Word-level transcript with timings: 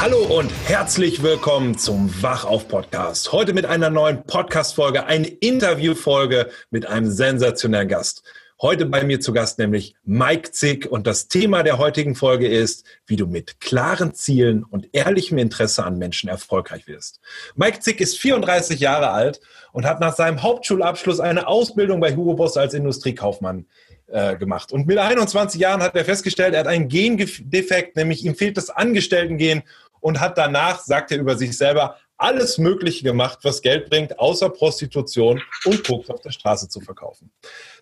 Hallo 0.00 0.18
und 0.22 0.52
herzlich 0.68 1.24
willkommen 1.24 1.76
zum 1.76 2.22
Wachauf-Podcast. 2.22 3.32
Heute 3.32 3.52
mit 3.52 3.66
einer 3.66 3.90
neuen 3.90 4.22
Podcast-Folge, 4.22 5.06
eine 5.06 5.26
Interview-Folge 5.26 6.50
mit 6.70 6.86
einem 6.86 7.10
sensationellen 7.10 7.88
Gast. 7.88 8.22
Heute 8.62 8.86
bei 8.86 9.02
mir 9.02 9.18
zu 9.18 9.32
Gast 9.32 9.58
nämlich 9.58 9.96
Mike 10.04 10.52
Zick 10.52 10.86
und 10.86 11.08
das 11.08 11.26
Thema 11.26 11.64
der 11.64 11.78
heutigen 11.78 12.14
Folge 12.14 12.46
ist, 12.46 12.86
wie 13.06 13.16
du 13.16 13.26
mit 13.26 13.60
klaren 13.60 14.14
Zielen 14.14 14.62
und 14.62 14.88
ehrlichem 14.92 15.36
Interesse 15.36 15.84
an 15.84 15.98
Menschen 15.98 16.28
erfolgreich 16.28 16.86
wirst. 16.86 17.20
Mike 17.56 17.80
Zick 17.80 18.00
ist 18.00 18.18
34 18.18 18.78
Jahre 18.78 19.10
alt 19.10 19.40
und 19.72 19.84
hat 19.84 19.98
nach 19.98 20.14
seinem 20.14 20.44
Hauptschulabschluss 20.44 21.18
eine 21.18 21.48
Ausbildung 21.48 21.98
bei 21.98 22.14
Hugo 22.14 22.34
Boss 22.34 22.56
als 22.56 22.72
Industriekaufmann 22.72 23.66
äh, 24.08 24.36
gemacht. 24.36 24.72
Und 24.72 24.86
mit 24.86 24.98
21 24.98 25.60
Jahren 25.60 25.82
hat 25.82 25.94
er 25.94 26.04
festgestellt, 26.04 26.54
er 26.54 26.60
hat 26.60 26.66
einen 26.66 26.88
Gendefekt, 26.88 27.96
nämlich 27.96 28.24
ihm 28.24 28.34
fehlt 28.34 28.56
das 28.56 28.70
Angestellten-Gen 28.70 29.62
und 30.00 30.20
hat 30.20 30.38
danach, 30.38 30.80
sagt 30.80 31.12
er 31.12 31.18
über 31.18 31.36
sich 31.36 31.56
selber, 31.56 31.96
alles 32.16 32.58
Mögliche 32.58 33.04
gemacht, 33.04 33.38
was 33.42 33.62
Geld 33.62 33.88
bringt, 33.88 34.18
außer 34.18 34.50
Prostitution 34.50 35.40
und 35.64 35.84
Koks 35.84 36.10
auf 36.10 36.20
der 36.20 36.32
Straße 36.32 36.68
zu 36.68 36.80
verkaufen. 36.80 37.30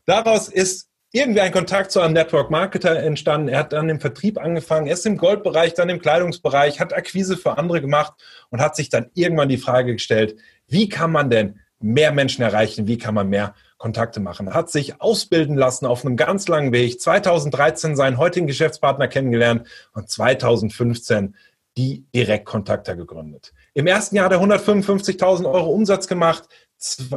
Daraus 0.04 0.48
ist 0.48 0.88
irgendwie 1.12 1.40
ein 1.40 1.52
Kontakt 1.52 1.90
zu 1.90 2.00
einem 2.00 2.12
Network 2.12 2.50
Marketer 2.50 2.96
entstanden. 2.96 3.48
Er 3.48 3.60
hat 3.60 3.72
dann 3.72 3.88
im 3.88 4.00
Vertrieb 4.00 4.38
angefangen, 4.38 4.86
erst 4.86 5.06
im 5.06 5.16
Goldbereich, 5.16 5.72
dann 5.72 5.88
im 5.88 6.00
Kleidungsbereich, 6.00 6.78
hat 6.78 6.92
Akquise 6.92 7.38
für 7.38 7.56
andere 7.56 7.80
gemacht 7.80 8.12
und 8.50 8.60
hat 8.60 8.76
sich 8.76 8.90
dann 8.90 9.10
irgendwann 9.14 9.48
die 9.48 9.56
Frage 9.56 9.94
gestellt, 9.94 10.36
wie 10.68 10.88
kann 10.88 11.10
man 11.10 11.30
denn 11.30 11.60
mehr 11.78 12.12
Menschen 12.12 12.42
erreichen? 12.42 12.86
Wie 12.86 12.98
kann 12.98 13.14
man 13.14 13.28
mehr 13.28 13.54
Kontakte 13.78 14.20
machen? 14.20 14.52
Hat 14.52 14.70
sich 14.70 15.00
ausbilden 15.00 15.56
lassen 15.56 15.86
auf 15.86 16.04
einem 16.04 16.16
ganz 16.16 16.48
langen 16.48 16.72
Weg. 16.72 17.00
2013 17.00 17.96
seinen 17.96 18.18
heutigen 18.18 18.46
Geschäftspartner 18.46 19.08
kennengelernt 19.08 19.66
und 19.92 20.10
2015 20.10 21.34
die 21.76 22.06
Direktkontakter 22.14 22.96
gegründet. 22.96 23.52
Im 23.74 23.86
ersten 23.86 24.16
Jahr 24.16 24.26
hat 24.26 24.32
er 24.32 24.40
155.000 24.40 25.50
Euro 25.50 25.70
Umsatz 25.70 26.06
gemacht. 26.06 26.44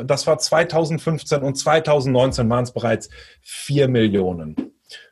Das 0.06 0.28
war 0.28 0.38
2015 0.38 1.42
und 1.42 1.56
2019 1.56 2.50
waren 2.50 2.64
es 2.64 2.72
bereits 2.72 3.10
4 3.42 3.88
Millionen. 3.88 4.56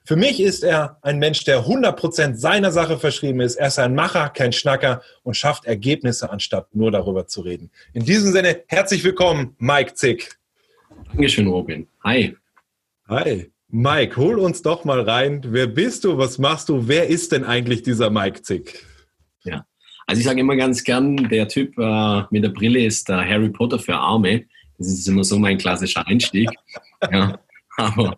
Für 0.04 0.16
mich 0.16 0.40
ist 0.40 0.64
er 0.64 0.98
ein 1.02 1.20
Mensch, 1.20 1.44
der 1.44 1.66
100% 1.66 2.36
seiner 2.36 2.72
Sache 2.72 2.98
verschrieben 2.98 3.42
ist. 3.42 3.56
Er 3.56 3.68
ist 3.68 3.78
ein 3.78 3.94
Macher, 3.94 4.30
kein 4.30 4.54
Schnacker 4.54 5.02
und 5.24 5.36
schafft 5.36 5.66
Ergebnisse, 5.66 6.30
anstatt 6.30 6.74
nur 6.74 6.92
darüber 6.92 7.28
zu 7.28 7.42
reden. 7.42 7.72
In 7.94 8.06
diesem 8.06 8.32
Sinne, 8.32 8.64
herzlich 8.68 9.04
willkommen, 9.04 9.56
Mike 9.60 9.94
Zick. 9.94 10.38
Dankeschön, 11.10 11.48
Robin. 11.48 11.88
Hi. 12.04 12.36
Hi. 13.08 13.52
Mike, 13.70 14.16
hol 14.16 14.40
uns 14.40 14.62
doch 14.62 14.86
mal 14.86 15.02
rein. 15.02 15.42
Wer 15.46 15.68
bist 15.68 16.06
du? 16.06 16.18
Was 16.18 16.38
machst 16.38 16.70
du? 16.70 16.88
Wer 16.88 17.08
ist 17.08 17.34
denn 17.34 17.44
eigentlich 17.44 17.84
dieser 17.84 18.10
Mike 18.10 18.42
Zick? 18.42 18.86
Also 20.08 20.20
ich 20.20 20.26
sage 20.26 20.40
immer 20.40 20.56
ganz 20.56 20.84
gern, 20.84 21.18
der 21.30 21.50
Typ 21.50 21.78
äh, 21.78 22.24
mit 22.32 22.44
der 22.44 22.50
Brille 22.50 22.84
ist 22.84 23.10
der 23.10 23.28
Harry 23.28 23.50
Potter 23.50 23.78
für 23.78 23.96
Arme. 23.96 24.46
Das 24.78 24.88
ist 24.88 25.08
immer 25.08 25.24
so 25.24 25.38
mein 25.38 25.58
klassischer 25.58 26.08
Einstieg. 26.08 26.50
ja. 27.12 27.38
Aber, 27.80 28.18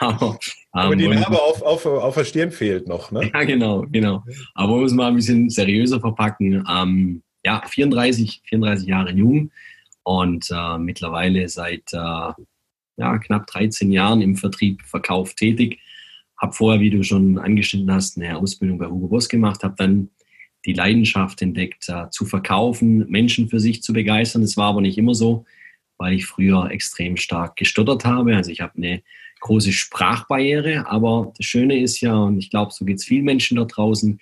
aber, 0.00 0.38
aber 0.72 0.96
die 0.96 1.08
Narbe 1.08 1.40
auf, 1.40 1.62
auf, 1.62 1.86
auf 1.86 2.14
der 2.14 2.24
Stirn 2.24 2.50
fehlt 2.50 2.86
noch, 2.86 3.10
ne? 3.10 3.30
Ja, 3.32 3.44
genau, 3.44 3.86
genau. 3.90 4.22
Aber 4.54 4.74
um 4.74 4.84
es 4.84 4.92
mal 4.92 5.06
ein 5.06 5.14
bisschen 5.14 5.48
seriöser 5.48 5.98
verpacken, 6.00 6.62
ähm, 6.70 7.22
ja, 7.42 7.62
34, 7.66 8.42
34 8.44 8.86
Jahre 8.86 9.12
jung 9.12 9.50
und 10.02 10.50
äh, 10.50 10.76
mittlerweile 10.76 11.48
seit 11.48 11.84
äh, 11.92 12.32
ja, 12.98 13.18
knapp 13.18 13.46
13 13.46 13.90
Jahren 13.92 14.20
im 14.20 14.36
Vertrieb, 14.36 14.82
Verkauf 14.82 15.34
tätig. 15.34 15.78
Habe 16.36 16.52
vorher, 16.52 16.80
wie 16.80 16.90
du 16.90 17.02
schon 17.02 17.38
angeschnitten 17.38 17.90
hast, 17.90 18.18
eine 18.18 18.36
Ausbildung 18.36 18.78
bei 18.78 18.86
Hugo 18.86 19.08
Boss 19.08 19.28
gemacht, 19.28 19.62
habe 19.62 19.74
dann 19.78 20.10
die 20.68 20.74
Leidenschaft 20.74 21.40
entdeckt, 21.40 21.88
äh, 21.88 22.10
zu 22.10 22.26
verkaufen, 22.26 23.08
Menschen 23.08 23.48
für 23.48 23.58
sich 23.58 23.82
zu 23.82 23.94
begeistern. 23.94 24.42
Das 24.42 24.58
war 24.58 24.68
aber 24.68 24.82
nicht 24.82 24.98
immer 24.98 25.14
so, 25.14 25.46
weil 25.96 26.12
ich 26.12 26.26
früher 26.26 26.70
extrem 26.70 27.16
stark 27.16 27.56
gestottert 27.56 28.04
habe. 28.04 28.36
Also 28.36 28.50
ich 28.50 28.60
habe 28.60 28.74
eine 28.76 29.02
große 29.40 29.72
Sprachbarriere, 29.72 30.86
aber 30.86 31.32
das 31.38 31.46
Schöne 31.46 31.80
ist 31.80 32.02
ja, 32.02 32.14
und 32.14 32.38
ich 32.38 32.50
glaube, 32.50 32.72
so 32.74 32.84
geht 32.84 32.98
es 32.98 33.06
vielen 33.06 33.24
Menschen 33.24 33.56
da 33.56 33.64
draußen, 33.64 34.20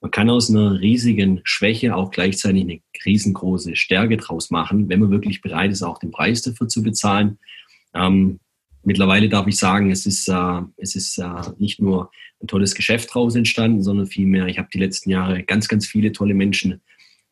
man 0.00 0.10
kann 0.10 0.28
aus 0.28 0.50
einer 0.50 0.80
riesigen 0.80 1.40
Schwäche 1.44 1.94
auch 1.94 2.10
gleichzeitig 2.10 2.62
eine 2.62 2.80
riesengroße 3.04 3.76
Stärke 3.76 4.16
draus 4.16 4.50
machen, 4.50 4.88
wenn 4.88 5.00
man 5.00 5.10
wirklich 5.10 5.40
bereit 5.40 5.70
ist, 5.70 5.82
auch 5.82 5.98
den 5.98 6.10
Preis 6.10 6.42
dafür 6.42 6.68
zu 6.68 6.82
bezahlen. 6.82 7.38
Ähm, 7.94 8.40
mittlerweile 8.82 9.28
darf 9.28 9.46
ich 9.46 9.56
sagen, 9.56 9.90
es 9.92 10.04
ist, 10.04 10.28
äh, 10.28 10.62
es 10.76 10.96
ist 10.96 11.18
äh, 11.18 11.52
nicht 11.58 11.80
nur 11.80 12.10
ein 12.46 12.48
tolles 12.48 12.74
Geschäft 12.74 13.10
daraus 13.10 13.34
entstanden, 13.34 13.82
sondern 13.82 14.06
vielmehr, 14.06 14.46
ich 14.46 14.58
habe 14.58 14.68
die 14.72 14.78
letzten 14.78 15.10
Jahre 15.10 15.42
ganz, 15.42 15.68
ganz 15.68 15.86
viele 15.86 16.12
tolle 16.12 16.34
Menschen 16.34 16.80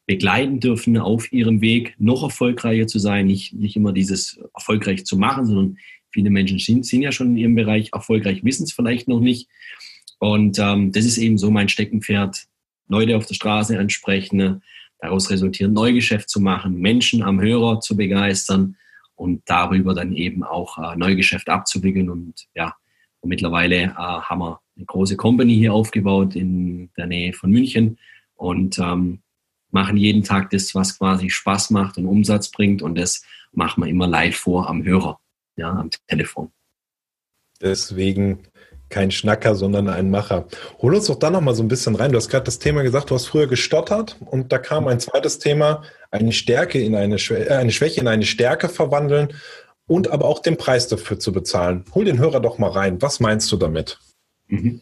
begleiten 0.07 0.61
dürfen 0.61 0.99
auf 0.99 1.33
ihrem 1.33 1.61
Weg, 1.61 1.95
noch 1.99 2.23
erfolgreicher 2.23 2.87
zu 2.87 2.99
sein, 2.99 3.27
nicht, 3.27 3.55
nicht 3.55 3.77
immer 3.77 3.93
dieses 3.93 4.39
erfolgreich 4.55 5.07
zu 5.07 5.17
machen, 5.17 5.47
sondern 5.47 5.79
viele 6.11 6.31
Menschen 6.31 6.59
sind, 6.59 6.85
sind 6.85 7.03
ja 7.03 7.13
schon 7.13 7.31
in 7.31 7.37
ihrem 7.37 7.55
Bereich 7.55 7.91
erfolgreich, 7.93 8.45
wissen 8.45 8.65
es 8.65 8.73
vielleicht 8.73 9.09
noch 9.09 9.21
nicht. 9.21 9.49
Und 10.19 10.59
ähm, 10.59 10.93
das 10.93 11.05
ist 11.05 11.19
eben 11.19 11.39
so 11.39 11.51
mein 11.51 11.69
Steckenpferd, 11.69 12.45
Leute 12.89 13.17
auf 13.17 13.27
der 13.27 13.35
Straße 13.35 13.79
ansprechen, 13.79 14.63
daraus 14.99 15.31
resultierend 15.31 15.75
Neugeschäft 15.75 16.29
zu 16.29 16.41
machen, 16.41 16.79
Menschen 16.79 17.23
am 17.23 17.41
Hörer 17.41 17.81
zu 17.81 17.97
begeistern 17.97 18.77
und 19.17 19.43
darüber 19.47 19.95
dann 19.95 20.13
eben 20.15 20.43
auch 20.45 20.77
äh, 20.79 20.97
Neugeschäft 20.97 21.49
abzuwickeln. 21.49 22.11
Und 22.11 22.47
ja, 22.55 22.75
und 23.21 23.31
mittlerweile 23.31 23.77
äh, 23.77 23.95
haben 23.95 24.41
wir 24.41 24.61
eine 24.77 24.87
große 24.87 25.17
Company 25.17 25.55
hier 25.55 25.73
aufgebaut 25.73 26.35
in 26.35 26.91
der 26.97 27.07
Nähe 27.07 27.33
von 27.33 27.51
München 27.51 27.99
und 28.35 28.79
ähm, 28.79 29.21
machen 29.71 29.97
jeden 29.97 30.23
Tag 30.23 30.51
das, 30.51 30.75
was 30.75 30.99
quasi 30.99 31.31
Spaß 31.31 31.71
macht 31.71 31.99
und 31.99 32.07
Umsatz 32.07 32.51
bringt. 32.51 32.83
Und 32.83 32.97
das 32.97 33.23
machen 33.53 33.83
wir 33.83 33.91
immer 33.91 34.07
live 34.07 34.37
vor 34.37 34.69
am 34.69 34.85
Hörer, 34.85 35.19
ja, 35.57 35.71
am 35.71 35.91
Telefon. 36.09 36.51
Deswegen 37.61 38.41
kein 38.89 39.11
Schnacker, 39.11 39.55
sondern 39.55 39.89
ein 39.89 40.11
Macher. 40.11 40.47
Hol 40.81 40.95
uns 40.95 41.07
doch 41.07 41.19
da 41.19 41.31
noch 41.31 41.41
mal 41.41 41.55
so 41.55 41.63
ein 41.63 41.69
bisschen 41.69 41.97
rein. 41.97 42.13
Du 42.13 42.17
hast 42.17 42.29
gerade 42.29 42.45
das 42.45 42.59
Thema 42.59 42.83
gesagt, 42.83 43.11
du 43.11 43.15
hast 43.15 43.27
früher 43.27 43.47
gestottert 43.47 44.17
und 44.27 44.53
da 44.53 44.59
kam 44.59 44.87
ein 44.87 45.01
zweites 45.01 45.39
Thema, 45.39 45.83
eine 46.11 46.33
Stärke 46.33 46.81
in 46.81 46.95
eine, 46.95 47.19
Schwä 47.19 47.45
äh, 47.45 47.55
eine 47.55 47.73
Schwäche 47.73 48.01
in 48.01 48.09
eine 48.09 48.25
Stärke 48.25 48.69
verwandeln 48.69 49.35
und 49.87 50.11
aber 50.11 50.27
auch 50.27 50.41
den 50.41 50.57
Preis 50.57 50.87
dafür 50.87 51.19
zu 51.19 51.33
bezahlen. 51.33 51.85
Hol 51.95 52.05
den 52.05 52.19
Hörer 52.19 52.41
doch 52.41 52.59
mal 52.59 52.71
rein. 52.71 53.03
Was 53.03 53.19
meinst 53.19 53.51
du 53.51 53.57
damit? 53.57 53.99
Mhm. 54.49 54.81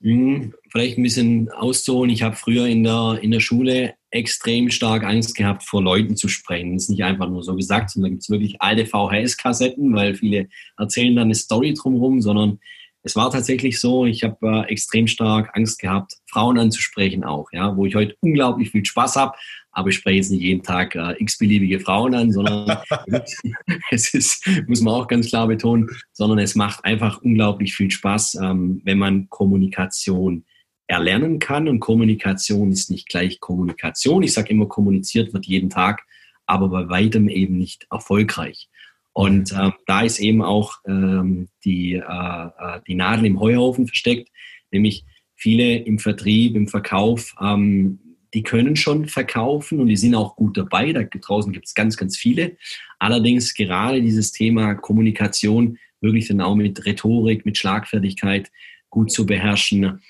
Mhm, 0.00 0.54
vielleicht 0.68 0.98
ein 0.98 1.04
bisschen 1.04 1.48
auszuholen. 1.50 2.10
Ich 2.10 2.22
habe 2.22 2.34
früher 2.34 2.66
in 2.66 2.82
der, 2.82 3.20
in 3.22 3.30
der 3.30 3.38
Schule 3.38 3.94
extrem 4.10 4.70
stark 4.70 5.04
Angst 5.04 5.36
gehabt, 5.36 5.62
vor 5.62 5.80
Leuten 5.80 6.16
zu 6.16 6.28
sprechen. 6.28 6.74
Das 6.74 6.84
ist 6.84 6.90
nicht 6.90 7.04
einfach 7.04 7.28
nur 7.28 7.44
so 7.44 7.54
gesagt, 7.54 7.90
sondern 7.90 8.10
da 8.10 8.14
gibt 8.14 8.22
es 8.22 8.30
wirklich 8.30 8.60
alte 8.60 8.84
VHS-Kassetten, 8.84 9.94
weil 9.94 10.16
viele 10.16 10.48
erzählen 10.76 11.14
dann 11.14 11.26
eine 11.26 11.36
Story 11.36 11.72
drumherum, 11.72 12.20
sondern 12.20 12.58
es 13.04 13.16
war 13.16 13.30
tatsächlich 13.30 13.80
so, 13.80 14.04
ich 14.04 14.24
habe 14.24 14.36
äh, 14.42 14.72
extrem 14.72 15.06
stark 15.06 15.56
Angst 15.56 15.78
gehabt, 15.78 16.14
Frauen 16.26 16.58
anzusprechen 16.58 17.24
auch, 17.24 17.48
ja, 17.52 17.76
wo 17.76 17.86
ich 17.86 17.94
heute 17.94 18.16
unglaublich 18.20 18.70
viel 18.70 18.84
Spaß 18.84 19.16
habe, 19.16 19.36
aber 19.72 19.88
ich 19.88 19.96
spreche 19.96 20.16
jetzt 20.16 20.30
nicht 20.30 20.42
jeden 20.42 20.62
Tag 20.62 20.94
äh, 20.94 21.14
x-beliebige 21.18 21.80
Frauen 21.80 22.14
an, 22.14 22.30
sondern 22.30 22.78
es 23.90 24.14
ist, 24.14 24.46
muss 24.66 24.82
man 24.82 24.94
auch 24.94 25.08
ganz 25.08 25.28
klar 25.28 25.48
betonen, 25.48 25.88
sondern 26.12 26.38
es 26.38 26.54
macht 26.54 26.84
einfach 26.84 27.22
unglaublich 27.22 27.74
viel 27.74 27.90
Spaß, 27.90 28.36
ähm, 28.42 28.82
wenn 28.84 28.98
man 28.98 29.28
Kommunikation 29.30 30.44
erlernen 30.86 31.38
kann. 31.38 31.68
Und 31.68 31.80
Kommunikation 31.80 32.70
ist 32.70 32.90
nicht 32.90 33.08
gleich 33.08 33.40
Kommunikation. 33.40 34.22
Ich 34.22 34.34
sage 34.34 34.50
immer, 34.50 34.66
kommuniziert 34.66 35.32
wird 35.32 35.46
jeden 35.46 35.70
Tag, 35.70 36.02
aber 36.46 36.68
bei 36.68 36.88
weitem 36.88 37.28
eben 37.28 37.56
nicht 37.56 37.86
erfolgreich. 37.90 38.68
Und 39.14 39.52
äh, 39.52 39.70
da 39.86 40.02
ist 40.02 40.20
eben 40.20 40.42
auch 40.42 40.76
ähm, 40.86 41.48
die, 41.64 41.94
äh, 41.94 42.00
äh, 42.00 42.80
die 42.86 42.94
Nadel 42.94 43.26
im 43.26 43.40
Heuhaufen 43.40 43.86
versteckt, 43.86 44.30
nämlich 44.70 45.04
viele 45.34 45.76
im 45.76 45.98
Vertrieb, 45.98 46.56
im 46.56 46.68
Verkauf, 46.68 47.34
ähm, 47.40 47.98
die 48.34 48.42
können 48.42 48.76
schon 48.76 49.06
verkaufen 49.06 49.80
und 49.80 49.88
die 49.88 49.96
sind 49.96 50.14
auch 50.14 50.36
gut 50.36 50.56
dabei. 50.56 50.92
Da 50.92 51.02
draußen 51.02 51.52
gibt 51.52 51.66
es 51.66 51.74
ganz, 51.74 51.96
ganz 51.96 52.16
viele. 52.16 52.56
Allerdings 52.98 53.54
gerade 53.54 54.00
dieses 54.00 54.32
Thema 54.32 54.74
Kommunikation 54.74 55.78
wirklich 56.00 56.28
dann 56.28 56.40
auch 56.40 56.54
mit 56.54 56.84
Rhetorik, 56.84 57.44
mit 57.44 57.58
Schlagfertigkeit 57.58 58.50
gut 58.90 59.10
zu 59.10 59.26
beherrschen, 59.26 60.00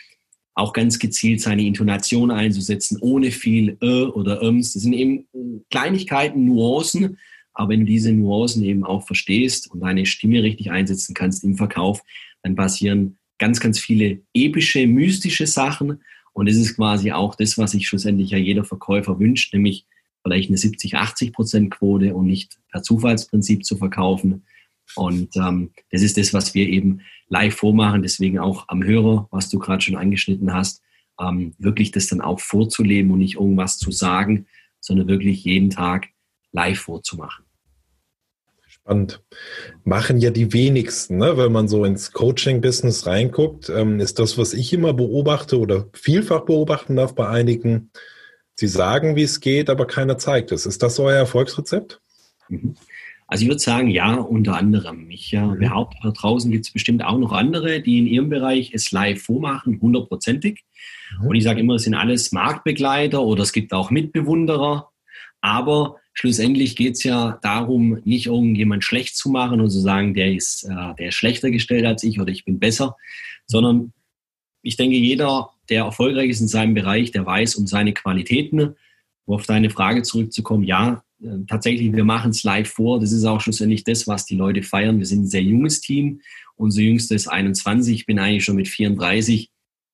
auch 0.54 0.72
ganz 0.72 0.98
gezielt 0.98 1.40
seine 1.40 1.64
Intonation 1.64 2.30
einzusetzen, 2.30 2.98
ohne 3.00 3.30
viel 3.30 3.78
Ö 3.82 4.06
oder 4.06 4.42
Öms. 4.42 4.74
Das 4.74 4.82
sind 4.82 4.92
eben 4.92 5.26
Kleinigkeiten, 5.70 6.44
Nuancen, 6.44 7.18
aber 7.54 7.70
wenn 7.70 7.80
du 7.80 7.86
diese 7.86 8.12
Nuancen 8.12 8.62
eben 8.62 8.84
auch 8.84 9.06
verstehst 9.06 9.70
und 9.70 9.80
deine 9.80 10.06
Stimme 10.06 10.42
richtig 10.42 10.70
einsetzen 10.70 11.14
kannst 11.14 11.44
im 11.44 11.56
Verkauf, 11.56 12.02
dann 12.42 12.54
passieren 12.54 13.18
ganz, 13.38 13.60
ganz 13.60 13.78
viele 13.78 14.20
epische, 14.34 14.86
mystische 14.86 15.46
Sachen. 15.46 16.02
Und 16.32 16.48
das 16.48 16.56
ist 16.56 16.76
quasi 16.76 17.12
auch 17.12 17.34
das, 17.34 17.58
was 17.58 17.72
sich 17.72 17.86
schlussendlich 17.86 18.30
ja 18.30 18.38
jeder 18.38 18.64
Verkäufer 18.64 19.18
wünscht, 19.18 19.52
nämlich 19.52 19.86
vielleicht 20.22 20.48
eine 20.48 20.58
70, 20.58 20.96
80 20.96 21.32
Prozent 21.32 21.70
Quote 21.70 22.14
und 22.14 22.26
nicht 22.26 22.58
per 22.70 22.82
Zufallsprinzip 22.82 23.64
zu 23.64 23.76
verkaufen. 23.76 24.44
Und 24.94 25.36
ähm, 25.36 25.70
das 25.90 26.02
ist 26.02 26.16
das, 26.16 26.32
was 26.32 26.54
wir 26.54 26.68
eben 26.68 27.00
live 27.28 27.54
vormachen. 27.54 28.02
Deswegen 28.02 28.38
auch 28.38 28.68
am 28.68 28.82
Hörer, 28.82 29.28
was 29.30 29.48
du 29.48 29.58
gerade 29.58 29.82
schon 29.82 29.96
angeschnitten 29.96 30.52
hast, 30.52 30.82
ähm, 31.20 31.54
wirklich 31.58 31.90
das 31.90 32.06
dann 32.08 32.20
auch 32.20 32.40
vorzuleben 32.40 33.10
und 33.10 33.18
nicht 33.18 33.36
irgendwas 33.36 33.78
zu 33.78 33.90
sagen, 33.90 34.46
sondern 34.80 35.08
wirklich 35.08 35.44
jeden 35.44 35.70
Tag 35.70 36.08
live 36.52 36.78
vorzumachen. 36.78 37.44
Spannend. 38.84 39.22
Machen 39.84 40.18
ja 40.18 40.30
die 40.30 40.52
wenigsten, 40.52 41.18
ne? 41.18 41.36
wenn 41.36 41.52
man 41.52 41.68
so 41.68 41.84
ins 41.84 42.10
Coaching-Business 42.12 43.06
reinguckt, 43.06 43.68
ähm, 43.68 44.00
ist 44.00 44.18
das, 44.18 44.38
was 44.38 44.54
ich 44.54 44.72
immer 44.72 44.92
beobachte 44.92 45.60
oder 45.60 45.86
vielfach 45.92 46.40
beobachten 46.40 46.96
darf 46.96 47.14
bei 47.14 47.28
einigen. 47.28 47.90
Sie 48.56 48.66
sagen, 48.66 49.14
wie 49.14 49.22
es 49.22 49.40
geht, 49.40 49.70
aber 49.70 49.86
keiner 49.86 50.18
zeigt 50.18 50.50
es. 50.50 50.66
Ist 50.66 50.82
das 50.82 50.98
euer 50.98 51.16
Erfolgsrezept? 51.16 52.00
Mhm. 52.48 52.74
Also 53.28 53.44
ich 53.44 53.48
würde 53.48 53.60
sagen, 53.60 53.88
ja, 53.88 54.16
unter 54.16 54.56
anderem. 54.56 55.08
Ich 55.10 55.32
äh, 55.32 55.40
mhm. 55.40 55.60
behaupte, 55.60 55.96
da 56.02 56.10
draußen 56.10 56.50
gibt 56.50 56.66
es 56.66 56.72
bestimmt 56.72 57.04
auch 57.04 57.18
noch 57.18 57.32
andere, 57.32 57.80
die 57.80 57.98
in 57.98 58.06
ihrem 58.06 58.30
Bereich 58.30 58.74
es 58.74 58.90
live 58.90 59.22
vormachen, 59.22 59.80
hundertprozentig. 59.80 60.64
Mhm. 61.20 61.28
Und 61.28 61.36
ich 61.36 61.44
sage 61.44 61.60
immer, 61.60 61.76
es 61.76 61.84
sind 61.84 61.94
alles 61.94 62.32
Marktbegleiter 62.32 63.22
oder 63.22 63.44
es 63.44 63.52
gibt 63.52 63.72
auch 63.72 63.90
Mitbewunderer. 63.92 64.90
Aber 65.40 65.96
schlussendlich 66.12 66.76
geht 66.76 66.94
es 66.94 67.04
ja 67.04 67.38
darum, 67.42 68.00
nicht 68.04 68.26
irgendjemand 68.26 68.84
schlecht 68.84 69.16
zu 69.16 69.30
machen 69.30 69.60
und 69.60 69.70
zu 69.70 69.80
sagen, 69.80 70.14
der 70.14 70.32
ist, 70.32 70.64
äh, 70.64 70.94
der 70.98 71.08
ist 71.08 71.14
schlechter 71.14 71.50
gestellt 71.50 71.84
als 71.86 72.02
ich 72.02 72.20
oder 72.20 72.30
ich 72.30 72.44
bin 72.44 72.58
besser, 72.58 72.96
sondern 73.46 73.92
ich 74.62 74.76
denke, 74.76 74.96
jeder, 74.96 75.50
der 75.68 75.84
erfolgreich 75.84 76.30
ist 76.30 76.40
in 76.40 76.48
seinem 76.48 76.74
Bereich, 76.74 77.10
der 77.10 77.26
weiß 77.26 77.56
um 77.56 77.66
seine 77.66 77.92
Qualitäten. 77.92 78.76
Um 79.24 79.36
auf 79.36 79.46
deine 79.46 79.70
Frage 79.70 80.02
zurückzukommen, 80.02 80.64
ja, 80.64 81.04
äh, 81.22 81.44
tatsächlich, 81.48 81.92
wir 81.92 82.04
machen 82.04 82.30
es 82.30 82.42
live 82.42 82.68
vor. 82.68 83.00
Das 83.00 83.12
ist 83.12 83.24
auch 83.24 83.40
schlussendlich 83.40 83.84
das, 83.84 84.06
was 84.06 84.26
die 84.26 84.36
Leute 84.36 84.62
feiern. 84.62 84.98
Wir 84.98 85.06
sind 85.06 85.22
ein 85.22 85.28
sehr 85.28 85.42
junges 85.42 85.80
Team. 85.80 86.20
Unser 86.56 86.82
jüngster 86.82 87.14
ist 87.14 87.28
21. 87.28 87.94
Ich 87.94 88.06
bin 88.06 88.18
eigentlich 88.18 88.44
schon 88.44 88.56
mit 88.56 88.68
34 88.68 89.52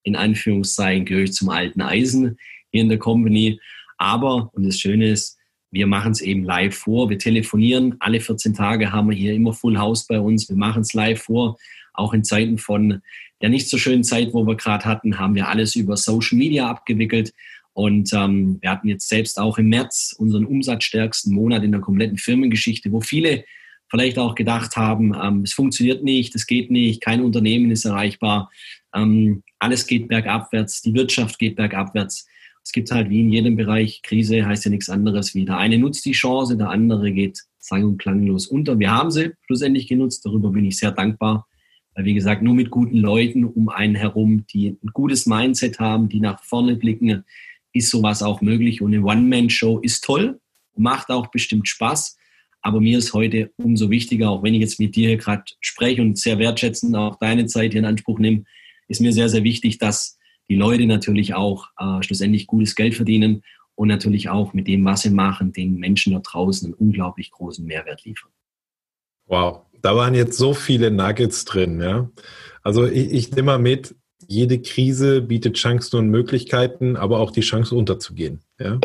in 0.09 0.17
Anführungszeichen 0.17 1.05
gehöre 1.05 1.25
ich 1.25 1.33
zum 1.33 1.51
alten 1.51 1.81
Eisen 1.81 2.39
hier 2.71 2.83
in 2.83 2.89
der 2.89 2.99
Company. 2.99 3.61
Aber, 3.99 4.51
und 4.55 4.65
das 4.65 4.79
Schöne 4.79 5.11
ist, 5.11 5.38
wir 5.71 5.87
machen 5.87 6.13
es 6.13 6.21
eben 6.21 6.45
live 6.45 6.75
vor. 6.75 7.11
Wir 7.11 7.19
telefonieren. 7.19 7.97
Alle 8.01 8.21
14 8.21 8.55
Tage 8.55 8.93
haben 8.93 9.11
wir 9.11 9.17
hier 9.17 9.35
immer 9.35 9.53
Full 9.53 9.79
House 9.79 10.07
bei 10.07 10.19
uns. 10.19 10.49
Wir 10.49 10.57
machen 10.57 10.83
es 10.83 10.95
live 10.95 11.23
vor. 11.23 11.59
Auch 11.93 12.15
in 12.15 12.25
Zeiten 12.25 12.59
von 12.59 13.03
der 13.41 13.51
nicht 13.51 13.69
so 13.69 13.79
schönen 13.79 14.05
Zeit, 14.05 14.33
wo 14.33 14.47
wir 14.47 14.57
gerade 14.57 14.85
hatten, 14.85 15.19
haben 15.19 15.35
wir 15.35 15.49
alles 15.49 15.77
über 15.77 15.97
Social 15.97 16.39
Media 16.39 16.69
abgewickelt. 16.69 17.33
Und 17.73 18.13
ähm, 18.13 18.59
wir 18.61 18.71
hatten 18.71 18.89
jetzt 18.89 19.09
selbst 19.09 19.39
auch 19.39 19.59
im 19.59 19.69
März 19.69 20.15
unseren 20.19 20.47
umsatzstärksten 20.47 21.33
Monat 21.33 21.63
in 21.63 21.71
der 21.71 21.81
kompletten 21.81 22.19
Firmengeschichte, 22.19 22.91
wo 22.91 23.01
viele 23.01 23.45
vielleicht 23.89 24.19
auch 24.19 24.35
gedacht 24.35 24.77
haben, 24.77 25.15
ähm, 25.15 25.43
es 25.43 25.53
funktioniert 25.53 26.03
nicht, 26.03 26.35
es 26.35 26.47
geht 26.47 26.71
nicht, 26.71 27.01
kein 27.01 27.23
Unternehmen 27.23 27.71
ist 27.71 27.85
erreichbar, 27.85 28.51
ähm, 28.95 29.43
alles 29.59 29.87
geht 29.87 30.09
bergabwärts, 30.09 30.83
die 30.83 30.95
Wirtschaft 30.95 31.39
geht 31.39 31.57
bergabwärts. 31.57 32.27
Es 32.69 32.73
gibt 32.73 32.91
halt 32.91 33.09
wie 33.09 33.21
in 33.21 33.33
jedem 33.33 33.57
Bereich, 33.57 34.03
Krise 34.03 34.45
heißt 34.45 34.67
ja 34.67 34.71
nichts 34.71 34.91
anderes 34.91 35.35
wie 35.35 35.47
der 35.47 35.57
eine 35.57 35.79
nutzt 35.79 36.05
die 36.05 36.13
Chance, 36.13 36.55
der 36.55 36.69
andere 36.69 37.11
geht 37.11 37.45
sang- 37.59 37.85
und 37.85 37.97
klanglos 37.97 38.47
unter. 38.47 38.79
Wir 38.79 38.91
haben 38.91 39.11
sie 39.11 39.33
schlussendlich 39.47 39.87
genutzt, 39.87 40.27
darüber 40.27 40.51
bin 40.51 40.67
ich 40.67 40.77
sehr 40.77 40.93
dankbar. 40.93 41.49
Weil 41.95 42.05
wie 42.05 42.13
gesagt, 42.13 42.43
nur 42.43 42.55
mit 42.55 42.69
guten 42.69 42.99
Leuten 42.99 43.47
um 43.47 43.71
einen 43.71 43.95
herum, 43.95 44.45
die 44.53 44.77
ein 44.85 44.91
gutes 44.93 45.25
Mindset 45.25 45.81
haben, 45.81 46.11
die 46.11 46.21
nach 46.21 46.45
vorne 46.45 46.77
blicken, 46.77 47.25
ist 47.73 47.89
sowas 47.89 48.23
auch 48.23 48.43
möglich. 48.43 48.83
Und 48.83 48.93
eine 48.93 49.03
One-Man-Show 49.03 49.79
ist 49.79 50.05
toll, 50.05 50.39
macht 50.77 51.09
auch 51.09 51.29
bestimmt 51.29 51.69
Spaß. 51.69 52.19
Aber 52.61 52.83
mir 52.83 52.99
ist 52.99 53.15
heute 53.15 53.51
umso 53.57 53.89
wichtiger, 53.89 54.29
auch 54.29 54.43
wenn 54.43 54.53
ich 54.53 54.61
jetzt 54.61 54.79
mit 54.79 54.95
dir 54.95 55.17
gerade 55.17 55.45
spreche 55.61 56.03
und 56.03 56.19
sehr 56.19 56.39
wertschätzend 56.39 56.95
auch 56.95 57.17
deine 57.17 57.47
Zeit 57.47 57.73
hier 57.73 57.79
in 57.79 57.87
Anspruch 57.87 58.19
nehme, 58.19 58.45
ist 58.89 59.01
mir 59.01 59.15
sehr, 59.15 59.31
sehr 59.31 59.43
wichtig, 59.43 59.79
dass 59.79 60.18
die 60.49 60.57
Leute 60.57 60.87
natürlich 60.87 61.35
auch 61.35 61.69
äh, 61.79 62.03
schlussendlich 62.03 62.47
gutes 62.47 62.75
Geld 62.75 62.95
verdienen 62.95 63.43
und 63.75 63.89
natürlich 63.89 64.29
auch 64.29 64.55
mit 64.55 64.67
dem, 64.67 64.85
was 64.85 65.03
sie 65.03 65.11
machen, 65.11 65.53
den 65.53 65.75
Menschen 65.75 66.13
da 66.13 66.21
draußen 66.21 66.67
einen 66.67 66.75
unglaublich 66.75 67.31
großen 67.31 67.65
Mehrwert 67.65 68.05
liefern. 68.05 68.31
Wow, 69.27 69.63
da 69.83 69.95
waren 69.95 70.15
jetzt 70.15 70.39
so 70.39 70.55
viele 70.55 70.91
Nuggets 70.91 71.45
drin, 71.45 71.81
ja. 71.81 72.11
Also 72.63 72.87
ich, 72.87 73.13
ich 73.13 73.31
nehme 73.31 73.47
mal 73.47 73.59
mit, 73.59 73.95
jede 74.27 74.61
Krise 74.61 75.23
bietet 75.23 75.57
Chancen 75.57 75.97
und 75.97 76.11
Möglichkeiten, 76.11 76.97
aber 76.97 77.19
auch 77.19 77.31
die 77.31 77.41
Chance 77.41 77.75
unterzugehen. 77.75 78.41
Ja? 78.59 78.79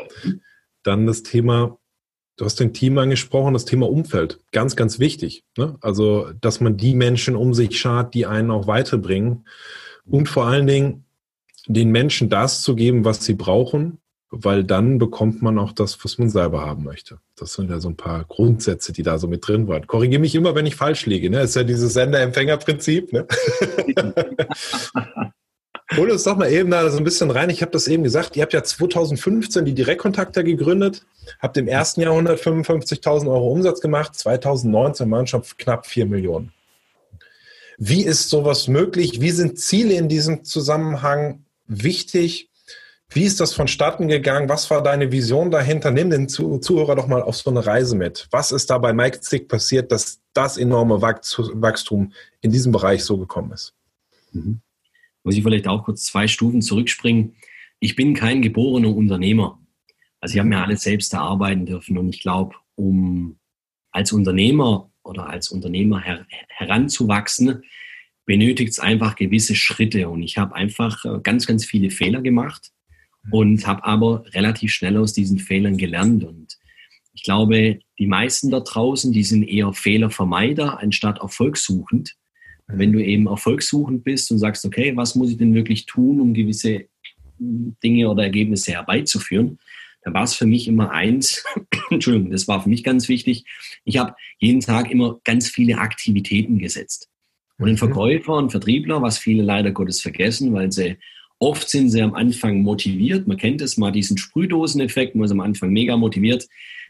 Dann 0.83 1.05
das 1.05 1.23
Thema, 1.23 1.77
du 2.37 2.45
hast 2.45 2.59
den 2.59 2.73
Team 2.73 2.97
angesprochen, 2.97 3.53
das 3.53 3.65
Thema 3.65 3.89
Umfeld. 3.89 4.39
Ganz, 4.51 4.75
ganz 4.75 4.99
wichtig. 4.99 5.43
Ne? 5.57 5.75
Also, 5.81 6.31
dass 6.39 6.61
man 6.61 6.77
die 6.77 6.95
Menschen 6.95 7.35
um 7.35 7.53
sich 7.53 7.77
schart, 7.77 8.13
die 8.13 8.25
einen 8.25 8.51
auch 8.51 8.67
weiterbringen. 8.67 9.45
Und 10.05 10.29
vor 10.29 10.45
allen 10.45 10.67
Dingen 10.67 11.02
den 11.67 11.91
Menschen 11.91 12.29
das 12.29 12.61
zu 12.61 12.75
geben, 12.75 13.05
was 13.05 13.23
sie 13.23 13.33
brauchen, 13.33 13.99
weil 14.29 14.63
dann 14.63 14.97
bekommt 14.97 15.41
man 15.41 15.59
auch 15.59 15.71
das, 15.71 16.03
was 16.03 16.17
man 16.17 16.29
selber 16.29 16.65
haben 16.65 16.83
möchte. 16.83 17.19
Das 17.35 17.53
sind 17.53 17.69
ja 17.69 17.79
so 17.79 17.89
ein 17.89 17.97
paar 17.97 18.25
Grundsätze, 18.25 18.91
die 18.91 19.03
da 19.03 19.19
so 19.19 19.27
mit 19.27 19.47
drin 19.47 19.67
waren. 19.67 19.85
Korrigiere 19.85 20.21
mich 20.21 20.33
immer, 20.33 20.55
wenn 20.55 20.65
ich 20.65 20.75
falsch 20.75 21.05
liege. 21.05 21.29
Ne? 21.29 21.37
Das 21.37 21.51
ist 21.51 21.55
ja 21.55 21.63
dieses 21.63 21.93
Sender-Empfänger-Prinzip. 21.93 23.13
Ne? 23.13 23.27
Hol 25.95 26.09
uns 26.09 26.23
doch 26.23 26.35
mal 26.35 26.51
eben 26.51 26.71
da 26.71 26.89
so 26.89 26.97
ein 26.97 27.03
bisschen 27.03 27.29
rein. 27.29 27.51
Ich 27.51 27.61
habe 27.61 27.71
das 27.71 27.87
eben 27.87 28.03
gesagt. 28.03 28.35
Ihr 28.35 28.41
habt 28.41 28.53
ja 28.53 28.63
2015 28.63 29.65
die 29.65 29.75
Direktkontakte 29.75 30.43
gegründet, 30.43 31.05
habt 31.39 31.55
im 31.57 31.67
ersten 31.67 32.01
Jahr 32.01 32.15
155.000 32.15 33.27
Euro 33.27 33.51
Umsatz 33.51 33.79
gemacht, 33.81 34.15
2019 34.15 35.11
waren 35.11 35.27
schon 35.27 35.43
knapp 35.59 35.85
4 35.85 36.07
Millionen. 36.07 36.51
Wie 37.77 38.03
ist 38.03 38.29
sowas 38.29 38.67
möglich? 38.67 39.21
Wie 39.21 39.31
sind 39.31 39.59
Ziele 39.59 39.93
in 39.93 40.07
diesem 40.07 40.43
Zusammenhang 40.43 41.42
wichtig? 41.65 42.49
Wie 43.09 43.23
ist 43.23 43.39
das 43.39 43.53
vonstatten 43.53 44.07
gegangen? 44.07 44.49
Was 44.49 44.69
war 44.71 44.81
deine 44.81 45.11
Vision 45.11 45.51
dahinter? 45.51 45.91
Nimm 45.91 46.09
den 46.09 46.27
Zuhörer 46.27 46.95
doch 46.95 47.07
mal 47.07 47.21
auf 47.21 47.35
so 47.35 47.51
eine 47.51 47.65
Reise 47.65 47.95
mit. 47.95 48.27
Was 48.31 48.51
ist 48.51 48.69
da 48.69 48.77
bei 48.79 48.91
Mike 48.91 49.21
Zick 49.21 49.47
passiert, 49.47 49.91
dass 49.91 50.19
das 50.33 50.57
enorme 50.57 51.01
Wachstum 51.01 52.13
in 52.41 52.51
diesem 52.51 52.71
Bereich 52.71 53.03
so 53.03 53.17
gekommen 53.17 53.51
ist? 53.51 53.75
Mhm. 54.31 54.61
Muss 55.23 55.35
ich 55.35 55.43
vielleicht 55.43 55.67
auch 55.67 55.83
kurz 55.83 56.05
zwei 56.05 56.27
Stufen 56.27 56.61
zurückspringen. 56.61 57.35
Ich 57.79 57.95
bin 57.95 58.15
kein 58.15 58.41
geborener 58.41 58.95
Unternehmer. 58.95 59.59
Also 60.19 60.33
ich 60.33 60.39
habe 60.39 60.49
mir 60.49 60.63
alles 60.63 60.81
selbst 60.81 61.13
erarbeiten 61.13 61.65
dürfen 61.65 61.97
und 61.97 62.09
ich 62.09 62.21
glaube, 62.21 62.55
um 62.75 63.37
als 63.91 64.11
Unternehmer 64.11 64.89
oder 65.03 65.27
als 65.27 65.49
Unternehmer 65.49 66.01
her 66.01 66.25
heranzuwachsen, 66.47 67.63
benötigt 68.25 68.71
es 68.71 68.79
einfach 68.79 69.15
gewisse 69.15 69.55
Schritte. 69.55 70.09
Und 70.09 70.23
ich 70.23 70.37
habe 70.37 70.55
einfach 70.55 71.03
äh, 71.05 71.19
ganz, 71.21 71.45
ganz 71.45 71.65
viele 71.65 71.89
Fehler 71.89 72.21
gemacht 72.21 72.71
und 73.31 73.65
habe 73.67 73.83
aber 73.83 74.25
relativ 74.33 74.71
schnell 74.71 74.97
aus 74.97 75.13
diesen 75.13 75.39
Fehlern 75.39 75.77
gelernt. 75.77 76.23
Und 76.23 76.57
ich 77.13 77.23
glaube, 77.23 77.79
die 77.99 78.07
meisten 78.07 78.49
da 78.49 78.59
draußen, 78.59 79.11
die 79.11 79.23
sind 79.23 79.43
eher 79.43 79.73
Fehlervermeider 79.73 80.79
anstatt 80.79 81.19
erfolgssuchend. 81.19 82.15
Wenn 82.67 82.93
du 82.93 83.03
eben 83.03 83.27
erfolgssuchend 83.27 84.03
bist 84.03 84.31
und 84.31 84.39
sagst, 84.39 84.65
okay, 84.65 84.95
was 84.95 85.15
muss 85.15 85.29
ich 85.29 85.37
denn 85.37 85.53
wirklich 85.53 85.85
tun, 85.85 86.19
um 86.19 86.33
gewisse 86.33 86.87
Dinge 87.37 88.09
oder 88.09 88.23
Ergebnisse 88.23 88.71
herbeizuführen, 88.71 89.59
dann 90.03 90.13
war 90.13 90.23
es 90.23 90.35
für 90.35 90.45
mich 90.45 90.67
immer 90.67 90.91
eins, 90.91 91.43
Entschuldigung, 91.89 92.31
das 92.31 92.47
war 92.47 92.61
für 92.61 92.69
mich 92.69 92.83
ganz 92.83 93.07
wichtig, 93.09 93.45
ich 93.85 93.97
habe 93.97 94.15
jeden 94.39 94.59
Tag 94.59 94.89
immer 94.89 95.19
ganz 95.23 95.49
viele 95.49 95.77
Aktivitäten 95.77 96.57
gesetzt. 96.57 97.09
Und 97.59 97.69
ein 97.69 97.77
Verkäufer 97.77 98.33
und 98.33 98.49
Vertriebler, 98.49 99.01
was 99.01 99.17
viele 99.17 99.43
leider 99.43 99.71
Gottes 99.71 100.01
vergessen, 100.01 100.53
weil 100.53 100.71
sie 100.71 100.97
Oft 101.43 101.69
sind 101.69 101.89
sie 101.89 102.01
am 102.01 102.13
Anfang 102.13 102.61
motiviert. 102.61 103.27
Man 103.27 103.35
kennt 103.35 103.61
es 103.61 103.75
mal, 103.75 103.91
diesen 103.91 104.17
Sprühdoseneffekt. 104.17 105.13
Man 105.13 105.25
ist 105.25 105.31
am 105.31 105.41
Anfang 105.41 105.71
mega 105.71 105.97
motiviert, 105.97 106.47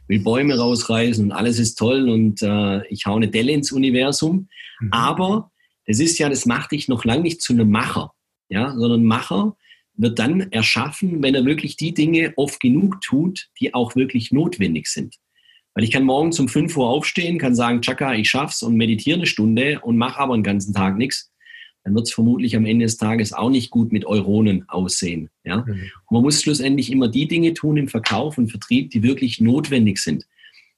will 0.08 0.20
will 0.20 0.24
Bäume 0.24 0.56
rausreißen 0.56 1.26
und 1.26 1.32
alles 1.32 1.58
ist 1.58 1.74
toll 1.74 2.08
und 2.08 2.44
äh, 2.44 2.86
ich 2.88 3.08
hau 3.08 3.16
eine 3.16 3.30
Delle 3.30 3.52
ins 3.52 3.72
Universum. 3.72 4.48
Mhm. 4.80 4.90
Aber 4.92 5.52
das 5.88 6.00
ist 6.00 6.20
ja, 6.20 6.30
das 6.30 6.46
macht 6.46 6.72
dich 6.72 6.88
noch 6.88 7.04
lange 7.04 7.24
nicht 7.24 7.42
zu 7.42 7.54
einem 7.54 7.72
Macher, 7.72 8.12
ja, 8.48 8.76
sondern 8.78 9.04
Macher 9.04 9.58
wird 9.96 10.20
dann 10.20 10.52
erschaffen, 10.52 11.24
wenn 11.24 11.34
er 11.34 11.46
wirklich 11.46 11.76
die 11.76 11.96
Dinge 11.96 12.34
oft 12.36 12.60
genug 12.60 13.02
tut, 13.02 13.48
die 13.60 13.74
auch 13.74 13.96
wirklich 13.96 14.32
notwendig 14.32 14.86
sind. 14.86 15.16
Weil 15.74 15.84
ich 15.84 15.92
kann 15.92 16.04
morgen 16.04 16.32
um 16.38 16.48
5 16.48 16.78
Uhr 16.78 16.88
aufstehen, 16.88 17.40
kann 17.40 17.56
sagen, 17.56 17.82
Chaka, 17.82 18.14
ich 18.14 18.30
schaff's 18.30 18.62
und 18.62 18.76
meditiere 18.76 19.18
eine 19.18 19.26
Stunde 19.26 19.80
und 19.82 19.98
mache 19.98 20.20
aber 20.20 20.38
den 20.38 20.44
ganzen 20.44 20.74
Tag 20.74 20.98
nichts. 20.98 21.32
Dann 21.84 21.96
wird 21.96 22.08
es 22.08 22.14
vermutlich 22.14 22.56
am 22.56 22.66
Ende 22.66 22.86
des 22.86 22.98
Tages 22.98 23.34
auch 23.34 23.50
nicht 23.50 23.70
gut 23.70 23.92
mit 23.92 24.06
Euronen 24.06 24.70
aussehen. 24.70 25.30
Ja? 25.44 25.58
Mhm. 25.58 25.72
Und 25.72 26.12
man 26.12 26.22
muss 26.22 26.42
schlussendlich 26.42 26.92
immer 26.92 27.10
die 27.10 27.28
Dinge 27.28 27.54
tun 27.54 27.78
im 27.78 27.88
Verkauf 27.88 28.38
und 28.38 28.50
Vertrieb, 28.50 28.92
die 28.92 29.04
wirklich 29.04 29.42
notwendig 29.42 29.98
sind. 30.00 30.26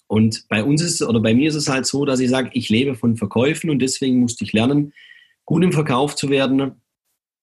Und 0.07 0.47
bei 0.49 0.63
uns 0.63 0.81
ist 0.81 1.01
oder 1.01 1.19
bei 1.19 1.33
mir 1.33 1.49
ist 1.49 1.55
es 1.55 1.67
halt 1.67 1.85
so, 1.85 2.05
dass 2.05 2.19
ich 2.19 2.29
sage, 2.29 2.49
ich 2.53 2.69
lebe 2.69 2.95
von 2.95 3.17
Verkäufen 3.17 3.69
und 3.69 3.79
deswegen 3.79 4.19
musste 4.19 4.43
ich 4.43 4.53
lernen, 4.53 4.93
gut 5.45 5.63
im 5.63 5.73
Verkauf 5.73 6.15
zu 6.15 6.29
werden, 6.29 6.73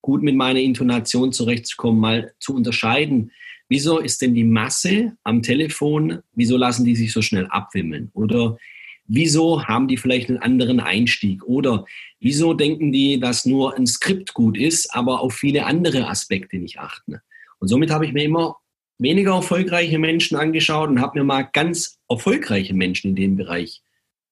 gut 0.00 0.22
mit 0.22 0.34
meiner 0.34 0.60
Intonation 0.60 1.32
zurechtzukommen, 1.32 2.00
mal 2.00 2.34
zu 2.40 2.54
unterscheiden, 2.54 3.32
wieso 3.72 3.98
ist 3.98 4.20
denn 4.20 4.34
die 4.34 4.44
Masse 4.44 5.16
am 5.24 5.42
Telefon, 5.42 6.18
wieso 6.34 6.58
lassen 6.58 6.84
die 6.84 6.94
sich 6.94 7.10
so 7.10 7.22
schnell 7.22 7.46
abwimmeln? 7.46 8.10
Oder 8.12 8.58
wieso 9.06 9.64
haben 9.64 9.88
die 9.88 9.96
vielleicht 9.96 10.28
einen 10.28 10.42
anderen 10.42 10.78
Einstieg? 10.78 11.42
Oder 11.44 11.86
wieso 12.20 12.52
denken 12.52 12.92
die, 12.92 13.18
dass 13.18 13.46
nur 13.46 13.74
ein 13.74 13.86
Skript 13.86 14.34
gut 14.34 14.58
ist, 14.58 14.94
aber 14.94 15.22
auf 15.22 15.32
viele 15.32 15.64
andere 15.64 16.06
Aspekte 16.06 16.58
nicht 16.58 16.80
achten? 16.80 17.16
Und 17.60 17.68
somit 17.68 17.90
habe 17.90 18.04
ich 18.04 18.12
mir 18.12 18.24
immer 18.24 18.56
weniger 18.98 19.36
erfolgreiche 19.36 19.98
Menschen 19.98 20.36
angeschaut 20.36 20.90
und 20.90 21.00
habe 21.00 21.18
mir 21.18 21.24
mal 21.24 21.48
ganz 21.50 21.98
erfolgreiche 22.10 22.74
Menschen 22.74 23.12
in 23.12 23.16
dem 23.16 23.36
Bereich 23.36 23.80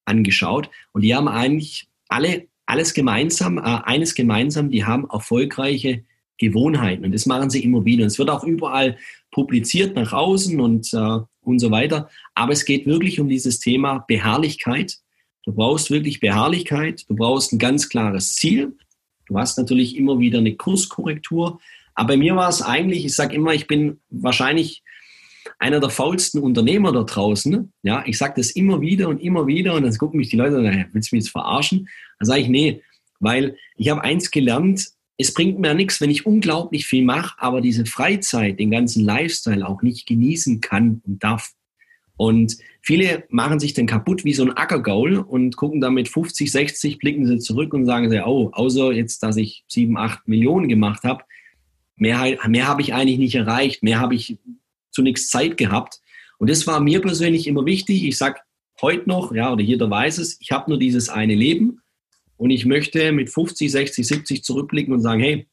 angeschaut. 0.05 0.69
Und 0.91 1.01
die 1.01 1.15
haben 1.15 1.27
eigentlich 1.27 1.87
alle 2.09 2.47
alles 2.67 2.93
gemeinsam, 2.93 3.57
äh, 3.57 3.61
eines 3.61 4.15
gemeinsam, 4.15 4.69
die 4.69 4.85
haben 4.85 5.09
erfolgreiche 5.09 6.05
Gewohnheiten 6.37 7.05
und 7.05 7.13
das 7.13 7.25
machen 7.25 7.49
sie 7.49 7.63
immer 7.63 7.85
wieder. 7.85 8.03
Und 8.03 8.07
es 8.07 8.19
wird 8.19 8.29
auch 8.29 8.43
überall 8.43 8.97
publiziert 9.31 9.95
nach 9.95 10.13
außen 10.13 10.59
und, 10.59 10.93
äh, 10.93 11.19
und 11.41 11.59
so 11.59 11.71
weiter. 11.71 12.09
Aber 12.33 12.53
es 12.53 12.65
geht 12.65 12.85
wirklich 12.85 13.19
um 13.19 13.29
dieses 13.29 13.59
Thema 13.59 14.03
Beharrlichkeit. 14.07 14.97
Du 15.43 15.53
brauchst 15.53 15.89
wirklich 15.89 16.19
Beharrlichkeit, 16.19 17.05
du 17.07 17.15
brauchst 17.15 17.53
ein 17.53 17.59
ganz 17.59 17.89
klares 17.89 18.35
Ziel. 18.35 18.75
Du 19.27 19.37
hast 19.37 19.57
natürlich 19.57 19.95
immer 19.97 20.19
wieder 20.19 20.39
eine 20.39 20.55
Kurskorrektur. 20.55 21.59
Aber 21.93 22.09
bei 22.09 22.17
mir 22.17 22.35
war 22.35 22.49
es 22.49 22.61
eigentlich, 22.61 23.05
ich 23.05 23.15
sage 23.15 23.35
immer, 23.35 23.53
ich 23.53 23.67
bin 23.67 23.99
wahrscheinlich 24.09 24.83
einer 25.59 25.79
der 25.79 25.89
faulsten 25.89 26.39
Unternehmer 26.39 26.91
da 26.91 27.03
draußen. 27.03 27.71
Ja, 27.83 28.03
ich 28.05 28.17
sage 28.17 28.33
das 28.37 28.51
immer 28.51 28.81
wieder 28.81 29.07
und 29.09 29.21
immer 29.21 29.47
wieder 29.47 29.75
und 29.75 29.83
dann 29.83 29.97
gucken 29.97 30.17
mich 30.17 30.29
die 30.29 30.35
Leute 30.35 30.55
willst 30.91 31.11
du 31.11 31.15
mich 31.15 31.25
jetzt 31.25 31.31
verarschen? 31.31 31.87
Dann 32.19 32.25
sage 32.25 32.41
ich, 32.41 32.49
nee, 32.49 32.81
weil 33.19 33.57
ich 33.77 33.89
habe 33.89 34.03
eins 34.03 34.31
gelernt, 34.31 34.91
es 35.21 35.33
bringt 35.33 35.59
mir 35.59 35.73
nichts, 35.73 36.01
wenn 36.01 36.09
ich 36.09 36.25
unglaublich 36.25 36.85
viel 36.85 37.03
mache, 37.03 37.35
aber 37.37 37.61
diese 37.61 37.85
Freizeit, 37.85 38.59
den 38.59 38.71
ganzen 38.71 39.03
Lifestyle 39.03 39.67
auch 39.67 39.81
nicht 39.81 40.07
genießen 40.07 40.61
kann 40.61 41.01
und 41.05 41.23
darf. 41.23 41.51
Und 42.17 42.57
viele 42.81 43.23
machen 43.29 43.59
sich 43.59 43.73
dann 43.73 43.87
kaputt 43.87 44.25
wie 44.25 44.33
so 44.33 44.43
ein 44.43 44.55
Ackergaul 44.55 45.17
und 45.17 45.55
gucken 45.55 45.81
damit 45.81 46.07
50, 46.07 46.51
60, 46.51 46.97
blicken 46.97 47.25
sie 47.25 47.39
zurück 47.39 47.73
und 47.73 47.85
sagen 47.85 48.09
sie, 48.09 48.25
oh, 48.25 48.49
außer 48.53 48.91
jetzt, 48.91 49.23
dass 49.23 49.37
ich 49.37 49.63
7, 49.67 49.97
8 49.97 50.27
Millionen 50.27 50.67
gemacht 50.67 51.03
habe, 51.03 51.23
mehr, 51.95 52.37
mehr 52.47 52.67
habe 52.67 52.81
ich 52.81 52.93
eigentlich 52.93 53.19
nicht 53.19 53.35
erreicht, 53.35 53.83
mehr 53.83 53.99
habe 53.99 54.15
ich 54.15 54.37
zunächst 54.91 55.31
Zeit 55.31 55.57
gehabt. 55.57 55.99
Und 56.37 56.49
das 56.49 56.67
war 56.67 56.79
mir 56.79 57.01
persönlich 57.01 57.47
immer 57.47 57.65
wichtig. 57.65 58.03
Ich 58.03 58.17
sage 58.17 58.39
heute 58.81 59.07
noch, 59.07 59.33
ja, 59.33 59.51
oder 59.51 59.63
jeder 59.63 59.89
weiß 59.89 60.17
es, 60.17 60.39
ich 60.39 60.51
habe 60.51 60.69
nur 60.69 60.79
dieses 60.79 61.09
eine 61.09 61.35
Leben 61.35 61.80
und 62.41 62.49
ich 62.49 62.65
möchte 62.65 63.11
mit 63.11 63.29
50, 63.29 63.71
60, 63.71 64.07
70 64.07 64.43
zurückblicken 64.43 64.91
und 64.91 65.01
sagen, 65.01 65.21
hey, 65.21 65.47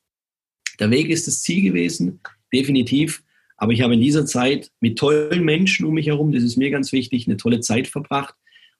der 0.80 0.90
Weg 0.90 1.10
ist 1.10 1.26
das 1.26 1.42
Ziel 1.42 1.62
gewesen, 1.62 2.20
definitiv. 2.50 3.22
Aber 3.58 3.72
ich 3.72 3.82
habe 3.82 3.92
in 3.92 4.00
dieser 4.00 4.24
Zeit 4.24 4.70
mit 4.80 4.98
tollen 4.98 5.44
Menschen 5.44 5.84
um 5.84 5.92
mich 5.92 6.06
herum, 6.06 6.32
das 6.32 6.42
ist 6.42 6.56
mir 6.56 6.70
ganz 6.70 6.90
wichtig, 6.92 7.26
eine 7.26 7.36
tolle 7.36 7.60
Zeit 7.60 7.88
verbracht. 7.88 8.34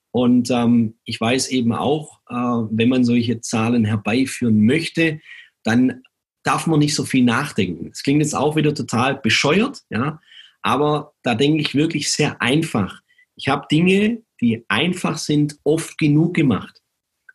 Und 0.09 0.49
ähm, 0.49 0.95
ich 1.03 1.21
weiß 1.21 1.49
eben 1.49 1.71
auch, 1.71 2.19
äh, 2.31 2.33
wenn 2.33 2.89
man 2.89 3.03
solche 3.03 3.41
Zahlen 3.41 3.85
herbeiführen 3.85 4.65
möchte, 4.65 5.21
dann 5.61 6.01
darf 6.41 6.65
man 6.65 6.79
nicht 6.79 6.95
so 6.95 7.05
viel 7.05 7.23
nachdenken. 7.23 7.91
Es 7.91 8.01
klingt 8.01 8.23
jetzt 8.23 8.33
auch 8.33 8.55
wieder 8.55 8.73
total 8.73 9.19
bescheuert, 9.19 9.83
ja, 9.91 10.19
aber 10.63 11.13
da 11.21 11.35
denke 11.35 11.61
ich 11.61 11.75
wirklich 11.75 12.11
sehr 12.11 12.41
einfach. 12.41 13.01
Ich 13.35 13.49
habe 13.49 13.67
Dinge, 13.71 14.23
die 14.41 14.65
einfach 14.67 15.19
sind, 15.19 15.59
oft 15.63 15.95
genug 15.99 16.33
gemacht. 16.33 16.81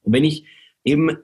Und 0.02 0.14
wenn 0.14 0.24
ich 0.24 0.46
eben 0.84 1.16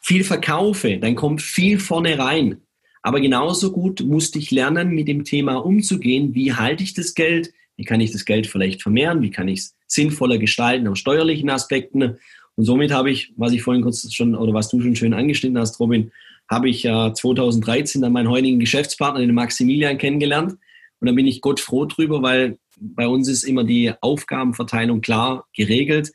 viel 0.00 0.24
verkaufe, 0.24 0.98
dann 0.98 1.14
kommt 1.14 1.42
viel 1.42 1.78
vorne 1.78 2.18
rein. 2.18 2.60
Aber 3.02 3.20
genauso 3.20 3.72
gut 3.72 4.00
musste 4.00 4.38
ich 4.38 4.50
lernen, 4.50 4.90
mit 4.90 5.08
dem 5.08 5.24
Thema 5.24 5.56
umzugehen. 5.56 6.34
Wie 6.34 6.54
halte 6.54 6.82
ich 6.82 6.94
das 6.94 7.14
Geld? 7.14 7.52
Wie 7.76 7.84
kann 7.84 8.00
ich 8.00 8.12
das 8.12 8.24
Geld 8.24 8.46
vielleicht 8.46 8.82
vermehren? 8.82 9.22
Wie 9.22 9.30
kann 9.30 9.48
ich 9.48 9.60
es 9.60 9.76
sinnvoller 9.86 10.38
gestalten 10.38 10.88
aus 10.88 10.98
steuerlichen 10.98 11.50
Aspekten? 11.50 12.18
Und 12.56 12.64
somit 12.64 12.92
habe 12.92 13.10
ich, 13.10 13.32
was 13.36 13.52
ich 13.52 13.62
vorhin 13.62 13.82
kurz 13.82 14.10
schon 14.12 14.34
oder 14.34 14.54
was 14.54 14.68
du 14.68 14.80
schon 14.80 14.96
schön 14.96 15.12
angeschnitten 15.12 15.58
hast, 15.58 15.80
Robin, 15.80 16.12
habe 16.48 16.68
ich 16.68 16.84
äh, 16.84 17.12
2013 17.12 18.02
dann 18.02 18.12
meinen 18.12 18.28
heutigen 18.28 18.58
Geschäftspartner, 18.58 19.20
den 19.20 19.34
Maximilian, 19.34 19.98
kennengelernt. 19.98 20.52
Und 21.00 21.08
da 21.08 21.12
bin 21.12 21.26
ich 21.26 21.40
Gott 21.40 21.60
froh 21.60 21.86
drüber, 21.86 22.22
weil 22.22 22.58
bei 22.78 23.06
uns 23.06 23.28
ist 23.28 23.44
immer 23.44 23.64
die 23.64 23.92
Aufgabenverteilung 24.00 25.00
klar 25.00 25.46
geregelt. 25.54 26.12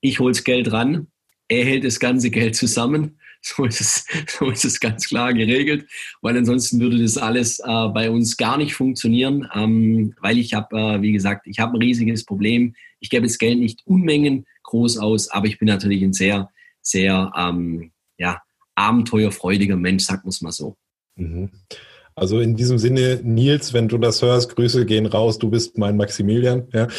Ich 0.00 0.20
hole 0.20 0.32
das 0.32 0.44
Geld 0.44 0.72
ran, 0.72 1.08
er 1.50 1.64
hält 1.64 1.84
das 1.84 2.00
ganze 2.00 2.30
Geld 2.30 2.56
zusammen. 2.56 3.18
So 3.42 3.64
ist 3.64 3.80
es, 3.80 4.04
so 4.28 4.50
ist 4.50 4.66
es 4.66 4.80
ganz 4.80 5.08
klar 5.08 5.32
geregelt, 5.32 5.86
weil 6.20 6.36
ansonsten 6.36 6.78
würde 6.78 7.00
das 7.00 7.16
alles 7.16 7.58
äh, 7.60 7.88
bei 7.88 8.10
uns 8.10 8.36
gar 8.36 8.58
nicht 8.58 8.74
funktionieren, 8.74 9.48
ähm, 9.54 10.14
weil 10.20 10.36
ich 10.36 10.52
habe, 10.52 10.76
äh, 10.76 11.00
wie 11.00 11.12
gesagt, 11.12 11.46
ich 11.46 11.58
habe 11.58 11.72
ein 11.72 11.82
riesiges 11.82 12.26
Problem. 12.26 12.74
Ich 12.98 13.08
gebe 13.08 13.26
das 13.26 13.38
Geld 13.38 13.58
nicht 13.58 13.80
Unmengen 13.86 14.44
groß 14.64 14.98
aus, 14.98 15.30
aber 15.30 15.46
ich 15.46 15.58
bin 15.58 15.68
natürlich 15.68 16.02
ein 16.02 16.12
sehr, 16.12 16.50
sehr 16.82 17.32
ähm, 17.34 17.92
ja, 18.18 18.42
abenteuerfreudiger 18.74 19.76
Mensch, 19.76 20.04
sagt 20.04 20.24
man 20.24 20.28
es 20.28 20.42
mal 20.42 20.52
so. 20.52 20.76
Mhm. 21.16 21.48
Also 22.14 22.40
in 22.40 22.56
diesem 22.56 22.76
Sinne, 22.76 23.20
Nils, 23.22 23.72
wenn 23.72 23.88
du 23.88 23.96
das 23.96 24.20
hörst, 24.20 24.54
Grüße 24.54 24.84
gehen 24.84 25.06
raus, 25.06 25.38
du 25.38 25.48
bist 25.48 25.78
mein 25.78 25.96
Maximilian. 25.96 26.68
Ja. 26.74 26.86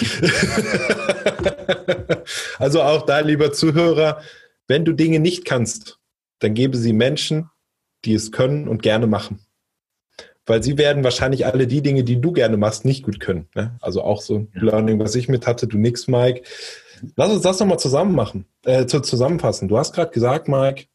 also 2.57 2.81
auch 2.81 3.05
da, 3.05 3.19
lieber 3.19 3.51
Zuhörer, 3.51 4.21
wenn 4.67 4.85
du 4.85 4.93
Dinge 4.93 5.19
nicht 5.19 5.45
kannst, 5.45 5.99
dann 6.39 6.53
gebe 6.53 6.77
sie 6.77 6.93
Menschen, 6.93 7.49
die 8.05 8.13
es 8.13 8.31
können 8.31 8.67
und 8.67 8.81
gerne 8.81 9.07
machen. 9.07 9.39
Weil 10.45 10.63
sie 10.63 10.77
werden 10.77 11.03
wahrscheinlich 11.03 11.45
alle 11.45 11.67
die 11.67 11.81
Dinge, 11.81 12.03
die 12.03 12.19
du 12.19 12.31
gerne 12.31 12.57
machst, 12.57 12.83
nicht 12.83 13.03
gut 13.03 13.19
können. 13.19 13.47
Ne? 13.53 13.77
Also 13.79 14.01
auch 14.01 14.21
so 14.21 14.39
ein 14.39 14.51
ja. 14.55 14.63
Learning, 14.63 14.99
was 14.99 15.15
ich 15.15 15.29
mit 15.29 15.45
hatte, 15.45 15.67
du 15.67 15.77
nix, 15.77 16.07
Mike. 16.07 16.43
Lass 17.15 17.31
uns 17.31 17.43
das 17.43 17.59
nochmal 17.59 17.79
zusammen 17.79 18.15
machen, 18.15 18.45
äh, 18.65 18.85
zu, 18.85 19.01
zusammenfassen. 19.01 19.67
Du 19.67 19.77
hast 19.77 19.93
gerade 19.93 20.11
gesagt, 20.11 20.47
Mike, 20.47 20.85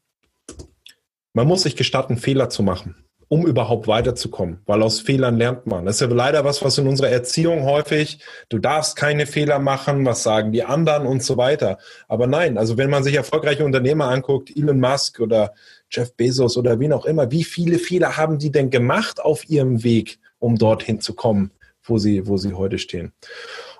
man 1.33 1.47
muss 1.47 1.63
sich 1.63 1.75
gestatten, 1.75 2.17
Fehler 2.17 2.49
zu 2.49 2.63
machen 2.63 3.06
um 3.29 3.45
überhaupt 3.45 3.87
weiterzukommen, 3.87 4.59
weil 4.65 4.81
aus 4.81 4.99
Fehlern 4.99 5.37
lernt 5.37 5.67
man. 5.67 5.85
Das 5.85 5.95
ist 5.95 6.01
ja 6.01 6.07
leider 6.07 6.45
was, 6.45 6.63
was 6.63 6.77
in 6.77 6.87
unserer 6.87 7.09
Erziehung 7.09 7.63
häufig, 7.63 8.19
du 8.49 8.57
darfst 8.57 8.95
keine 8.95 9.25
Fehler 9.25 9.59
machen, 9.59 10.05
was 10.05 10.23
sagen 10.23 10.51
die 10.51 10.63
anderen 10.63 11.05
und 11.05 11.23
so 11.23 11.35
weiter. 11.35 11.77
Aber 12.07 12.27
nein, 12.27 12.57
also 12.57 12.77
wenn 12.77 12.89
man 12.89 13.03
sich 13.03 13.15
erfolgreiche 13.15 13.65
Unternehmer 13.65 14.05
anguckt, 14.05 14.55
Elon 14.55 14.79
Musk 14.79 15.19
oder 15.19 15.53
Jeff 15.89 16.15
Bezos 16.15 16.57
oder 16.57 16.79
wen 16.79 16.93
auch 16.93 17.05
immer, 17.05 17.31
wie 17.31 17.43
viele 17.43 17.79
Fehler 17.79 18.15
haben 18.15 18.39
die 18.39 18.51
denn 18.51 18.69
gemacht 18.69 19.19
auf 19.19 19.49
ihrem 19.49 19.83
Weg, 19.83 20.19
um 20.39 20.57
dorthin 20.57 21.01
zu 21.01 21.13
kommen, 21.13 21.51
wo 21.83 21.97
sie, 21.97 22.27
wo 22.27 22.37
sie 22.37 22.53
heute 22.53 22.77
stehen? 22.77 23.11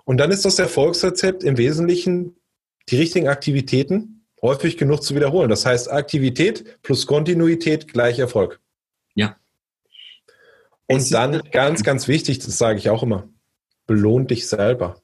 Und 0.04 0.18
dann 0.18 0.32
ist 0.32 0.46
das 0.46 0.60
Erfolgsrezept 0.60 1.44
im 1.44 1.58
Wesentlichen 1.58 2.36
die 2.90 2.98
richtigen 2.98 3.28
Aktivitäten 3.28 4.26
häufig 4.42 4.78
genug 4.78 5.04
zu 5.04 5.16
wiederholen. 5.16 5.50
Das 5.50 5.66
heißt, 5.66 5.92
Aktivität 5.92 6.82
plus 6.82 7.08
Kontinuität 7.08 7.92
gleich 7.92 8.20
Erfolg. 8.20 8.60
Ja. 9.18 9.36
Und 10.88 11.14
dann 11.14 11.42
ganz, 11.52 11.84
ganz 11.84 12.08
wichtig, 12.08 12.40
das 12.40 12.58
sage 12.58 12.80
ich 12.80 12.90
auch 12.90 13.04
immer, 13.04 13.28
belohn 13.88 14.28
dich 14.28 14.48
selber. 14.48 15.02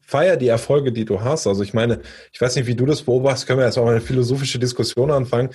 Feier 0.00 0.36
die 0.36 0.46
Erfolge, 0.46 0.92
die 0.92 1.04
du 1.04 1.22
hast. 1.22 1.48
Also 1.48 1.64
ich 1.64 1.74
meine, 1.74 2.00
ich 2.32 2.40
weiß 2.40 2.54
nicht, 2.54 2.68
wie 2.68 2.76
du 2.76 2.86
das 2.86 3.02
beobachtest, 3.02 3.48
können 3.48 3.58
wir 3.58 3.66
jetzt 3.66 3.76
auch 3.76 3.84
mal 3.84 3.90
eine 3.90 4.00
philosophische 4.00 4.60
Diskussion 4.60 5.10
anfangen. 5.10 5.50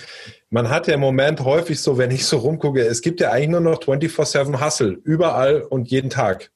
Man 0.50 0.68
hat 0.68 0.88
ja 0.88 0.94
im 0.94 1.00
Moment 1.00 1.40
häufig 1.40 1.80
so, 1.80 1.96
wenn 1.96 2.10
ich 2.10 2.26
so 2.26 2.36
rumgucke, 2.36 2.82
es 2.82 3.00
gibt 3.00 3.20
ja 3.20 3.30
eigentlich 3.30 3.48
nur 3.48 3.60
noch 3.60 3.80
24-7 3.80 4.62
Hustle, 4.62 4.98
überall 5.04 5.62
und 5.62 5.90
jeden 5.90 6.10
Tag. 6.10 6.50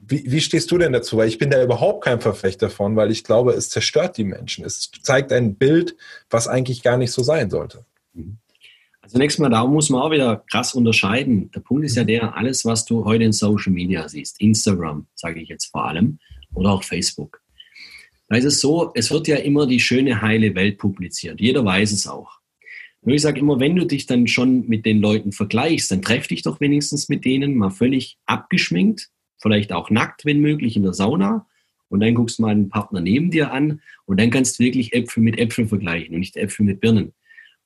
Wie, 0.00 0.24
wie 0.26 0.40
stehst 0.40 0.70
du 0.70 0.78
denn 0.78 0.94
dazu? 0.94 1.18
Weil 1.18 1.28
ich 1.28 1.36
bin 1.36 1.50
da 1.50 1.62
überhaupt 1.62 2.02
kein 2.02 2.22
Verfechter 2.22 2.70
von, 2.70 2.96
weil 2.96 3.10
ich 3.10 3.24
glaube, 3.24 3.52
es 3.52 3.68
zerstört 3.68 4.16
die 4.16 4.24
Menschen. 4.24 4.64
Es 4.64 4.90
zeigt 5.02 5.30
ein 5.30 5.56
Bild, 5.56 5.96
was 6.30 6.48
eigentlich 6.48 6.82
gar 6.82 6.96
nicht 6.96 7.12
so 7.12 7.22
sein 7.22 7.50
sollte. 7.50 7.84
Mhm. 8.14 8.38
Zunächst 9.08 9.38
mal, 9.38 9.48
da 9.48 9.66
muss 9.66 9.88
man 9.88 10.02
auch 10.02 10.10
wieder 10.10 10.44
krass 10.50 10.74
unterscheiden. 10.74 11.50
Der 11.52 11.60
Punkt 11.60 11.84
ist 11.86 11.96
ja 11.96 12.02
mhm. 12.02 12.08
der, 12.08 12.36
alles, 12.36 12.66
was 12.66 12.84
du 12.84 13.06
heute 13.06 13.24
in 13.24 13.32
Social 13.32 13.72
Media 13.72 14.06
siehst, 14.06 14.40
Instagram, 14.40 15.06
sage 15.14 15.40
ich 15.40 15.48
jetzt 15.48 15.66
vor 15.66 15.86
allem, 15.86 16.18
oder 16.52 16.72
auch 16.72 16.84
Facebook. 16.84 17.40
Da 18.28 18.36
ist 18.36 18.44
es 18.44 18.60
so, 18.60 18.92
es 18.94 19.10
wird 19.10 19.26
ja 19.26 19.36
immer 19.36 19.66
die 19.66 19.80
schöne, 19.80 20.20
heile 20.20 20.54
Welt 20.54 20.76
publiziert. 20.76 21.40
Jeder 21.40 21.64
weiß 21.64 21.92
es 21.92 22.06
auch. 22.06 22.38
Nur 23.00 23.14
ich 23.14 23.22
sage 23.22 23.40
immer, 23.40 23.58
wenn 23.58 23.76
du 23.76 23.86
dich 23.86 24.04
dann 24.04 24.26
schon 24.26 24.68
mit 24.68 24.84
den 24.84 25.00
Leuten 25.00 25.32
vergleichst, 25.32 25.90
dann 25.90 26.02
treff 26.02 26.26
dich 26.26 26.42
doch 26.42 26.60
wenigstens 26.60 27.08
mit 27.08 27.24
denen 27.24 27.56
mal 27.56 27.70
völlig 27.70 28.18
abgeschminkt, 28.26 29.08
vielleicht 29.38 29.72
auch 29.72 29.88
nackt, 29.88 30.26
wenn 30.26 30.40
möglich, 30.40 30.76
in 30.76 30.82
der 30.82 30.92
Sauna. 30.92 31.46
Und 31.88 32.00
dann 32.00 32.14
guckst 32.14 32.38
du 32.38 32.42
mal 32.42 32.50
einen 32.50 32.68
Partner 32.68 33.00
neben 33.00 33.30
dir 33.30 33.50
an 33.50 33.80
und 34.04 34.20
dann 34.20 34.28
kannst 34.28 34.58
du 34.58 34.64
wirklich 34.64 34.92
Äpfel 34.92 35.22
mit 35.22 35.38
Äpfel 35.38 35.66
vergleichen 35.66 36.12
und 36.12 36.20
nicht 36.20 36.36
Äpfel 36.36 36.66
mit 36.66 36.80
Birnen. 36.80 37.14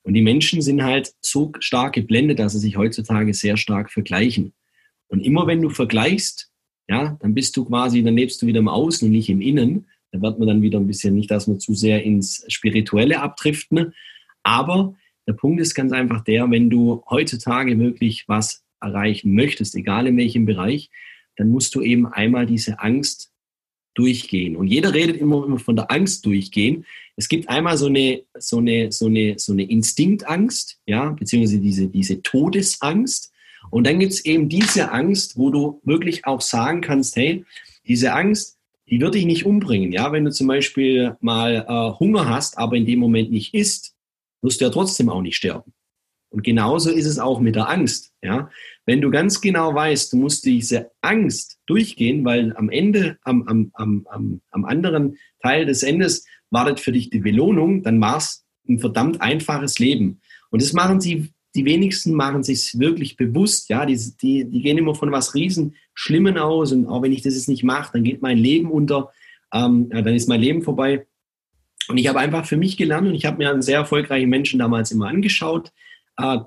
Und 0.02 0.14
die 0.14 0.22
Menschen 0.22 0.62
sind 0.62 0.82
halt 0.82 1.12
so 1.20 1.52
stark 1.60 1.94
geblendet, 1.94 2.38
dass 2.38 2.52
sie 2.52 2.58
sich 2.58 2.76
heutzutage 2.76 3.34
sehr 3.34 3.56
stark 3.56 3.90
vergleichen. 3.90 4.52
Und 5.08 5.20
immer 5.20 5.46
wenn 5.46 5.62
du 5.62 5.70
vergleichst, 5.70 6.50
ja, 6.88 7.16
dann 7.20 7.34
bist 7.34 7.56
du 7.56 7.64
quasi, 7.64 8.02
dann 8.02 8.16
lebst 8.16 8.42
du 8.42 8.46
wieder 8.46 8.58
im 8.58 8.68
Außen 8.68 9.06
und 9.06 9.12
nicht 9.12 9.28
im 9.28 9.40
Innen. 9.40 9.86
Da 10.10 10.20
wird 10.20 10.38
man 10.38 10.48
dann 10.48 10.62
wieder 10.62 10.78
ein 10.78 10.86
bisschen, 10.86 11.14
nicht, 11.14 11.30
dass 11.30 11.46
man 11.46 11.60
zu 11.60 11.74
sehr 11.74 12.02
ins 12.02 12.44
Spirituelle 12.48 13.20
abdriften. 13.20 13.94
Aber 14.42 14.94
der 15.26 15.34
Punkt 15.34 15.60
ist 15.60 15.74
ganz 15.74 15.92
einfach 15.92 16.24
der, 16.24 16.50
wenn 16.50 16.68
du 16.68 17.04
heutzutage 17.08 17.78
wirklich 17.78 18.24
was 18.28 18.64
erreichen 18.80 19.34
möchtest, 19.34 19.74
egal 19.76 20.06
in 20.06 20.16
welchem 20.16 20.44
Bereich, 20.44 20.90
dann 21.36 21.48
musst 21.48 21.74
du 21.74 21.80
eben 21.80 22.06
einmal 22.06 22.46
diese 22.46 22.80
Angst 22.80 23.31
durchgehen. 23.94 24.56
Und 24.56 24.68
jeder 24.68 24.94
redet 24.94 25.16
immer, 25.16 25.44
immer 25.44 25.58
von 25.58 25.76
der 25.76 25.90
Angst 25.90 26.24
durchgehen. 26.26 26.84
Es 27.16 27.28
gibt 27.28 27.48
einmal 27.48 27.76
so 27.76 27.86
eine, 27.86 28.22
so 28.38 28.58
eine, 28.58 28.90
so 28.90 29.06
eine, 29.06 29.38
so 29.38 29.52
eine 29.52 29.64
Instinktangst, 29.64 30.78
ja, 30.86 31.10
beziehungsweise 31.10 31.60
diese, 31.60 31.88
diese 31.88 32.22
Todesangst. 32.22 33.32
Und 33.70 33.86
dann 33.86 33.98
gibt 33.98 34.12
es 34.12 34.24
eben 34.24 34.48
diese 34.48 34.90
Angst, 34.90 35.36
wo 35.36 35.50
du 35.50 35.80
wirklich 35.84 36.26
auch 36.26 36.40
sagen 36.40 36.80
kannst, 36.80 37.16
hey, 37.16 37.44
diese 37.86 38.12
Angst, 38.14 38.58
die 38.88 39.00
wird 39.00 39.14
dich 39.14 39.24
nicht 39.24 39.46
umbringen. 39.46 39.92
Ja, 39.92 40.12
wenn 40.12 40.24
du 40.24 40.30
zum 40.30 40.46
Beispiel 40.46 41.16
mal 41.20 41.64
äh, 41.68 41.98
Hunger 41.98 42.28
hast, 42.28 42.58
aber 42.58 42.76
in 42.76 42.86
dem 42.86 42.98
Moment 42.98 43.30
nicht 43.30 43.54
isst, 43.54 43.94
wirst 44.42 44.60
du 44.60 44.64
ja 44.64 44.70
trotzdem 44.70 45.08
auch 45.08 45.22
nicht 45.22 45.36
sterben. 45.36 45.72
Und 46.32 46.42
genauso 46.42 46.90
ist 46.90 47.06
es 47.06 47.18
auch 47.18 47.40
mit 47.40 47.56
der 47.56 47.68
Angst. 47.68 48.12
Ja, 48.22 48.50
wenn 48.86 49.00
du 49.00 49.10
ganz 49.10 49.40
genau 49.40 49.74
weißt, 49.74 50.12
du 50.12 50.16
musst 50.16 50.44
diese 50.44 50.90
Angst 51.02 51.58
durchgehen, 51.66 52.24
weil 52.24 52.56
am 52.56 52.70
Ende, 52.70 53.18
am, 53.22 53.46
am, 53.46 53.70
am, 53.74 54.40
am 54.50 54.64
anderen 54.64 55.16
Teil 55.42 55.66
des 55.66 55.82
Endes 55.82 56.26
wartet 56.50 56.80
für 56.80 56.92
dich 56.92 57.10
die 57.10 57.20
Belohnung, 57.20 57.82
dann 57.82 58.00
war 58.00 58.16
es 58.16 58.44
ein 58.68 58.78
verdammt 58.78 59.20
einfaches 59.20 59.78
Leben. 59.78 60.20
Und 60.50 60.62
das 60.62 60.72
machen 60.72 61.00
sie, 61.00 61.32
die 61.54 61.64
wenigsten 61.64 62.14
machen 62.14 62.42
sich 62.42 62.78
wirklich 62.78 63.16
bewusst. 63.16 63.68
Ja, 63.68 63.84
die, 63.84 63.98
die, 64.22 64.44
die 64.44 64.62
gehen 64.62 64.78
immer 64.78 64.94
von 64.94 65.12
was 65.12 65.34
riesen 65.34 65.74
Schlimmen 65.94 66.38
aus. 66.38 66.72
Und 66.72 66.86
auch 66.86 67.02
wenn 67.02 67.12
ich 67.12 67.22
das 67.22 67.34
jetzt 67.34 67.48
nicht 67.48 67.64
mache, 67.64 67.92
dann 67.92 68.04
geht 68.04 68.22
mein 68.22 68.38
Leben 68.38 68.70
unter, 68.70 69.12
ähm, 69.52 69.90
ja, 69.92 70.00
dann 70.00 70.14
ist 70.14 70.28
mein 70.28 70.40
Leben 70.40 70.62
vorbei. 70.62 71.06
Und 71.88 71.98
ich 71.98 72.06
habe 72.06 72.20
einfach 72.20 72.46
für 72.46 72.56
mich 72.56 72.76
gelernt 72.76 73.08
und 73.08 73.14
ich 73.14 73.26
habe 73.26 73.38
mir 73.38 73.50
einen 73.50 73.62
sehr 73.62 73.78
erfolgreichen 73.78 74.30
Menschen 74.30 74.58
damals 74.58 74.92
immer 74.92 75.08
angeschaut, 75.08 75.72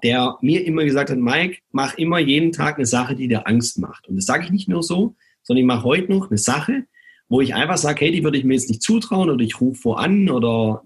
der 0.04 0.38
mir 0.42 0.66
immer 0.66 0.84
gesagt 0.84 1.10
hat, 1.10 1.18
Mike, 1.18 1.60
mach 1.72 1.96
immer 1.98 2.20
jeden 2.20 2.52
Tag 2.52 2.78
eine 2.78 2.86
Sache, 2.86 3.16
die 3.16 3.28
dir 3.28 3.48
Angst 3.48 3.80
macht. 3.80 4.08
Und 4.08 4.16
das 4.16 4.26
sage 4.26 4.46
ich 4.46 4.52
nicht 4.52 4.68
nur 4.68 4.84
so, 4.84 5.16
sondern 5.44 5.62
ich 5.62 5.68
mache 5.68 5.84
heute 5.84 6.12
noch 6.12 6.30
eine 6.30 6.38
Sache, 6.38 6.86
wo 7.28 7.42
ich 7.42 7.54
einfach 7.54 7.78
sage, 7.78 8.06
hey, 8.06 8.12
die 8.12 8.24
würde 8.24 8.38
ich 8.38 8.44
mir 8.44 8.54
jetzt 8.54 8.70
nicht 8.70 8.82
zutrauen 8.82 9.30
oder 9.30 9.44
ich 9.44 9.60
rufe 9.60 9.82
vor 9.82 10.00
an 10.00 10.30
oder 10.30 10.84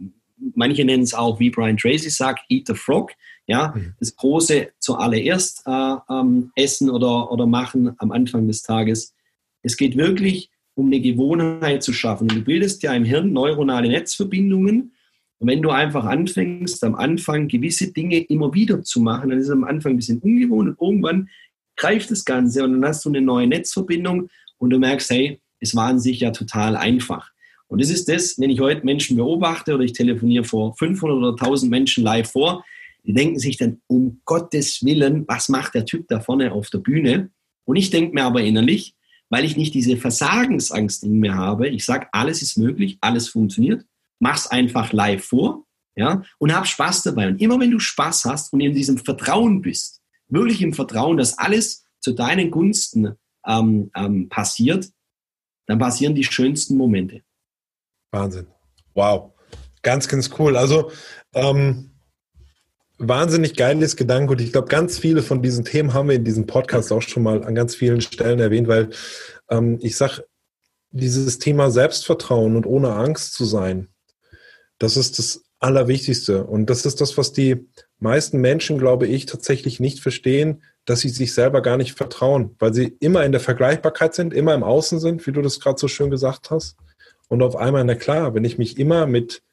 manche 0.55 0.86
nennen 0.86 1.03
es 1.03 1.13
auch, 1.13 1.39
wie 1.39 1.50
Brian 1.50 1.77
Tracy 1.77 2.10
sagt, 2.10 2.41
eat 2.50 2.67
the 2.67 2.74
frog. 2.74 3.12
Ja, 3.48 3.74
mhm. 3.75 3.96
das 4.00 4.15
große 4.15 4.69
zuallererst 4.79 5.63
äh, 5.65 5.96
ähm, 6.10 6.51
essen 6.55 6.89
oder, 6.89 7.31
oder 7.31 7.48
machen 7.48 7.96
am 7.98 8.12
Anfang 8.12 8.48
des 8.48 8.62
Tages. 8.62 9.15
Es 9.63 9.75
geht 9.75 9.98
wirklich 9.98 10.50
um 10.75 10.88
eine 10.88 11.01
Gewohnheit 11.01 11.84
zu 11.84 11.91
schaffen. 11.91 12.29
Und 12.29 12.36
du 12.36 12.41
bildest 12.41 12.84
ja 12.84 12.93
im 12.93 13.03
Hirn 13.03 13.34
neuronale 13.34 13.89
Netzverbindungen 13.89 14.93
und 15.39 15.48
wenn 15.48 15.62
du 15.62 15.69
einfach 15.69 16.03
anfängst, 16.03 16.84
am 16.84 16.96
Anfang 16.96 17.48
gewisse 17.48 17.94
Dinge 17.94 18.20
immer 18.20 18.53
wieder 18.53 18.83
zu 18.83 19.00
machen, 19.00 19.29
dann 19.29 19.40
ist 19.40 19.46
es 19.46 19.51
am 19.51 19.63
Anfang 19.63 19.94
ein 19.94 19.98
bisschen 19.98 20.20
ungewohnt 20.20 20.70
und 20.70 20.85
irgendwann 20.85 21.29
greift 21.77 22.11
das 22.11 22.25
Ganze 22.25 22.63
und 22.63 22.74
dann 22.74 22.85
hast 22.85 23.05
du 23.05 23.09
eine 23.09 23.22
neue 23.22 23.48
Netzverbindung 23.48 24.29
und 24.57 24.70
du 24.70 24.79
merkst, 24.79 25.09
hey, 25.09 25.42
es 25.61 25.75
war 25.75 25.87
an 25.87 26.00
sich 26.00 26.20
ja 26.20 26.31
total 26.31 26.75
einfach. 26.75 27.31
Und 27.68 27.81
das 27.81 27.90
ist 27.90 28.09
das, 28.09 28.37
wenn 28.37 28.50
ich 28.50 28.59
heute 28.59 28.85
Menschen 28.85 29.16
beobachte 29.16 29.75
oder 29.75 29.83
ich 29.83 29.94
telefoniere 29.94 30.44
vor 30.44 30.75
500 30.75 31.18
oder 31.18 31.29
1000 31.29 31.72
Menschen 31.72 32.03
live 32.03 32.29
vor, 32.29 32.66
die 33.05 33.13
denken 33.13 33.40
sich 33.40 33.57
dann, 33.57 33.79
um 33.87 34.20
Gottes 34.25 34.83
Willen, 34.83 35.25
was 35.27 35.48
macht 35.48 35.74
der 35.74 35.85
Typ 35.85 36.07
da 36.09 36.20
vorne 36.20 36.51
auf 36.51 36.70
der 36.70 36.79
Bühne? 36.79 37.29
Und 37.63 37.77
ich 37.77 37.92
denke 37.92 38.13
mir 38.13 38.24
aber 38.24 38.42
innerlich, 38.42 38.96
weil 39.29 39.46
ich 39.46 39.55
nicht 39.55 39.74
diese 39.74 39.96
Versagensangst 39.96 41.03
in 41.03 41.20
mir 41.20 41.35
habe, 41.35 41.70
ich 41.70 41.85
sage, 41.85 42.07
alles 42.11 42.42
ist 42.42 42.57
möglich, 42.57 42.98
alles 43.00 43.29
funktioniert, 43.29 43.85
mach's 44.20 44.48
einfach 44.48 44.94
live 44.94 45.24
vor, 45.24 45.66
ja, 45.96 46.24
und 46.38 46.53
hab 46.53 46.68
Spaß 46.68 47.03
dabei. 47.03 47.27
Und 47.27 47.42
immer 47.42 47.60
wenn 47.60 47.72
du 47.72 47.79
Spaß 47.79 48.25
hast 48.25 48.53
und 48.53 48.62
in 48.62 48.74
diesem 48.74 48.98
Vertrauen 48.98 49.62
bist, 49.62 50.01
wirklich 50.27 50.62
im 50.62 50.74
Vertrauen, 50.74 51.18
dass 51.18 51.38
alles 51.38 51.86
zu 52.00 52.14
deinen 52.14 52.51
Gunsten 52.51 53.16
ähm, 53.46 53.92
ähm, 53.96 54.29
passiert, 54.29 54.90
dann 55.66 55.79
passieren 55.79 56.16
die 56.16 56.24
schönsten 56.24 56.77
Momente. 56.77 57.22
Wahnsinn. 58.12 58.48
Wow. 58.94 59.34
Ganz, 59.82 60.08
ganz 60.08 60.29
cool. 60.40 60.58
Also, 60.58 60.92
ähm, 61.34 61.92
wahnsinnig 62.98 63.55
geiles 63.55 63.96
Gedanke 63.96 64.34
und 64.34 64.42
ich 64.42 64.51
glaube, 64.51 64.68
ganz 64.68 65.00
viele 65.00 65.22
von 65.24 65.42
diesen 65.42 65.64
Themen 65.64 65.94
haben 65.94 66.10
wir 66.10 66.16
in 66.16 66.25
diesem 66.25 66.46
Podcast 66.46 66.92
auch 66.92 67.01
schon 67.01 67.24
mal 67.24 67.44
an 67.44 67.55
ganz 67.55 67.75
vielen 67.75 68.01
Stellen 68.01 68.40
erwähnt, 68.40 68.68
weil 68.68 68.90
ähm, 69.50 69.79
ich 69.82 69.96
sage, 69.96 70.25
dieses 70.92 71.40
Thema 71.40 71.72
Selbstvertrauen 71.72 72.55
und 72.55 72.66
ohne 72.66 72.94
Angst 72.94 73.34
zu 73.34 73.46
sein, 73.46 73.88
das 74.79 74.98
ist 74.98 75.20
das 75.20 75.44
Allerwichtigste. 75.59 76.46
Und 76.46 76.70
das 76.70 76.85
ist 76.85 77.01
das, 77.01 77.18
was 77.18 77.33
die 77.33 77.68
meisten 78.00 78.39
Menschen, 78.39 78.77
glaube 78.77 79.07
ich, 79.07 79.25
tatsächlich 79.25 79.79
nicht 79.79 80.00
verstehen, 80.00 80.63
dass 80.85 81.01
sie 81.01 81.09
sich 81.09 81.33
selber 81.33 81.61
gar 81.61 81.77
nicht 81.77 81.96
vertrauen, 81.96 82.55
weil 82.59 82.74
sie 82.74 82.96
immer 83.00 83.25
in 83.25 83.31
der 83.31 83.42
Vergleichbarkeit 83.42 84.15
sind, 84.15 84.33
immer 84.33 84.55
im 84.55 84.63
Außen 84.63 85.00
sind, 85.00 85.27
wie 85.27 85.31
du 85.31 85.42
das 85.42 85.59
gerade 85.59 85.79
so 85.79 85.87
schön 85.87 86.09
gesagt 86.09 86.50
hast. 86.50 86.77
Und 87.27 87.44
auf 87.44 87.55
einmal, 87.55 87.83
na 87.83 87.96
klar, 87.96 88.33
wenn 88.33 88.46
ich 88.46 88.57
mich 88.57 88.79
immer 88.79 89.05
mit 89.05 89.44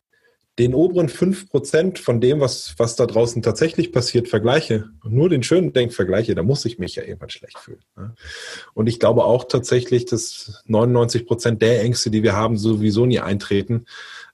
den 0.59 0.73
oberen 0.73 1.11
fünf 1.11 1.51
Prozent 1.51 1.99
von 1.99 2.21
dem, 2.21 2.41
was, 2.41 2.75
was 2.79 2.97
da 2.97 3.05
draußen 3.05 3.43
tatsächlich 3.43 3.93
passiert, 3.93 4.29
vergleiche 4.29 4.89
und 5.05 5.13
nur 5.13 5.29
den 5.29 5.43
schönen 5.43 5.75
Denk 5.75 5.93
vergleiche, 5.93 6.35
da 6.35 6.43
muss 6.43 6.65
ich 6.65 6.79
mich 6.79 6.97
ja 6.97 7.03
irgendwann 7.03 7.29
schlecht 7.29 7.59
fühlen. 7.59 7.83
Ne? 7.95 8.15
Und 8.73 8.87
ich 8.87 8.99
glaube 8.99 9.25
auch 9.25 9.45
tatsächlich, 9.45 10.07
dass 10.07 10.63
99 10.65 11.27
Prozent 11.27 11.61
der 11.61 11.83
Ängste, 11.83 12.11
die 12.11 12.23
wir 12.23 12.35
haben, 12.35 12.57
sowieso 12.57 13.05
nie 13.05 13.21
eintreten. 13.21 13.85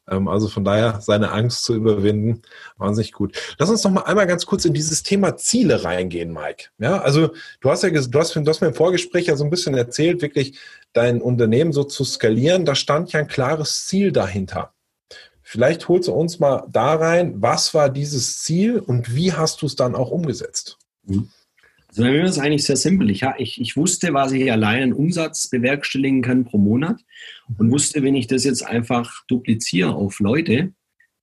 Ähm, 0.09 0.29
also 0.29 0.49
von 0.49 0.65
daher 0.65 1.01
seine 1.01 1.31
Angst 1.33 1.65
zu 1.65 1.75
überwinden, 1.75 2.43
wahnsinnig 2.77 3.13
gut. 3.13 3.37
Lass 3.59 3.71
uns 3.71 3.85
noch 3.85 3.91
mal 3.91 4.03
einmal 4.03 4.27
ganz 4.27 4.47
kurz 4.47 4.65
in 4.65 4.75
dieses 4.75 5.03
Thema 5.03 5.37
Ziele 5.37 5.85
reingehen, 5.85 6.33
Mike. 6.33 6.71
Ja, 6.79 7.01
also 7.01 7.31
du 7.61 7.71
hast 7.71 7.83
ja, 7.83 7.91
du 7.91 8.19
hast, 8.19 8.35
du 8.35 8.47
hast 8.47 8.61
mir 8.61 8.69
im 8.69 8.75
Vorgespräch 8.75 9.27
ja 9.27 9.37
so 9.37 9.45
ein 9.45 9.51
bisschen 9.51 9.75
erzählt, 9.75 10.23
wirklich 10.23 10.59
dein 10.93 11.21
Unternehmen 11.23 11.73
so 11.73 11.85
zu 11.85 12.05
skalieren. 12.05 12.65
Da 12.65 12.75
stand 12.75 13.13
ja 13.13 13.21
ein 13.21 13.29
klares 13.29 13.87
Ziel 13.87 14.13
dahinter. 14.13 14.75
Vielleicht 15.43 15.89
holst 15.89 16.09
du 16.09 16.13
uns 16.13 16.39
mal 16.39 16.65
da 16.71 16.95
rein, 16.95 17.43
was 17.43 17.75
war 17.75 17.91
dieses 17.91 18.39
Ziel 18.39 18.79
und 18.79 19.15
wie 19.15 19.33
hast 19.33 19.61
du 19.63 19.67
es 19.67 19.77
dann 19.77 19.95
auch 19.95 20.11
umgesetzt? 20.11 20.79
Mhm. 21.05 21.29
Also 21.93 22.05
bei 22.05 22.11
mir 22.11 22.25
ist 22.25 22.31
es 22.31 22.39
eigentlich 22.39 22.65
sehr 22.65 22.77
simpel. 22.77 23.11
Ich, 23.11 23.23
ich, 23.37 23.61
ich 23.61 23.77
wusste, 23.77 24.15
was 24.15 24.33
ich 24.33 24.51
allein 24.51 24.83
an 24.83 24.93
Umsatz 24.95 25.49
bewerkstelligen 25.49 26.23
kann 26.23 26.47
pro 26.47 26.57
Monat 26.57 27.05
und 27.59 27.71
wusste, 27.71 28.03
wenn 28.03 28.15
ich 28.15 28.27
das 28.27 28.45
jetzt 28.45 28.65
einfach 28.65 29.27
dupliziere 29.27 29.95
auf 29.95 30.19
Leute, 30.19 30.73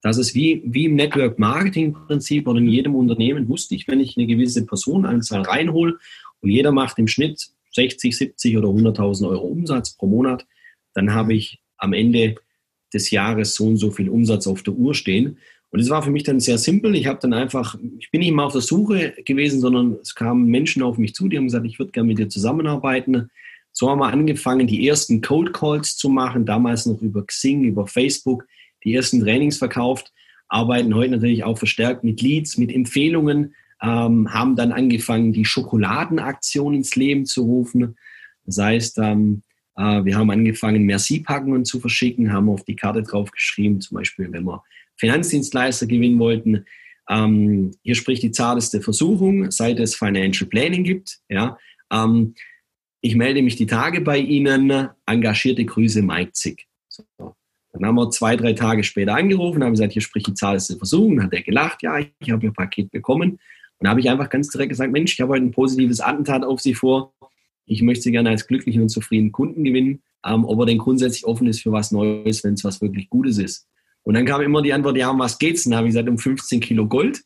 dass 0.04 0.20
es 0.20 0.36
wie, 0.36 0.62
wie 0.66 0.86
im 0.86 0.96
Network 0.96 1.40
Marketing 1.40 1.94
Prinzip 1.94 2.48
oder 2.48 2.60
in 2.60 2.68
jedem 2.68 2.94
Unternehmen 2.94 3.50
wusste 3.50 3.74
ich, 3.74 3.88
wenn 3.88 4.00
ich 4.00 4.16
eine 4.16 4.28
gewisse 4.28 4.64
Personenanzahl 4.64 5.42
reinhole 5.42 5.98
und 6.42 6.52
jeder 6.52 6.72
macht 6.72 7.00
im 7.00 7.08
Schnitt 7.08 7.50
60, 7.74 8.16
70 8.16 8.58
oder 8.58 8.68
100.000 8.68 9.28
Euro 9.28 9.48
Umsatz 9.48 9.98
pro 9.98 10.06
Monat, 10.06 10.46
dann 10.94 11.16
habe 11.16 11.34
ich 11.34 11.60
am 11.78 11.94
Ende 11.94 12.36
des 12.94 13.10
Jahres 13.10 13.56
so 13.56 13.66
und 13.66 13.78
so 13.78 13.90
viel 13.90 14.10
Umsatz 14.10 14.46
auf 14.46 14.62
der 14.62 14.76
Uhr 14.76 14.94
stehen. 14.94 15.40
Und 15.72 15.80
es 15.80 15.90
war 15.90 16.02
für 16.02 16.10
mich 16.10 16.24
dann 16.24 16.40
sehr 16.40 16.58
simpel. 16.58 16.96
Ich 16.96 17.06
habe 17.06 17.20
dann 17.22 17.34
einfach, 17.34 17.78
ich 18.00 18.10
bin 18.12 18.22
nicht 18.22 18.32
mal 18.32 18.46
auf 18.46 18.54
der 18.54 18.62
Suche 18.62 19.14
gewesen, 19.26 19.60
sondern 19.60 19.98
es 20.02 20.16
kamen 20.16 20.46
Menschen 20.46 20.82
auf 20.82 20.98
mich 20.98 21.14
zu, 21.14 21.28
die 21.28 21.38
haben 21.38 21.46
gesagt, 21.46 21.66
ich 21.66 21.78
würde 21.78 21.92
gerne 21.92 22.08
mit 22.08 22.18
dir 22.18 22.30
zusammenarbeiten. 22.30 23.30
So 23.72 23.90
haben 23.90 24.00
wir 24.00 24.08
angefangen, 24.08 24.66
die 24.66 24.88
ersten 24.88 25.22
Code 25.22 25.52
Calls 25.52 25.96
zu 25.96 26.10
machen, 26.10 26.46
damals 26.46 26.86
noch 26.86 27.02
über 27.02 27.26
Xing, 27.26 27.64
über 27.64 27.86
Facebook, 27.86 28.48
die 28.84 28.96
ersten 28.96 29.22
Trainings 29.22 29.58
verkauft, 29.58 30.12
arbeiten 30.48 30.96
heute 30.96 31.12
natürlich 31.12 31.44
auch 31.44 31.58
verstärkt 31.58 32.04
mit 32.04 32.22
Leads, 32.22 32.58
mit 32.58 32.74
Empfehlungen, 32.74 33.54
ähm, 33.82 34.34
haben 34.34 34.56
dann 34.56 34.72
angefangen, 34.72 35.32
die 35.34 35.46
Schokoladenaktion 35.46 36.74
ins 36.74 36.96
Leben 36.96 37.26
zu 37.26 37.44
rufen. 37.44 37.96
Das 38.46 38.58
heißt, 38.58 38.98
ähm, 38.98 39.44
äh, 39.78 40.04
wir 40.04 40.18
haben 40.18 40.32
angefangen, 40.32 40.84
Merci-Packungen 40.84 41.64
zu 41.64 41.80
verschicken, 41.80 42.34
haben 42.34 42.50
auf 42.50 42.66
die 42.66 42.76
Karte 42.76 43.04
draufgeschrieben, 43.04 43.80
zum 43.80 43.96
Beispiel, 43.96 44.32
wenn 44.32 44.44
wir 44.44 44.64
Finanzdienstleister 45.00 45.88
gewinnen 45.88 46.20
wollten. 46.20 46.66
Ähm, 47.10 47.72
hier 47.82 47.96
spricht 47.96 48.22
die 48.22 48.32
zarteste 48.32 48.82
Versuchung, 48.82 49.50
seit 49.50 49.80
es 49.80 49.96
Financial 49.96 50.48
Planning 50.48 50.84
gibt. 50.84 51.20
Ja, 51.30 51.58
ähm, 51.92 52.36
ich 53.02 53.16
melde 53.16 53.42
mich 53.42 53.56
die 53.56 53.66
Tage 53.66 54.02
bei 54.02 54.20
Ihnen. 54.20 54.90
Engagierte 55.06 55.66
Grüße, 55.66 56.02
Mike 56.02 56.34
Zick. 56.34 56.66
So. 56.90 57.36
Dann 57.72 57.86
haben 57.86 57.96
wir 57.96 58.10
zwei, 58.10 58.36
drei 58.36 58.54
Tage 58.54 58.84
später 58.84 59.16
angerufen, 59.16 59.64
haben 59.64 59.74
gesagt, 59.74 59.94
hier 59.94 60.02
spricht 60.02 60.28
die 60.28 60.34
Zahl 60.34 60.60
zu 60.60 60.78
versuchen. 60.78 61.18
Dann 61.18 61.26
hat 61.26 61.34
er 61.34 61.44
gelacht, 61.44 61.84
ja, 61.84 62.00
ich 62.00 62.32
habe 62.32 62.46
Ihr 62.46 62.52
Paket 62.52 62.92
bekommen. 62.92 63.32
Und 63.32 63.40
dann 63.80 63.92
habe 63.92 64.00
ich 64.02 64.10
einfach 64.10 64.30
ganz 64.30 64.50
direkt 64.50 64.70
gesagt, 64.70 64.92
Mensch, 64.92 65.14
ich 65.14 65.22
habe 65.22 65.34
heute 65.34 65.46
ein 65.46 65.52
positives 65.52 66.02
Attentat 66.02 66.44
auf 66.44 66.60
Sie 66.60 66.74
vor. 66.74 67.14
Ich 67.66 67.82
möchte 67.82 68.04
Sie 68.04 68.12
gerne 68.12 68.32
als 68.32 68.48
glücklichen 68.48 68.82
und 68.82 68.90
zufriedenen 68.90 69.32
Kunden 69.32 69.64
gewinnen, 69.64 70.02
ähm, 70.26 70.44
ob 70.46 70.60
er 70.60 70.66
denn 70.66 70.80
grundsätzlich 70.80 71.26
offen 71.26 71.48
ist 71.48 71.62
für 71.62 71.72
was 71.72 71.92
Neues, 71.92 72.44
wenn 72.44 72.56
es 72.56 72.64
was 72.64 72.82
wirklich 72.82 73.10
Gutes 73.10 73.38
ist. 73.38 73.69
Und 74.04 74.16
dann 74.16 74.26
kam 74.26 74.42
immer 74.42 74.62
die 74.62 74.74
Antwort, 74.74 74.98
ja, 74.98 75.10
um 75.10 75.20
was 75.20 75.40
geht's? 75.40 75.64
Dann 75.66 75.76
habe 75.76 75.88
ich 75.88 75.94
gesagt, 75.94 76.10
um 76.10 76.18
15 76.18 76.60
Kilo 76.60 76.88
Gold. 76.88 77.22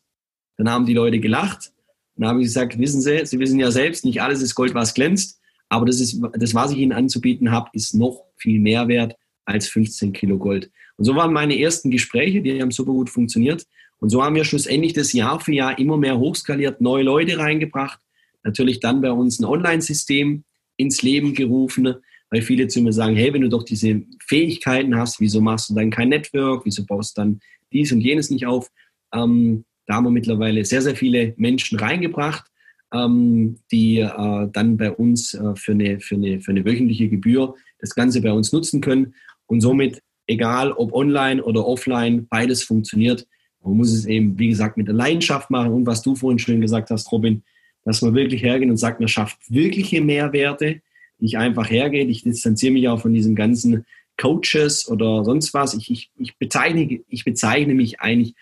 Dann 0.56 0.70
haben 0.70 0.86
die 0.86 0.94
Leute 0.94 1.18
gelacht. 1.18 1.72
Dann 2.16 2.28
habe 2.28 2.40
ich 2.40 2.46
gesagt, 2.46 2.78
wissen 2.78 3.00
Sie, 3.00 3.24
Sie 3.26 3.38
wissen 3.38 3.58
ja 3.58 3.70
selbst, 3.70 4.04
nicht 4.04 4.22
alles 4.22 4.42
ist 4.42 4.54
Gold, 4.54 4.74
was 4.74 4.94
glänzt. 4.94 5.40
Aber 5.68 5.86
das, 5.86 6.00
ist, 6.00 6.20
das 6.34 6.54
was 6.54 6.72
ich 6.72 6.78
Ihnen 6.78 6.92
anzubieten 6.92 7.50
habe, 7.50 7.70
ist 7.72 7.94
noch 7.94 8.24
viel 8.36 8.60
mehr 8.60 8.86
wert 8.88 9.16
als 9.44 9.68
15 9.68 10.12
Kilo 10.12 10.38
Gold. 10.38 10.70
Und 10.96 11.04
so 11.04 11.16
waren 11.16 11.32
meine 11.32 11.58
ersten 11.58 11.90
Gespräche, 11.90 12.40
die 12.40 12.60
haben 12.60 12.70
super 12.70 12.92
gut 12.92 13.10
funktioniert. 13.10 13.66
Und 13.98 14.10
so 14.10 14.22
haben 14.22 14.34
wir 14.34 14.44
schlussendlich 14.44 14.92
das 14.92 15.12
Jahr 15.12 15.40
für 15.40 15.52
Jahr 15.52 15.78
immer 15.78 15.96
mehr 15.96 16.18
hochskaliert, 16.18 16.80
neue 16.80 17.02
Leute 17.02 17.38
reingebracht. 17.38 18.00
Natürlich 18.42 18.80
dann 18.80 19.00
bei 19.00 19.10
uns 19.10 19.40
ein 19.40 19.44
Online-System 19.44 20.44
ins 20.76 21.02
Leben 21.02 21.34
gerufen, 21.34 21.94
weil 22.30 22.42
viele 22.42 22.68
zu 22.68 22.80
mir 22.82 22.92
sagen, 22.92 23.16
hey, 23.16 23.32
wenn 23.32 23.42
du 23.42 23.48
doch 23.48 23.62
diese 23.62 24.02
Fähigkeiten 24.20 24.96
hast, 24.96 25.20
wieso 25.20 25.40
machst 25.40 25.70
du 25.70 25.74
dann 25.74 25.90
kein 25.90 26.08
Network, 26.08 26.64
wieso 26.64 26.84
baust 26.84 27.16
du 27.16 27.22
dann 27.22 27.40
dies 27.72 27.92
und 27.92 28.00
jenes 28.00 28.30
nicht 28.30 28.46
auf? 28.46 28.70
Ähm, 29.12 29.64
da 29.86 29.94
haben 29.94 30.04
wir 30.04 30.10
mittlerweile 30.10 30.64
sehr, 30.64 30.82
sehr 30.82 30.96
viele 30.96 31.34
Menschen 31.36 31.78
reingebracht, 31.78 32.44
ähm, 32.92 33.56
die 33.70 33.98
äh, 33.98 34.48
dann 34.52 34.76
bei 34.76 34.90
uns 34.90 35.34
äh, 35.34 35.54
für, 35.56 35.72
eine, 35.72 36.00
für, 36.00 36.14
eine, 36.14 36.40
für 36.40 36.52
eine 36.52 36.64
wöchentliche 36.64 37.08
Gebühr 37.08 37.54
das 37.78 37.94
Ganze 37.94 38.20
bei 38.22 38.32
uns 38.32 38.52
nutzen 38.52 38.80
können. 38.80 39.14
Und 39.46 39.60
somit, 39.60 40.02
egal 40.26 40.72
ob 40.72 40.92
online 40.92 41.42
oder 41.42 41.66
offline, 41.66 42.26
beides 42.28 42.62
funktioniert. 42.62 43.26
Man 43.62 43.76
muss 43.76 43.92
es 43.92 44.06
eben, 44.06 44.38
wie 44.38 44.48
gesagt, 44.48 44.76
mit 44.76 44.88
der 44.88 44.94
Leidenschaft 44.94 45.50
machen 45.50 45.72
und 45.72 45.86
was 45.86 46.02
du 46.02 46.14
vorhin 46.14 46.38
schön 46.38 46.60
gesagt 46.60 46.90
hast, 46.90 47.10
Robin, 47.12 47.42
dass 47.84 48.02
man 48.02 48.14
wirklich 48.14 48.42
hergeht 48.42 48.70
und 48.70 48.76
sagt, 48.76 49.00
man 49.00 49.08
schafft 49.08 49.38
wirkliche 49.48 50.00
Mehrwerte, 50.00 50.80
nicht 51.18 51.38
einfach 51.38 51.70
hergeht. 51.70 52.08
Ich 52.08 52.22
distanziere 52.22 52.72
mich 52.72 52.88
auch 52.88 53.00
von 53.00 53.12
diesen 53.12 53.34
ganzen 53.34 53.84
Coaches 54.16 54.88
oder 54.88 55.24
sonst 55.24 55.54
was. 55.54 55.74
Ich, 55.74 55.90
ich, 55.90 56.10
ich, 56.16 56.36
bezeichne, 56.38 57.00
ich 57.08 57.24
bezeichne 57.24 57.74
mich 57.74 58.00
eigentlich 58.00 58.34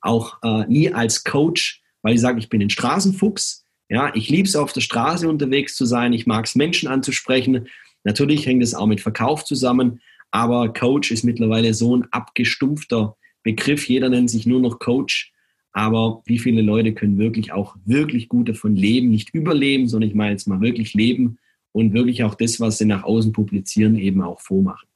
auch 0.00 0.38
äh, 0.42 0.66
nie 0.66 0.92
als 0.92 1.24
Coach, 1.24 1.82
weil 2.02 2.14
ich 2.14 2.20
sage, 2.20 2.38
ich 2.38 2.48
bin 2.48 2.62
ein 2.62 2.70
Straßenfuchs. 2.70 3.64
Ja, 3.88 4.14
ich 4.14 4.28
liebe 4.28 4.48
es, 4.48 4.56
auf 4.56 4.72
der 4.72 4.80
Straße 4.80 5.28
unterwegs 5.28 5.74
zu 5.74 5.84
sein. 5.84 6.12
Ich 6.12 6.26
mag 6.26 6.46
es, 6.46 6.54
Menschen 6.54 6.88
anzusprechen. 6.88 7.66
Natürlich 8.04 8.46
hängt 8.46 8.62
es 8.62 8.74
auch 8.74 8.86
mit 8.86 9.00
Verkauf 9.00 9.44
zusammen, 9.44 10.00
aber 10.30 10.72
Coach 10.72 11.10
ist 11.10 11.24
mittlerweile 11.24 11.74
so 11.74 11.96
ein 11.96 12.06
abgestumpfter 12.12 13.16
Begriff. 13.42 13.88
Jeder 13.88 14.08
nennt 14.08 14.30
sich 14.30 14.46
nur 14.46 14.60
noch 14.60 14.78
Coach. 14.78 15.32
Aber 15.72 16.22
wie 16.24 16.38
viele 16.38 16.62
Leute 16.62 16.94
können 16.94 17.18
wirklich 17.18 17.52
auch 17.52 17.76
wirklich 17.84 18.28
gut 18.28 18.48
davon 18.48 18.74
leben, 18.74 19.10
nicht 19.10 19.30
überleben, 19.30 19.88
sondern 19.88 20.10
ich 20.10 20.16
meine 20.16 20.32
jetzt 20.32 20.48
mal 20.48 20.60
wirklich 20.60 20.94
leben 20.94 21.38
und 21.72 21.94
wirklich 21.94 22.24
auch 22.24 22.34
das, 22.34 22.60
was 22.60 22.78
sie 22.78 22.84
nach 22.84 23.04
außen 23.04 23.32
publizieren, 23.32 23.96
eben 23.96 24.22
auch 24.22 24.40
vormachen. 24.40 24.88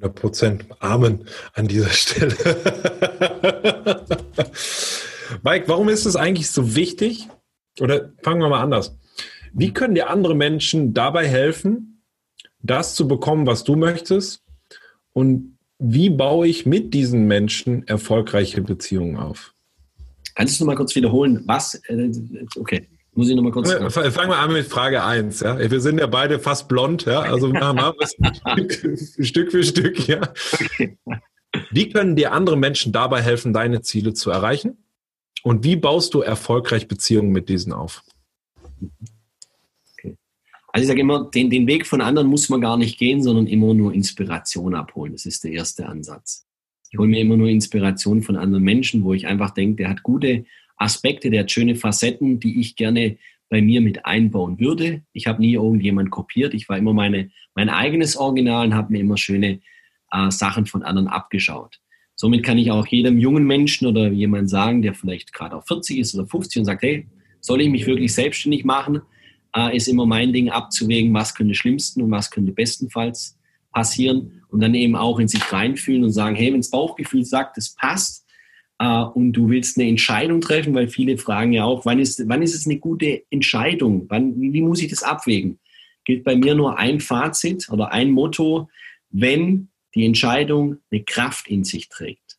100 0.00 0.14
Prozent 0.14 0.66
Amen 0.78 1.24
an 1.54 1.66
dieser 1.66 1.90
Stelle. 1.90 2.36
Mike, 5.42 5.68
warum 5.68 5.88
ist 5.88 6.06
es 6.06 6.16
eigentlich 6.16 6.50
so 6.50 6.76
wichtig? 6.76 7.28
Oder 7.80 8.12
fangen 8.22 8.40
wir 8.40 8.48
mal 8.48 8.62
anders. 8.62 8.96
Wie 9.52 9.72
können 9.72 9.94
dir 9.94 10.10
andere 10.10 10.34
Menschen 10.34 10.94
dabei 10.94 11.26
helfen, 11.26 12.02
das 12.60 12.94
zu 12.94 13.08
bekommen, 13.08 13.46
was 13.46 13.64
du 13.64 13.76
möchtest? 13.76 14.42
Und 15.12 15.58
wie 15.78 16.10
baue 16.10 16.46
ich 16.48 16.66
mit 16.66 16.92
diesen 16.94 17.26
Menschen 17.26 17.86
erfolgreiche 17.86 18.62
Beziehungen 18.62 19.16
auf? 19.16 19.54
Kannst 20.34 20.60
du 20.60 20.64
noch 20.64 20.72
mal 20.72 20.76
kurz 20.76 20.94
wiederholen, 20.94 21.42
was? 21.46 21.74
Äh, 21.86 22.10
okay. 22.56 22.88
Muss 23.18 23.28
ich 23.28 23.34
nochmal 23.34 23.50
kurz. 23.50 23.72
Fangen 23.72 24.30
wir 24.30 24.38
an 24.38 24.52
mit 24.52 24.66
Frage 24.66 25.02
1. 25.02 25.40
Ja? 25.40 25.58
Wir 25.58 25.80
sind 25.80 25.98
ja 25.98 26.06
beide 26.06 26.38
fast 26.38 26.68
blond, 26.68 27.04
ja? 27.04 27.18
also 27.18 27.48
machen 27.52 27.76
wir 27.76 27.96
es 27.98 29.26
Stück 29.26 29.50
für 29.50 29.64
Stück. 29.64 30.06
Ja? 30.06 30.20
Okay. 30.52 30.96
Wie 31.72 31.88
können 31.88 32.14
dir 32.14 32.30
andere 32.30 32.56
Menschen 32.56 32.92
dabei 32.92 33.20
helfen, 33.20 33.52
deine 33.52 33.82
Ziele 33.82 34.14
zu 34.14 34.30
erreichen? 34.30 34.84
Und 35.42 35.64
wie 35.64 35.74
baust 35.74 36.14
du 36.14 36.20
erfolgreich 36.20 36.86
Beziehungen 36.86 37.32
mit 37.32 37.48
diesen 37.48 37.72
auf? 37.72 38.04
Okay. 39.94 40.16
Also 40.72 40.84
ich 40.84 40.86
sage 40.86 41.00
immer, 41.00 41.28
den, 41.28 41.50
den 41.50 41.66
Weg 41.66 41.88
von 41.88 42.00
anderen 42.00 42.28
muss 42.28 42.48
man 42.48 42.60
gar 42.60 42.76
nicht 42.76 43.00
gehen, 43.00 43.20
sondern 43.20 43.48
immer 43.48 43.74
nur 43.74 43.92
Inspiration 43.94 44.76
abholen. 44.76 45.10
Das 45.10 45.26
ist 45.26 45.42
der 45.42 45.50
erste 45.50 45.86
Ansatz. 45.86 46.46
Ich 46.88 46.96
hole 46.96 47.08
mir 47.08 47.20
immer 47.20 47.36
nur 47.36 47.48
Inspiration 47.48 48.22
von 48.22 48.36
anderen 48.36 48.62
Menschen, 48.62 49.02
wo 49.02 49.12
ich 49.12 49.26
einfach 49.26 49.50
denke, 49.50 49.82
der 49.82 49.88
hat 49.88 50.04
gute 50.04 50.44
Aspekte, 50.78 51.30
der 51.30 51.40
hat 51.40 51.50
schöne 51.50 51.74
Facetten, 51.74 52.40
die 52.40 52.60
ich 52.60 52.76
gerne 52.76 53.18
bei 53.50 53.62
mir 53.62 53.80
mit 53.80 54.04
einbauen 54.04 54.58
würde. 54.58 55.02
Ich 55.12 55.26
habe 55.26 55.40
nie 55.40 55.54
irgendjemand 55.54 56.10
kopiert. 56.10 56.54
Ich 56.54 56.68
war 56.68 56.78
immer 56.78 56.92
meine, 56.92 57.30
mein 57.54 57.68
eigenes 57.68 58.16
Original 58.16 58.66
und 58.66 58.74
habe 58.74 58.92
mir 58.92 59.00
immer 59.00 59.16
schöne 59.16 59.60
äh, 60.10 60.30
Sachen 60.30 60.66
von 60.66 60.82
anderen 60.82 61.08
abgeschaut. 61.08 61.80
Somit 62.14 62.42
kann 62.42 62.58
ich 62.58 62.70
auch 62.70 62.86
jedem 62.86 63.18
jungen 63.18 63.44
Menschen 63.44 63.86
oder 63.86 64.08
jemand 64.08 64.50
sagen, 64.50 64.82
der 64.82 64.94
vielleicht 64.94 65.32
gerade 65.32 65.56
auf 65.56 65.66
40 65.66 65.98
ist 65.98 66.14
oder 66.14 66.26
50 66.26 66.60
und 66.60 66.64
sagt, 66.64 66.82
hey, 66.82 67.06
soll 67.40 67.60
ich 67.60 67.70
mich 67.70 67.86
wirklich 67.86 68.12
selbstständig 68.12 68.64
machen? 68.64 69.00
Äh, 69.54 69.76
ist 69.76 69.88
immer 69.88 70.04
mein 70.04 70.32
Ding 70.32 70.50
abzuwägen, 70.50 71.14
was 71.14 71.34
könnte 71.34 71.54
schlimmsten 71.54 72.02
und 72.02 72.10
was 72.10 72.30
könnte 72.30 72.52
bestenfalls 72.52 73.38
passieren 73.72 74.42
und 74.48 74.60
dann 74.60 74.74
eben 74.74 74.96
auch 74.96 75.18
in 75.18 75.28
sich 75.28 75.52
reinfühlen 75.52 76.04
und 76.04 76.10
sagen, 76.10 76.36
hey, 76.36 76.52
wenn 76.52 76.60
das 76.60 76.70
Bauchgefühl 76.70 77.24
sagt, 77.24 77.56
das 77.56 77.74
passt, 77.74 78.26
äh, 78.78 79.02
und 79.02 79.32
du 79.32 79.48
willst 79.48 79.78
eine 79.78 79.88
Entscheidung 79.88 80.40
treffen, 80.40 80.74
weil 80.74 80.88
viele 80.88 81.18
fragen 81.18 81.52
ja 81.52 81.64
auch, 81.64 81.84
wann 81.84 81.98
ist, 81.98 82.28
wann 82.28 82.42
ist 82.42 82.54
es 82.54 82.66
eine 82.66 82.78
gute 82.78 83.24
Entscheidung? 83.30 84.06
Wann, 84.08 84.40
wie 84.40 84.62
muss 84.62 84.82
ich 84.82 84.90
das 84.90 85.02
abwägen? 85.02 85.58
Gilt 86.04 86.24
bei 86.24 86.36
mir 86.36 86.54
nur 86.54 86.78
ein 86.78 87.00
Fazit 87.00 87.68
oder 87.70 87.92
ein 87.92 88.10
Motto, 88.10 88.68
wenn 89.10 89.68
die 89.94 90.04
Entscheidung 90.04 90.78
eine 90.90 91.02
Kraft 91.02 91.48
in 91.48 91.64
sich 91.64 91.88
trägt. 91.88 92.38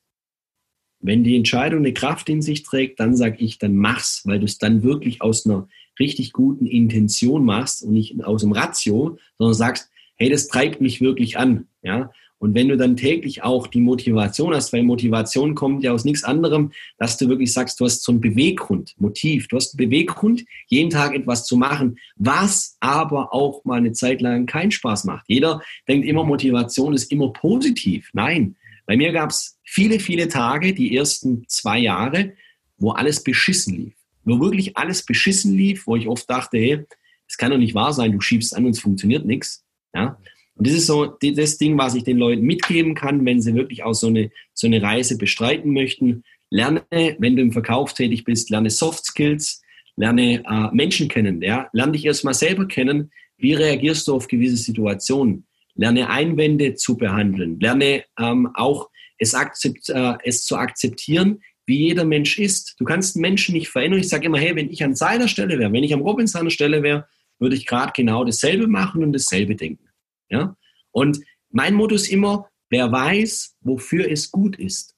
Wenn 1.02 1.23
die 1.23 1.36
Entscheidung 1.36 1.80
eine 1.80 1.93
Kraft 1.93 2.30
in 2.30 2.41
sich 2.41 2.63
trägt, 2.63 2.99
dann 2.99 3.15
sage 3.15 3.38
ich, 3.39 3.58
dann 3.58 3.75
mach's, 3.75 4.23
weil 4.25 4.39
du 4.39 4.45
es 4.45 4.58
dann 4.58 4.84
wirklich 4.84 5.21
aus 5.21 5.45
einer 5.45 5.67
richtig 5.99 6.34
guten 6.34 6.65
Intention 6.65 7.45
machst 7.45 7.84
und 7.84 7.93
nicht 7.93 8.21
aus 8.23 8.41
dem 8.41 8.52
Ratio, 8.52 9.17
sondern 9.38 9.54
sagst, 9.54 9.89
hey, 10.15 10.30
das 10.30 10.47
treibt 10.47 10.82
mich 10.82 11.02
wirklich 11.02 11.38
an. 11.38 11.67
Ja? 11.82 12.12
Und 12.39 12.56
wenn 12.56 12.69
du 12.69 12.78
dann 12.78 12.95
täglich 12.95 13.43
auch 13.43 13.67
die 13.67 13.82
Motivation 13.82 14.54
hast, 14.54 14.71
weil 14.71 14.84
Motivation 14.84 15.56
kommt 15.56 15.84
ja 15.84 15.91
aus 15.91 16.06
nichts 16.06 16.23
anderem, 16.23 16.71
dass 16.97 17.17
du 17.17 17.28
wirklich 17.28 17.52
sagst, 17.52 17.80
du 17.80 17.86
hast 17.86 18.02
so 18.02 18.13
einen 18.13 18.21
Beweggrund, 18.21 18.95
Motiv, 18.97 19.49
du 19.49 19.58
hast 19.58 19.73
einen 19.73 19.89
Beweggrund, 19.89 20.45
jeden 20.67 20.89
Tag 20.89 21.13
etwas 21.13 21.45
zu 21.45 21.58
machen, 21.58 21.99
was 22.15 22.78
aber 22.80 23.34
auch 23.34 23.63
mal 23.65 23.78
eine 23.78 23.91
Zeit 23.91 24.21
lang 24.21 24.45
keinen 24.45 24.71
Spaß 24.71 25.04
macht. 25.04 25.25
Jeder 25.28 25.62
denkt 25.88 26.08
immer, 26.08 26.23
Motivation 26.23 26.93
ist 26.93 27.12
immer 27.12 27.34
positiv. 27.34 28.10
Nein, 28.13 28.56
bei 28.86 28.95
mir 28.95 29.12
gab 29.12 29.30
es 29.32 29.60
viele, 29.63 29.99
viele 29.99 30.30
Tage, 30.30 30.73
die 30.73 30.95
ersten 30.95 31.43
zwei 31.47 31.78
Jahre, 31.78 32.34
wo 32.78 32.91
alles 32.91 33.21
beschissen 33.21 33.75
lief. 33.75 33.93
Wo 34.23 34.39
wirklich 34.39 34.78
alles 34.78 35.06
beschissen 35.06 35.54
lief, 35.56 35.86
wo 35.88 35.95
ich 35.95 36.08
oft 36.08 36.30
dachte, 36.30 36.58
hey, 36.58 36.86
das 37.28 37.38
kann 37.38 37.52
doch 37.52 37.58
nicht 37.58 37.75
wahr 37.75 37.93
sein, 37.93 38.13
du 38.13 38.21
schiebst 38.21 38.56
an 38.56 38.65
und 38.65 38.71
es 38.71 38.80
funktioniert 38.80 39.25
nichts. 39.25 39.63
Ja? 39.93 40.17
Und 40.60 40.67
das 40.67 40.76
ist 40.76 40.88
so 40.88 41.06
das 41.06 41.58
Ding, 41.58 41.78
was 41.78 41.95
ich 41.95 42.04
den 42.04 42.17
Leuten 42.17 42.41
mitgeben 42.41 42.93
kann, 42.93 43.26
wenn 43.26 43.41
sie 43.41 43.56
wirklich 43.56 43.84
auch 43.86 43.93
so 43.93 44.08
eine, 44.08 44.30
so 44.54 44.67
eine 44.67 44.82
Reise 44.82 45.17
bestreiten 45.17 45.72
möchten. 45.72 46.24
Lerne, 46.50 46.84
wenn 46.91 47.38
du 47.38 47.41
im 47.41 47.54
Verkauf 47.54 47.93
tätig 47.93 48.26
bist, 48.26 48.50
lerne 48.50 48.69
Soft 48.69 49.06
Skills, 49.06 49.62
lerne 49.95 50.43
äh, 50.45 50.76
Menschen 50.76 51.08
kennen. 51.08 51.41
Ja? 51.41 51.69
Lerne 51.72 51.93
dich 51.93 52.06
erstmal 52.06 52.34
selber 52.34 52.67
kennen. 52.67 53.10
Wie 53.38 53.54
reagierst 53.54 54.06
du 54.10 54.15
auf 54.15 54.28
gewisse 54.28 54.58
Situationen? 54.58 55.48
Lerne 55.76 56.10
Einwände 56.10 56.76
zu 56.76 56.98
behandeln. 56.98 57.58
Lerne 57.62 58.04
ähm, 58.19 58.50
auch 58.54 58.89
es, 59.17 59.34
akzept, 59.34 59.88
äh, 59.88 60.15
es 60.26 60.43
zu 60.43 60.58
akzeptieren, 60.58 61.39
wie 61.67 61.86
jeder 61.86 62.04
Mensch 62.04 62.38
ist. 62.38 62.76
Du 62.78 62.84
kannst 62.84 63.15
Menschen 63.15 63.56
nicht 63.56 63.69
verändern. 63.69 64.02
Ich 64.02 64.10
sage 64.10 64.26
immer, 64.26 64.39
hey, 64.39 64.58
wenn 64.58 64.69
ich 64.69 64.84
an 64.84 64.93
seiner 64.93 65.30
Stelle 65.30 65.58
wäre, 65.58 65.72
wenn 65.72 65.86
ich 65.86 65.93
am 65.93 66.02
Robin 66.02 66.28
seiner 66.28 66.50
Stelle 66.50 66.84
wäre, 66.84 67.08
würde 67.39 67.56
ich 67.56 67.65
gerade 67.65 67.93
genau 67.95 68.26
dasselbe 68.26 68.67
machen 68.67 69.04
und 69.06 69.13
dasselbe 69.13 69.56
denken. 69.56 69.88
Ja? 70.29 70.55
Und 70.91 71.19
mein 71.51 71.73
Motto 71.73 71.95
ist 71.95 72.07
immer, 72.07 72.49
wer 72.69 72.91
weiß, 72.91 73.57
wofür 73.61 74.09
es 74.09 74.31
gut 74.31 74.57
ist. 74.57 74.95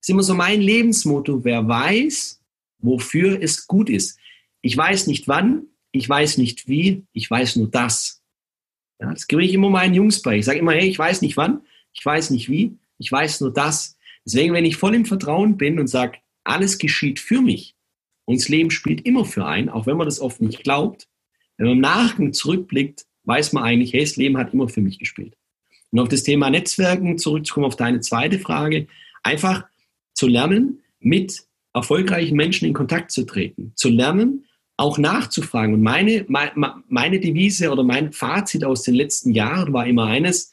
Das 0.00 0.08
ist 0.08 0.10
immer 0.10 0.22
so 0.22 0.34
mein 0.34 0.60
Lebensmotto, 0.60 1.44
wer 1.44 1.66
weiß, 1.66 2.40
wofür 2.78 3.42
es 3.42 3.66
gut 3.66 3.90
ist. 3.90 4.18
Ich 4.62 4.76
weiß 4.76 5.06
nicht 5.06 5.28
wann, 5.28 5.66
ich 5.92 6.08
weiß 6.08 6.38
nicht 6.38 6.68
wie, 6.68 7.04
ich 7.12 7.30
weiß 7.30 7.56
nur 7.56 7.68
das. 7.68 8.22
Ja, 9.00 9.12
das 9.12 9.26
gebe 9.26 9.44
ich 9.44 9.52
immer 9.52 9.70
meinen 9.70 9.94
Jungs 9.94 10.22
bei. 10.22 10.38
Ich 10.38 10.44
sage 10.44 10.58
immer, 10.58 10.72
hey, 10.72 10.88
ich 10.88 10.98
weiß 10.98 11.22
nicht 11.22 11.36
wann, 11.36 11.62
ich 11.92 12.04
weiß 12.04 12.30
nicht 12.30 12.48
wie, 12.48 12.78
ich 12.98 13.10
weiß 13.10 13.40
nur 13.40 13.52
das. 13.52 13.96
Deswegen, 14.24 14.52
wenn 14.52 14.64
ich 14.64 14.76
voll 14.76 14.94
im 14.94 15.06
Vertrauen 15.06 15.56
bin 15.56 15.80
und 15.80 15.88
sage, 15.88 16.18
alles 16.44 16.78
geschieht 16.78 17.18
für 17.18 17.40
mich 17.40 17.74
und 18.26 18.38
das 18.38 18.48
Leben 18.48 18.70
spielt 18.70 19.04
immer 19.06 19.24
für 19.24 19.46
einen, 19.46 19.68
auch 19.68 19.86
wenn 19.86 19.96
man 19.96 20.06
das 20.06 20.20
oft 20.20 20.40
nicht 20.40 20.62
glaubt, 20.62 21.08
Wenn 21.56 21.66
man 21.66 21.76
im 21.76 21.82
Nachgang 21.82 22.32
zurückblickt, 22.32 23.06
weiß 23.30 23.52
man 23.52 23.62
eigentlich, 23.62 23.92
hey, 23.92 24.00
das 24.00 24.16
Leben 24.16 24.36
hat 24.36 24.52
immer 24.52 24.68
für 24.68 24.80
mich 24.80 24.98
gespielt. 24.98 25.36
Und 25.92 26.00
auf 26.00 26.08
das 26.08 26.24
Thema 26.24 26.50
Netzwerken 26.50 27.16
zurückzukommen, 27.16 27.66
auf 27.66 27.76
deine 27.76 28.00
zweite 28.00 28.40
Frage, 28.40 28.88
einfach 29.22 29.64
zu 30.14 30.26
lernen, 30.26 30.80
mit 30.98 31.44
erfolgreichen 31.72 32.36
Menschen 32.36 32.66
in 32.66 32.74
Kontakt 32.74 33.12
zu 33.12 33.24
treten, 33.24 33.72
zu 33.76 33.88
lernen, 33.88 34.46
auch 34.76 34.98
nachzufragen. 34.98 35.74
Und 35.74 35.82
meine, 35.82 36.26
meine 36.88 37.20
Devise 37.20 37.70
oder 37.70 37.84
mein 37.84 38.12
Fazit 38.12 38.64
aus 38.64 38.82
den 38.82 38.94
letzten 38.94 39.30
Jahren 39.32 39.72
war 39.72 39.86
immer 39.86 40.06
eines 40.06 40.52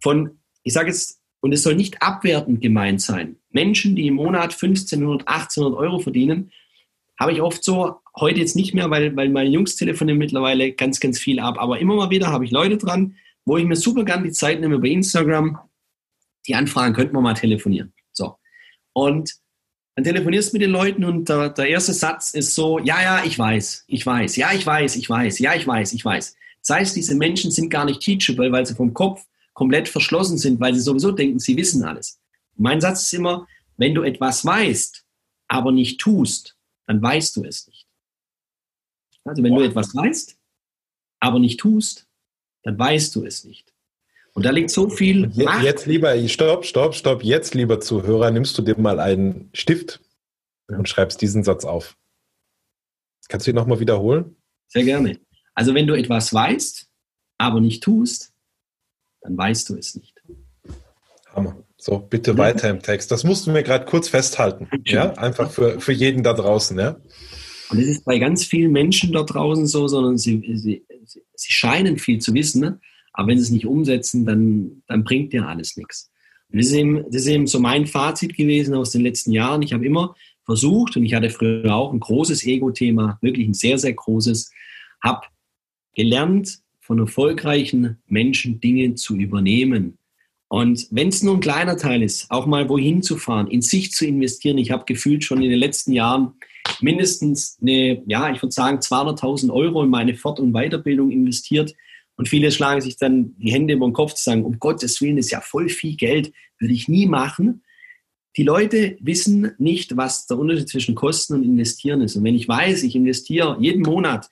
von, 0.00 0.38
ich 0.62 0.72
sage 0.72 0.88
jetzt, 0.88 1.20
und 1.40 1.52
es 1.52 1.64
soll 1.64 1.74
nicht 1.74 2.00
abwertend 2.02 2.60
gemeint 2.60 3.02
sein. 3.02 3.36
Menschen, 3.50 3.96
die 3.96 4.06
im 4.06 4.14
Monat 4.14 4.52
1500, 4.52 5.26
1800 5.26 5.76
Euro 5.76 5.98
verdienen, 5.98 6.52
habe 7.22 7.32
ich 7.32 7.40
oft 7.40 7.62
so, 7.62 8.00
heute 8.18 8.40
jetzt 8.40 8.56
nicht 8.56 8.74
mehr, 8.74 8.90
weil, 8.90 9.14
weil 9.16 9.28
meine 9.28 9.48
Jungs 9.48 9.76
telefonieren 9.76 10.18
mittlerweile 10.18 10.72
ganz, 10.72 10.98
ganz 10.98 11.18
viel 11.18 11.38
ab. 11.38 11.56
Aber 11.58 11.78
immer 11.78 11.94
mal 11.94 12.10
wieder 12.10 12.26
habe 12.26 12.44
ich 12.44 12.50
Leute 12.50 12.76
dran, 12.76 13.16
wo 13.44 13.56
ich 13.56 13.64
mir 13.64 13.76
super 13.76 14.04
gern 14.04 14.24
die 14.24 14.32
Zeit 14.32 14.60
nehme 14.60 14.78
bei 14.80 14.88
Instagram, 14.88 15.58
die 16.46 16.54
anfragen, 16.56 16.94
könnten 16.94 17.14
wir 17.14 17.20
mal 17.20 17.34
telefonieren. 17.34 17.92
So. 18.12 18.36
Und 18.92 19.34
dann 19.94 20.04
telefonierst 20.04 20.52
du 20.52 20.56
mit 20.56 20.62
den 20.62 20.72
Leuten 20.72 21.04
und 21.04 21.28
der, 21.28 21.50
der 21.50 21.68
erste 21.68 21.92
Satz 21.92 22.34
ist 22.34 22.54
so, 22.54 22.80
ja, 22.80 23.00
ja, 23.00 23.24
ich 23.24 23.38
weiß, 23.38 23.84
ich 23.86 24.04
weiß, 24.04 24.36
ja, 24.36 24.52
ich 24.52 24.66
weiß, 24.66 24.96
ich 24.96 25.08
weiß, 25.08 25.38
ja, 25.38 25.54
ich 25.54 25.66
weiß, 25.66 25.92
ich 25.92 26.04
weiß. 26.04 26.36
Das 26.66 26.76
heißt, 26.76 26.96
diese 26.96 27.14
Menschen 27.14 27.52
sind 27.52 27.70
gar 27.70 27.84
nicht 27.84 28.00
teachable, 28.00 28.50
weil 28.50 28.66
sie 28.66 28.74
vom 28.74 28.94
Kopf 28.94 29.24
komplett 29.52 29.88
verschlossen 29.88 30.38
sind, 30.38 30.58
weil 30.60 30.74
sie 30.74 30.80
sowieso 30.80 31.12
denken, 31.12 31.38
sie 31.38 31.56
wissen 31.56 31.84
alles. 31.84 32.18
Mein 32.56 32.80
Satz 32.80 33.02
ist 33.02 33.14
immer, 33.14 33.46
wenn 33.76 33.94
du 33.94 34.02
etwas 34.02 34.44
weißt, 34.44 35.04
aber 35.48 35.70
nicht 35.70 36.00
tust, 36.00 36.56
dann 36.86 37.02
weißt 37.02 37.36
du 37.36 37.44
es 37.44 37.66
nicht. 37.66 37.86
Also 39.24 39.42
wenn 39.42 39.52
Boah. 39.52 39.60
du 39.60 39.66
etwas 39.66 39.94
weißt, 39.94 40.38
aber 41.20 41.38
nicht 41.38 41.60
tust, 41.60 42.08
dann 42.64 42.78
weißt 42.78 43.14
du 43.14 43.24
es 43.24 43.44
nicht. 43.44 43.72
Und 44.34 44.46
da 44.46 44.50
liegt 44.50 44.70
so 44.70 44.88
viel. 44.88 45.28
Macht. 45.28 45.62
Jetzt 45.62 45.86
lieber, 45.86 46.16
stopp, 46.28 46.64
stopp, 46.64 46.94
stopp. 46.94 47.22
Jetzt, 47.22 47.54
lieber 47.54 47.80
Zuhörer, 47.80 48.30
nimmst 48.30 48.56
du 48.56 48.62
dir 48.62 48.78
mal 48.78 48.98
einen 48.98 49.50
Stift 49.52 50.00
und 50.68 50.88
schreibst 50.88 51.20
diesen 51.20 51.44
Satz 51.44 51.64
auf. 51.64 51.98
Kannst 53.28 53.46
du 53.46 53.50
ihn 53.50 53.56
nochmal 53.56 53.80
wiederholen? 53.80 54.36
Sehr 54.68 54.84
gerne. 54.84 55.20
Also, 55.54 55.74
wenn 55.74 55.86
du 55.86 55.94
etwas 55.94 56.32
weißt, 56.32 56.88
aber 57.38 57.60
nicht 57.60 57.82
tust, 57.82 58.32
dann 59.20 59.36
weißt 59.36 59.68
du 59.68 59.76
es 59.76 59.94
nicht. 59.94 60.11
So, 61.84 61.98
bitte 61.98 62.38
weiter 62.38 62.70
im 62.70 62.80
Text. 62.80 63.10
Das 63.10 63.24
musst 63.24 63.44
du 63.44 63.50
mir 63.50 63.64
gerade 63.64 63.86
kurz 63.86 64.08
festhalten. 64.08 64.68
Ja, 64.84 65.14
einfach 65.14 65.50
für, 65.50 65.80
für 65.80 65.90
jeden 65.90 66.22
da 66.22 66.32
draußen, 66.32 66.78
ja. 66.78 66.94
Und 67.70 67.78
es 67.80 67.88
ist 67.88 68.04
bei 68.04 68.20
ganz 68.20 68.44
vielen 68.44 68.70
Menschen 68.70 69.12
da 69.12 69.24
draußen 69.24 69.66
so, 69.66 69.88
sondern 69.88 70.16
sie, 70.16 70.40
sie, 70.54 70.84
sie 71.34 71.52
scheinen 71.52 71.98
viel 71.98 72.20
zu 72.20 72.34
wissen, 72.34 72.60
ne? 72.60 72.80
aber 73.12 73.26
wenn 73.26 73.38
sie 73.38 73.46
es 73.46 73.50
nicht 73.50 73.66
umsetzen, 73.66 74.24
dann, 74.24 74.84
dann 74.86 75.02
bringt 75.02 75.32
dir 75.32 75.48
alles 75.48 75.76
nichts. 75.76 76.12
Und 76.52 76.60
das 76.60 76.68
ist, 76.68 76.74
eben, 76.74 77.02
das 77.06 77.22
ist 77.22 77.26
eben 77.26 77.48
so 77.48 77.58
mein 77.58 77.88
Fazit 77.88 78.36
gewesen 78.36 78.74
aus 78.74 78.90
den 78.90 79.00
letzten 79.00 79.32
Jahren. 79.32 79.62
Ich 79.62 79.72
habe 79.72 79.84
immer 79.84 80.14
versucht, 80.44 80.96
und 80.96 81.04
ich 81.04 81.14
hatte 81.14 81.30
früher 81.30 81.74
auch 81.74 81.92
ein 81.92 81.98
großes 81.98 82.44
Ego-Thema, 82.44 83.18
wirklich 83.22 83.48
ein 83.48 83.54
sehr, 83.54 83.78
sehr 83.78 83.94
großes, 83.94 84.52
habe 85.02 85.26
gelernt, 85.96 86.60
von 86.78 87.00
erfolgreichen 87.00 88.00
Menschen 88.06 88.60
Dinge 88.60 88.94
zu 88.94 89.16
übernehmen. 89.16 89.98
Und 90.52 90.86
wenn 90.90 91.08
es 91.08 91.22
nur 91.22 91.32
ein 91.32 91.40
kleiner 91.40 91.78
Teil 91.78 92.02
ist, 92.02 92.30
auch 92.30 92.44
mal 92.44 92.68
wohin 92.68 93.02
zu 93.02 93.16
fahren, 93.16 93.46
in 93.46 93.62
sich 93.62 93.90
zu 93.90 94.04
investieren. 94.04 94.58
Ich 94.58 94.70
habe 94.70 94.84
gefühlt 94.84 95.24
schon 95.24 95.42
in 95.42 95.48
den 95.48 95.58
letzten 95.58 95.92
Jahren 95.92 96.34
mindestens 96.82 97.56
eine, 97.62 98.02
ja, 98.06 98.30
ich 98.30 98.42
würde 98.42 98.52
sagen 98.52 98.76
200.000 98.76 99.50
Euro 99.50 99.82
in 99.82 99.88
meine 99.88 100.14
Fort- 100.14 100.40
und 100.40 100.52
Weiterbildung 100.52 101.10
investiert. 101.10 101.74
Und 102.16 102.28
viele 102.28 102.52
schlagen 102.52 102.82
sich 102.82 102.98
dann 102.98 103.34
die 103.38 103.50
Hände 103.50 103.72
über 103.72 103.86
den 103.86 103.94
Kopf 103.94 104.12
zu 104.12 104.24
sagen, 104.24 104.44
um 104.44 104.58
Gottes 104.58 105.00
Willen, 105.00 105.16
ist 105.16 105.30
ja 105.30 105.40
voll 105.40 105.70
viel 105.70 105.96
Geld, 105.96 106.34
würde 106.58 106.74
ich 106.74 106.86
nie 106.86 107.06
machen. 107.06 107.64
Die 108.36 108.42
Leute 108.42 108.98
wissen 109.00 109.52
nicht, 109.56 109.96
was 109.96 110.26
der 110.26 110.38
Unterschied 110.38 110.68
zwischen 110.68 110.94
Kosten 110.94 111.32
und 111.32 111.44
Investieren 111.44 112.02
ist. 112.02 112.14
Und 112.16 112.24
wenn 112.24 112.34
ich 112.34 112.46
weiß, 112.46 112.82
ich 112.82 112.94
investiere 112.94 113.56
jeden 113.58 113.80
Monat 113.80 114.28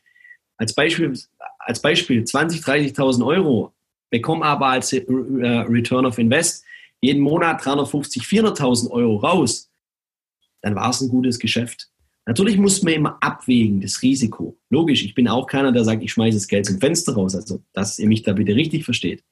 als 0.59 0.75
Beispiel, 0.75 1.19
als 1.59 1.81
Beispiel 1.81 2.25
20, 2.25 2.61
30.000 2.61 3.25
Euro, 3.25 3.73
bekomme 4.11 4.45
aber 4.45 4.67
als 4.67 4.93
äh, 4.93 5.05
Return 5.09 6.07
of 6.07 6.19
Invest 6.19 6.65
jeden 7.01 7.23
Monat 7.23 7.65
350, 7.65 8.25
400.000 8.25 8.91
Euro 8.91 9.17
raus, 9.17 9.71
dann 10.61 10.75
war 10.75 10.91
es 10.91 11.01
ein 11.01 11.09
gutes 11.09 11.39
Geschäft. 11.39 11.89
Natürlich 12.27 12.59
muss 12.59 12.83
man 12.83 12.93
immer 12.93 13.19
abwägen, 13.21 13.81
das 13.81 14.03
Risiko. 14.03 14.59
Logisch, 14.69 15.03
ich 15.05 15.15
bin 15.15 15.27
auch 15.27 15.47
keiner, 15.47 15.73
der 15.73 15.85
sagt, 15.85 16.03
ich 16.03 16.13
schmeiße 16.13 16.37
das 16.37 16.49
Geld 16.49 16.67
zum 16.67 16.79
Fenster 16.79 17.15
raus. 17.15 17.35
Also, 17.35 17.63
dass 17.73 17.99
ihr 17.99 18.09
mich 18.09 18.23
da 18.23 18.35
bitte 18.35 18.55
richtig 18.55 18.85
versteht. 18.85 19.25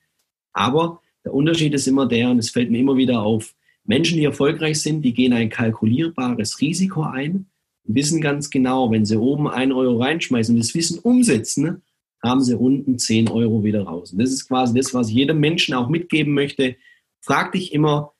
Aber 0.53 1.03
der 1.25 1.35
Unterschied 1.35 1.75
ist 1.75 1.87
immer 1.87 2.07
der, 2.07 2.31
und 2.31 2.38
es 2.38 2.51
fällt 2.51 2.71
mir 2.71 2.79
immer 2.79 2.97
wieder 2.97 3.21
auf, 3.21 3.55
Menschen, 3.85 4.19
die 4.19 4.25
erfolgreich 4.25 4.81
sind, 4.81 5.03
die 5.03 5.14
gehen 5.14 5.33
ein 5.33 5.49
kalkulierbares 5.49 6.61
Risiko 6.61 7.03
ein, 7.03 7.47
wissen 7.85 8.21
ganz 8.21 8.51
genau, 8.51 8.91
wenn 8.91 9.07
sie 9.07 9.19
oben 9.19 9.49
ein 9.49 9.73
Euro 9.73 9.99
reinschmeißen 9.99 10.55
und 10.55 10.61
das 10.61 10.75
Wissen 10.75 10.99
umsetzen, 10.99 11.83
haben 12.22 12.42
sie 12.42 12.54
unten 12.54 12.98
zehn 12.98 13.28
Euro 13.28 13.62
wieder 13.62 13.83
raus. 13.83 14.12
Und 14.12 14.20
das 14.20 14.31
ist 14.31 14.48
quasi 14.48 14.74
das, 14.74 14.92
was 14.94 15.09
ich 15.09 15.14
jedem 15.14 15.38
Menschen 15.38 15.74
auch 15.74 15.88
mitgeben 15.88 16.35
möchte. 16.35 16.76
Frag 17.20 17.52
dich 17.52 17.72
immer, 17.72 18.12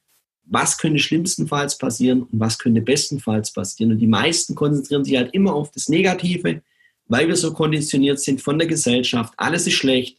was 0.45 0.79
könnte 0.79 0.99
schlimmstenfalls 0.99 1.79
passieren 1.79 2.23
und 2.23 2.41
was 2.41 2.59
könnte 2.59 2.81
bestenfalls 2.81 3.53
passieren. 3.53 3.93
Und 3.93 3.99
die 3.99 4.07
meisten 4.07 4.55
konzentrieren 4.55 5.05
sich 5.05 5.17
halt 5.17 5.35
immer 5.35 5.55
auf 5.55 5.71
das 5.73 5.89
Negative, 5.89 6.63
weil 7.07 7.29
wir 7.29 7.37
so 7.37 7.53
konditioniert 7.53 8.21
sind 8.21 8.41
von 8.41 8.59
der 8.59 8.69
Gesellschaft. 8.69 9.35
Alles 9.37 9.67
ist 9.67 9.75
schlecht. 9.75 10.19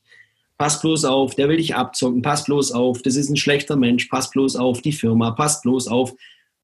Pass 0.58 0.82
bloß 0.82 1.06
auf, 1.06 1.36
der 1.36 1.48
will 1.48 1.58
dich 1.58 1.76
abzocken. 1.76 2.22
Pass 2.22 2.44
bloß 2.44 2.74
auf, 2.74 3.02
das 3.02 3.16
ist 3.16 3.30
ein 3.30 3.38
schlechter 3.38 3.76
Mensch. 3.76 4.06
Pass 4.06 4.30
bloß 4.30 4.58
auf, 4.58 4.82
die 4.82 4.92
Firma. 4.92 5.32
Pass 5.32 5.62
bloß 5.62 5.88
auf. 5.88 6.14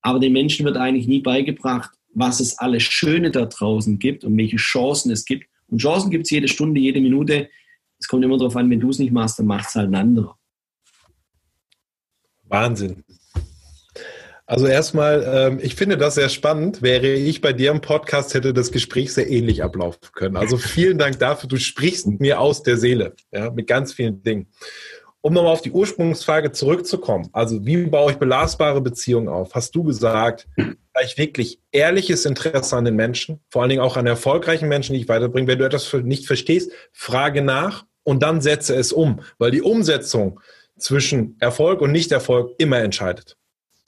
Aber 0.02 0.20
den 0.20 0.34
Menschen 0.34 0.66
wird 0.66 0.78
eigentlich 0.78 1.08
nie 1.08 1.22
beigebracht, 1.22 1.92
was 2.14 2.40
es 2.40 2.60
alles 2.60 2.84
Schöne 2.84 3.32
da 3.32 3.46
draußen 3.46 3.98
gibt 3.98 4.24
und 4.24 4.38
welche 4.38 4.58
Chancen 4.58 5.12
es 5.12 5.26
gibt. 5.26 5.48
Und 5.68 5.80
Chancen 5.80 6.12
gibt 6.12 6.26
es 6.26 6.32
jede 6.32 6.48
Stunde, 6.48 6.80
jede 6.80 7.02
Minute. 7.02 7.50
Es 8.00 8.08
kommt 8.08 8.24
immer 8.24 8.38
darauf 8.38 8.56
an, 8.56 8.70
wenn 8.70 8.80
du 8.80 8.90
es 8.90 9.00
nicht 9.00 9.12
machst, 9.12 9.40
dann 9.40 9.48
macht 9.48 9.70
es 9.70 9.76
halt 9.76 9.90
ein 9.90 9.96
anderer. 9.96 10.38
Wahnsinn. 12.44 13.04
Also 14.48 14.68
erstmal, 14.68 15.24
ähm, 15.28 15.60
ich 15.62 15.74
finde 15.74 15.98
das 15.98 16.16
sehr 16.16 16.30
spannend. 16.30 16.84
Wäre 16.84 17.08
ich 17.08 17.42
bei 17.42 17.52
dir 17.52 17.72
im 17.72 17.82
Podcast, 17.82 18.36
hätte 18.36 18.54
das 18.54 18.72
Gespräch 18.72 19.12
sehr 19.12 19.28
ähnlich 19.28 19.64
ablaufen 19.64 20.00
können. 20.14 20.38
Also 20.38 20.58
vielen 20.58 21.00
Dank 21.00 21.18
dafür. 21.18 21.50
Du 21.50 21.58
sprichst 21.58 22.08
mir 22.20 22.40
aus 22.40 22.62
der 22.62 22.78
Seele, 22.78 23.16
ja, 23.32 23.50
mit 23.50 23.66
ganz 23.66 23.94
vielen 23.94 24.22
Dingen. 24.22 24.48
Um 25.26 25.34
nochmal 25.34 25.54
auf 25.54 25.64
die 25.64 25.72
Ursprungsfrage 25.72 26.52
zurückzukommen. 26.52 27.30
Also 27.34 27.66
wie 27.66 27.88
baue 27.88 28.12
ich 28.12 28.20
belastbare 28.20 28.80
Beziehungen 28.80 29.28
auf? 29.28 29.56
Hast 29.56 29.74
du 29.74 29.82
gesagt, 29.82 30.48
vielleicht 30.56 31.18
wirklich 31.18 31.60
ehrliches 31.72 32.26
Interesse 32.26 32.78
an 32.78 32.86
den 32.86 32.96
Menschen, 32.96 33.40
vor 33.50 33.64
allen 33.64 33.70
Dingen 33.70 33.82
auch 33.82 33.98
an 33.98 34.06
erfolgreichen 34.06 34.70
Menschen, 34.70 34.94
die 34.94 35.02
ich 35.02 35.08
weiterbringe. 35.08 35.48
Wenn 35.48 35.58
du 35.58 35.66
etwas 35.66 35.92
nicht 35.94 36.28
verstehst, 36.28 36.72
frage 36.94 37.42
nach 37.42 37.88
und 38.04 38.22
dann 38.22 38.40
setze 38.40 38.76
es 38.76 38.94
um, 38.94 39.20
weil 39.40 39.50
die 39.50 39.64
Umsetzung 39.64 40.42
zwischen 40.78 41.38
Erfolg 41.40 41.82
und 41.82 41.92
Nichterfolg 41.92 42.54
immer 42.60 42.78
entscheidet. 42.82 43.36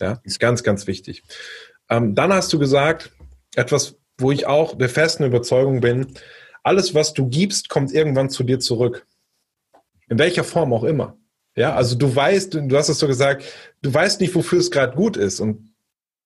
Ja, 0.02 0.20
ist 0.24 0.40
ganz, 0.40 0.64
ganz 0.64 0.88
wichtig. 0.88 1.22
Ähm, 1.88 2.16
dann 2.16 2.34
hast 2.34 2.52
du 2.52 2.58
gesagt, 2.58 3.12
etwas, 3.54 3.94
wo 4.18 4.32
ich 4.32 4.48
auch 4.48 4.76
der 4.76 4.90
festen 4.90 5.24
Überzeugung 5.24 5.82
bin, 5.82 6.16
alles, 6.64 6.96
was 6.96 7.14
du 7.14 7.30
gibst, 7.30 7.70
kommt 7.70 7.94
irgendwann 7.94 8.32
zu 8.32 8.42
dir 8.42 8.60
zurück. 8.60 9.06
In 10.10 10.18
welcher 10.18 10.44
Form 10.44 10.74
auch 10.74 10.84
immer. 10.84 11.16
Ja, 11.58 11.74
also 11.74 11.96
du 11.96 12.16
weißt, 12.16 12.54
du 12.54 12.78
hast 12.78 12.88
es 12.88 13.00
so 13.00 13.08
gesagt, 13.08 13.44
du 13.82 13.92
weißt 13.92 14.22
nicht, 14.22 14.34
wofür 14.36 14.60
es 14.60 14.70
gerade 14.70 14.96
gut 14.96 15.18
ist. 15.18 15.40
Und 15.40 15.74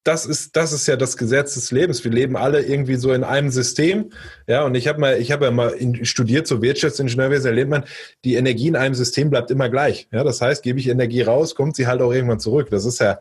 das 0.04 0.26
ist, 0.26 0.58
das 0.58 0.74
ist 0.74 0.88
ja 0.88 0.98
das 0.98 1.16
Gesetz 1.16 1.54
des 1.54 1.72
Lebens. 1.72 2.04
Wir 2.04 2.12
leben 2.12 2.36
alle 2.36 2.62
irgendwie 2.62 2.96
so 2.96 3.14
in 3.14 3.24
einem 3.24 3.50
System. 3.50 4.12
Ja, 4.46 4.66
und 4.66 4.76
ich 4.76 4.90
habe 4.90 5.00
mal, 5.00 5.22
ich 5.22 5.32
habe 5.32 5.46
ja 5.46 5.52
mal 5.52 5.74
studiert, 6.04 6.48
so 6.48 6.62
Wirtschaftsingenieurwesen, 6.62 7.48
erlebt 7.48 7.70
man, 7.70 7.86
die 8.26 8.36
Energie 8.36 8.68
in 8.68 8.76
einem 8.76 8.94
System 8.94 9.30
bleibt 9.30 9.52
immer 9.52 9.70
gleich. 9.70 10.10
Ja, 10.12 10.26
das 10.26 10.42
heißt, 10.42 10.64
gebe 10.64 10.80
ich 10.80 10.90
Energie 10.90 11.22
raus, 11.22 11.56
kommt 11.56 11.78
sie 11.78 11.88
halt 11.88 12.02
auch 12.02 12.12
irgendwann 12.12 12.42
zurück. 12.42 12.70
Das 12.70 12.84
ist 12.84 13.00
ja 13.00 13.20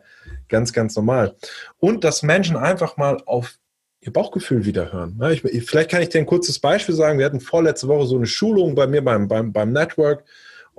ganz, 0.49 0.73
ganz 0.73 0.97
normal. 0.97 1.35
Und 1.77 2.03
dass 2.03 2.23
Menschen 2.23 2.57
einfach 2.57 2.97
mal 2.97 3.21
auf 3.25 3.57
ihr 4.01 4.11
Bauchgefühl 4.11 4.65
wieder 4.65 4.91
hören. 4.91 5.17
Ja, 5.21 5.29
ich, 5.29 5.43
vielleicht 5.63 5.91
kann 5.91 6.01
ich 6.01 6.09
dir 6.09 6.19
ein 6.19 6.25
kurzes 6.25 6.59
Beispiel 6.59 6.95
sagen. 6.95 7.19
Wir 7.19 7.25
hatten 7.25 7.39
vorletzte 7.39 7.87
Woche 7.87 8.07
so 8.07 8.17
eine 8.17 8.27
Schulung 8.27 8.75
bei 8.75 8.87
mir 8.87 9.01
beim, 9.01 9.29
beim, 9.29 9.53
beim 9.53 9.71
Network. 9.71 10.25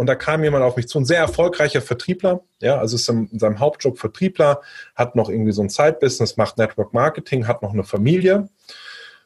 Und 0.02 0.06
da 0.06 0.16
kam 0.16 0.42
jemand 0.42 0.64
auf 0.64 0.74
mich 0.74 0.88
zu, 0.88 0.98
ein 0.98 1.04
sehr 1.04 1.20
erfolgreicher 1.20 1.80
Vertriebler, 1.80 2.40
ja, 2.58 2.76
also 2.76 2.96
ist 2.96 3.08
in 3.08 3.38
seinem 3.38 3.60
Hauptjob 3.60 4.00
Vertriebler, 4.00 4.60
hat 4.96 5.14
noch 5.14 5.28
irgendwie 5.28 5.52
so 5.52 5.62
ein 5.62 5.68
Side-Business, 5.68 6.36
macht 6.36 6.58
Network 6.58 6.92
Marketing, 6.92 7.46
hat 7.46 7.62
noch 7.62 7.72
eine 7.72 7.84
Familie. 7.84 8.48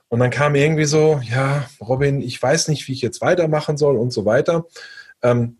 Und 0.08 0.20
dann 0.20 0.28
kam 0.28 0.54
irgendwie 0.54 0.84
so, 0.84 1.18
ja, 1.24 1.66
Robin, 1.80 2.20
ich 2.20 2.42
weiß 2.42 2.68
nicht, 2.68 2.86
wie 2.88 2.92
ich 2.92 3.00
jetzt 3.00 3.22
weitermachen 3.22 3.78
soll 3.78 3.96
und 3.96 4.12
so 4.12 4.26
weiter. 4.26 4.66
Ähm, 5.22 5.56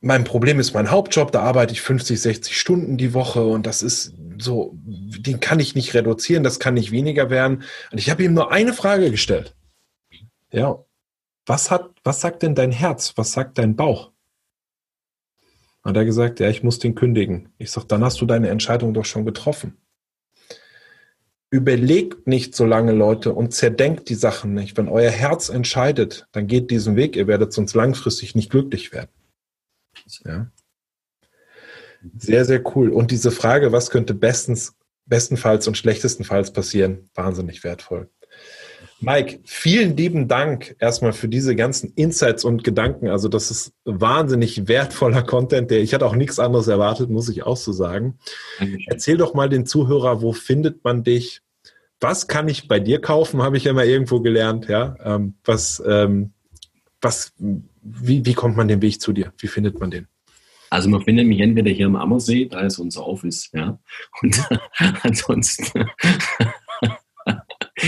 mein 0.00 0.24
Problem 0.24 0.58
ist 0.58 0.72
mein 0.72 0.90
Hauptjob, 0.90 1.32
da 1.32 1.42
arbeite 1.42 1.74
ich 1.74 1.82
50, 1.82 2.18
60 2.18 2.58
Stunden 2.58 2.96
die 2.96 3.12
Woche 3.12 3.44
und 3.44 3.66
das 3.66 3.82
ist 3.82 4.14
so, 4.38 4.72
den 4.74 5.40
kann 5.40 5.60
ich 5.60 5.74
nicht 5.74 5.92
reduzieren, 5.92 6.44
das 6.44 6.58
kann 6.58 6.72
nicht 6.72 6.92
weniger 6.92 7.28
werden. 7.28 7.62
Und 7.92 7.98
ich 7.98 8.08
habe 8.08 8.24
ihm 8.24 8.32
nur 8.32 8.50
eine 8.50 8.72
Frage 8.72 9.10
gestellt. 9.10 9.54
Ja. 10.50 10.82
Was 11.50 11.72
hat, 11.72 11.90
was 12.04 12.20
sagt 12.20 12.44
denn 12.44 12.54
dein 12.54 12.70
Herz? 12.70 13.14
Was 13.16 13.32
sagt 13.32 13.58
dein 13.58 13.74
Bauch? 13.74 14.12
Hat 15.82 15.96
er 15.96 16.04
gesagt, 16.04 16.38
ja, 16.38 16.48
ich 16.48 16.62
muss 16.62 16.78
den 16.78 16.94
kündigen. 16.94 17.48
Ich 17.58 17.72
sag, 17.72 17.88
dann 17.88 18.04
hast 18.04 18.20
du 18.20 18.24
deine 18.24 18.50
Entscheidung 18.50 18.94
doch 18.94 19.04
schon 19.04 19.24
getroffen. 19.24 19.76
Überlegt 21.50 22.28
nicht 22.28 22.54
so 22.54 22.64
lange, 22.64 22.92
Leute, 22.92 23.34
und 23.34 23.52
zerdenkt 23.52 24.08
die 24.10 24.14
Sachen 24.14 24.54
nicht. 24.54 24.76
Wenn 24.76 24.86
euer 24.86 25.10
Herz 25.10 25.48
entscheidet, 25.48 26.28
dann 26.30 26.46
geht 26.46 26.70
diesen 26.70 26.94
Weg. 26.94 27.16
Ihr 27.16 27.26
werdet 27.26 27.52
sonst 27.52 27.74
langfristig 27.74 28.36
nicht 28.36 28.52
glücklich 28.52 28.92
werden. 28.92 29.10
Ja. 30.24 30.52
Sehr, 32.16 32.44
sehr 32.44 32.76
cool. 32.76 32.90
Und 32.90 33.10
diese 33.10 33.32
Frage, 33.32 33.72
was 33.72 33.90
könnte 33.90 34.14
bestens, 34.14 34.76
bestenfalls 35.04 35.66
und 35.66 35.76
schlechtestenfalls 35.76 36.52
passieren, 36.52 37.10
wahnsinnig 37.14 37.64
wertvoll. 37.64 38.08
Mike, 39.00 39.40
vielen 39.44 39.96
lieben 39.96 40.28
Dank 40.28 40.76
erstmal 40.78 41.12
für 41.12 41.28
diese 41.28 41.56
ganzen 41.56 41.92
Insights 41.94 42.44
und 42.44 42.64
Gedanken. 42.64 43.08
Also 43.08 43.28
das 43.28 43.50
ist 43.50 43.72
wahnsinnig 43.84 44.68
wertvoller 44.68 45.22
Content, 45.22 45.70
der 45.70 45.80
ich 45.80 45.94
hatte 45.94 46.04
auch 46.06 46.14
nichts 46.14 46.38
anderes 46.38 46.68
erwartet, 46.68 47.08
muss 47.08 47.28
ich 47.30 47.44
auch 47.44 47.56
so 47.56 47.72
sagen. 47.72 48.18
Erzähl 48.86 49.16
doch 49.16 49.32
mal 49.32 49.48
den 49.48 49.64
Zuhörer, 49.64 50.20
wo 50.20 50.32
findet 50.32 50.84
man 50.84 51.02
dich? 51.02 51.40
Was 51.98 52.28
kann 52.28 52.48
ich 52.48 52.68
bei 52.68 52.78
dir 52.78 53.00
kaufen? 53.00 53.42
Habe 53.42 53.56
ich 53.56 53.64
ja 53.64 53.72
mal 53.72 53.86
irgendwo 53.86 54.20
gelernt. 54.20 54.68
Ja, 54.68 54.96
ähm, 55.02 55.34
was, 55.44 55.82
ähm, 55.86 56.32
was, 57.00 57.32
wie, 57.82 58.26
wie 58.26 58.34
kommt 58.34 58.56
man 58.56 58.68
den 58.68 58.82
Weg 58.82 59.00
zu 59.00 59.12
dir? 59.12 59.32
Wie 59.38 59.48
findet 59.48 59.80
man 59.80 59.90
den? 59.90 60.08
Also 60.70 60.88
man 60.88 61.02
findet 61.02 61.26
mich 61.26 61.40
entweder 61.40 61.70
hier 61.70 61.86
am 61.86 61.96
Ammersee, 61.96 62.46
da 62.46 62.60
ist 62.60 62.78
unser 62.78 63.04
Office, 63.04 63.50
ja. 63.52 63.78
Und 64.22 64.40
ansonsten 65.02 65.90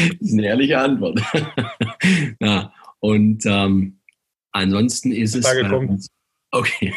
das 0.09 0.29
ist 0.29 0.33
eine 0.33 0.47
ehrliche 0.47 0.79
Antwort. 0.79 1.21
ja, 2.41 2.73
und 3.01 3.45
ähm, 3.47 4.01
ansonsten 4.53 5.13
ist 5.13 5.35
es. 5.35 5.45
Äh, 5.45 5.99
okay. 6.51 6.95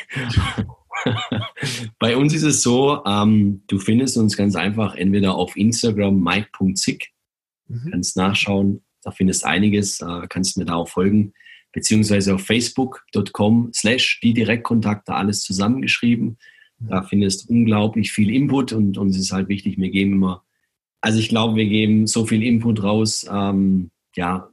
Bei 1.99 2.15
uns 2.15 2.33
ist 2.33 2.43
es 2.43 2.61
so, 2.61 3.03
ähm, 3.05 3.63
du 3.67 3.79
findest 3.79 4.17
uns 4.17 4.37
ganz 4.37 4.55
einfach 4.55 4.95
entweder 4.95 5.35
auf 5.35 5.55
Instagram 5.55 6.21
mike.zick, 6.21 7.09
mhm. 7.67 7.91
kannst 7.91 8.17
nachschauen, 8.17 8.83
da 9.03 9.11
findest 9.11 9.45
einiges, 9.45 10.01
äh, 10.01 10.27
kannst 10.29 10.57
mir 10.57 10.65
da 10.65 10.75
auch 10.75 10.89
folgen, 10.89 11.33
beziehungsweise 11.73 12.35
auf 12.35 12.45
facebook.com 12.45 13.71
slash 13.73 14.19
die 14.23 14.33
Direktkontakte, 14.33 15.13
alles 15.13 15.41
zusammengeschrieben. 15.41 16.37
Mhm. 16.79 16.87
Da 16.87 17.03
findest 17.03 17.49
unglaublich 17.49 18.11
viel 18.11 18.33
Input 18.33 18.71
und 18.71 18.97
uns 18.97 19.17
ist 19.17 19.31
halt 19.31 19.49
wichtig, 19.49 19.77
wir 19.77 19.89
geben 19.89 20.13
immer 20.13 20.44
also 21.05 21.19
ich 21.19 21.29
glaube, 21.29 21.55
wir 21.55 21.67
geben 21.67 22.07
so 22.07 22.25
viel 22.25 22.41
Input 22.41 22.81
raus, 22.81 23.27
ähm, 23.31 23.91
ja, 24.15 24.49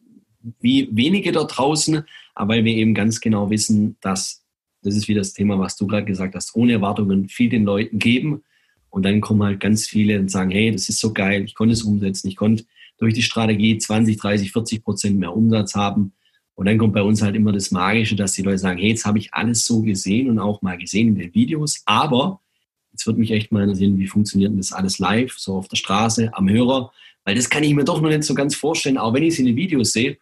wie 0.61 0.87
wenige 0.93 1.33
dort 1.33 1.57
draußen, 1.57 2.03
aber 2.35 2.53
weil 2.53 2.65
wir 2.67 2.75
eben 2.75 2.93
ganz 2.93 3.23
genau 3.23 3.49
wissen, 3.49 3.97
dass, 4.03 4.45
das 4.83 4.95
ist 4.95 5.09
wie 5.09 5.15
das 5.15 5.33
Thema, 5.33 5.59
was 5.59 5.77
du 5.77 5.87
gerade 5.87 6.05
gesagt 6.05 6.35
hast, 6.35 6.55
ohne 6.55 6.73
Erwartungen 6.73 7.31
viel 7.31 7.49
den 7.49 7.65
Leuten 7.65 7.99
geben. 7.99 8.43
Und 8.91 9.07
dann 9.07 9.23
kommen 9.23 9.43
halt 9.43 9.61
ganz 9.61 9.87
viele 9.87 10.21
und 10.21 10.31
sagen, 10.31 10.51
hey, 10.51 10.71
das 10.71 10.91
ist 10.91 11.01
so 11.01 11.15
geil, 11.15 11.43
ich 11.43 11.55
konnte 11.55 11.73
es 11.73 11.85
umsetzen, 11.85 12.29
ich 12.29 12.37
konnte 12.37 12.67
durch 12.99 13.15
die 13.15 13.23
Strategie 13.23 13.79
20, 13.79 14.19
30, 14.19 14.53
40 14.53 14.85
Prozent 14.85 15.19
mehr 15.19 15.35
Umsatz 15.35 15.75
haben. 15.75 16.13
Und 16.55 16.67
dann 16.67 16.77
kommt 16.77 16.93
bei 16.93 17.03
uns 17.03 17.23
halt 17.23 17.35
immer 17.35 17.53
das 17.53 17.71
Magische, 17.71 18.15
dass 18.15 18.33
die 18.33 18.43
Leute 18.43 18.59
sagen, 18.59 18.79
hey, 18.79 18.91
jetzt 18.91 19.07
habe 19.07 19.17
ich 19.17 19.33
alles 19.33 19.65
so 19.65 19.81
gesehen 19.81 20.29
und 20.29 20.39
auch 20.39 20.61
mal 20.61 20.77
gesehen 20.77 21.09
in 21.09 21.15
den 21.15 21.35
Videos, 21.35 21.81
aber 21.87 22.43
Jetzt 22.93 23.07
würde 23.07 23.21
mich 23.21 23.31
echt 23.31 23.53
mal 23.53 23.63
interessieren, 23.63 23.99
wie 23.99 24.07
funktioniert 24.07 24.51
denn 24.51 24.59
das 24.59 24.73
alles 24.73 24.99
live, 24.99 25.33
so 25.39 25.57
auf 25.57 25.69
der 25.69 25.77
Straße, 25.77 26.31
am 26.35 26.49
Hörer, 26.49 26.93
weil 27.25 27.35
das 27.35 27.49
kann 27.49 27.63
ich 27.63 27.75
mir 27.75 27.85
doch 27.85 28.01
noch 28.01 28.11
nicht 28.11 28.25
so 28.25 28.35
ganz 28.35 28.55
vorstellen, 28.55 28.99
auch 28.99 29.15
wenn 29.15 29.23
ich 29.23 29.35
es 29.35 29.39
in 29.39 29.47
den 29.47 29.57
Videos 29.57 29.93
sehe. 29.93 30.19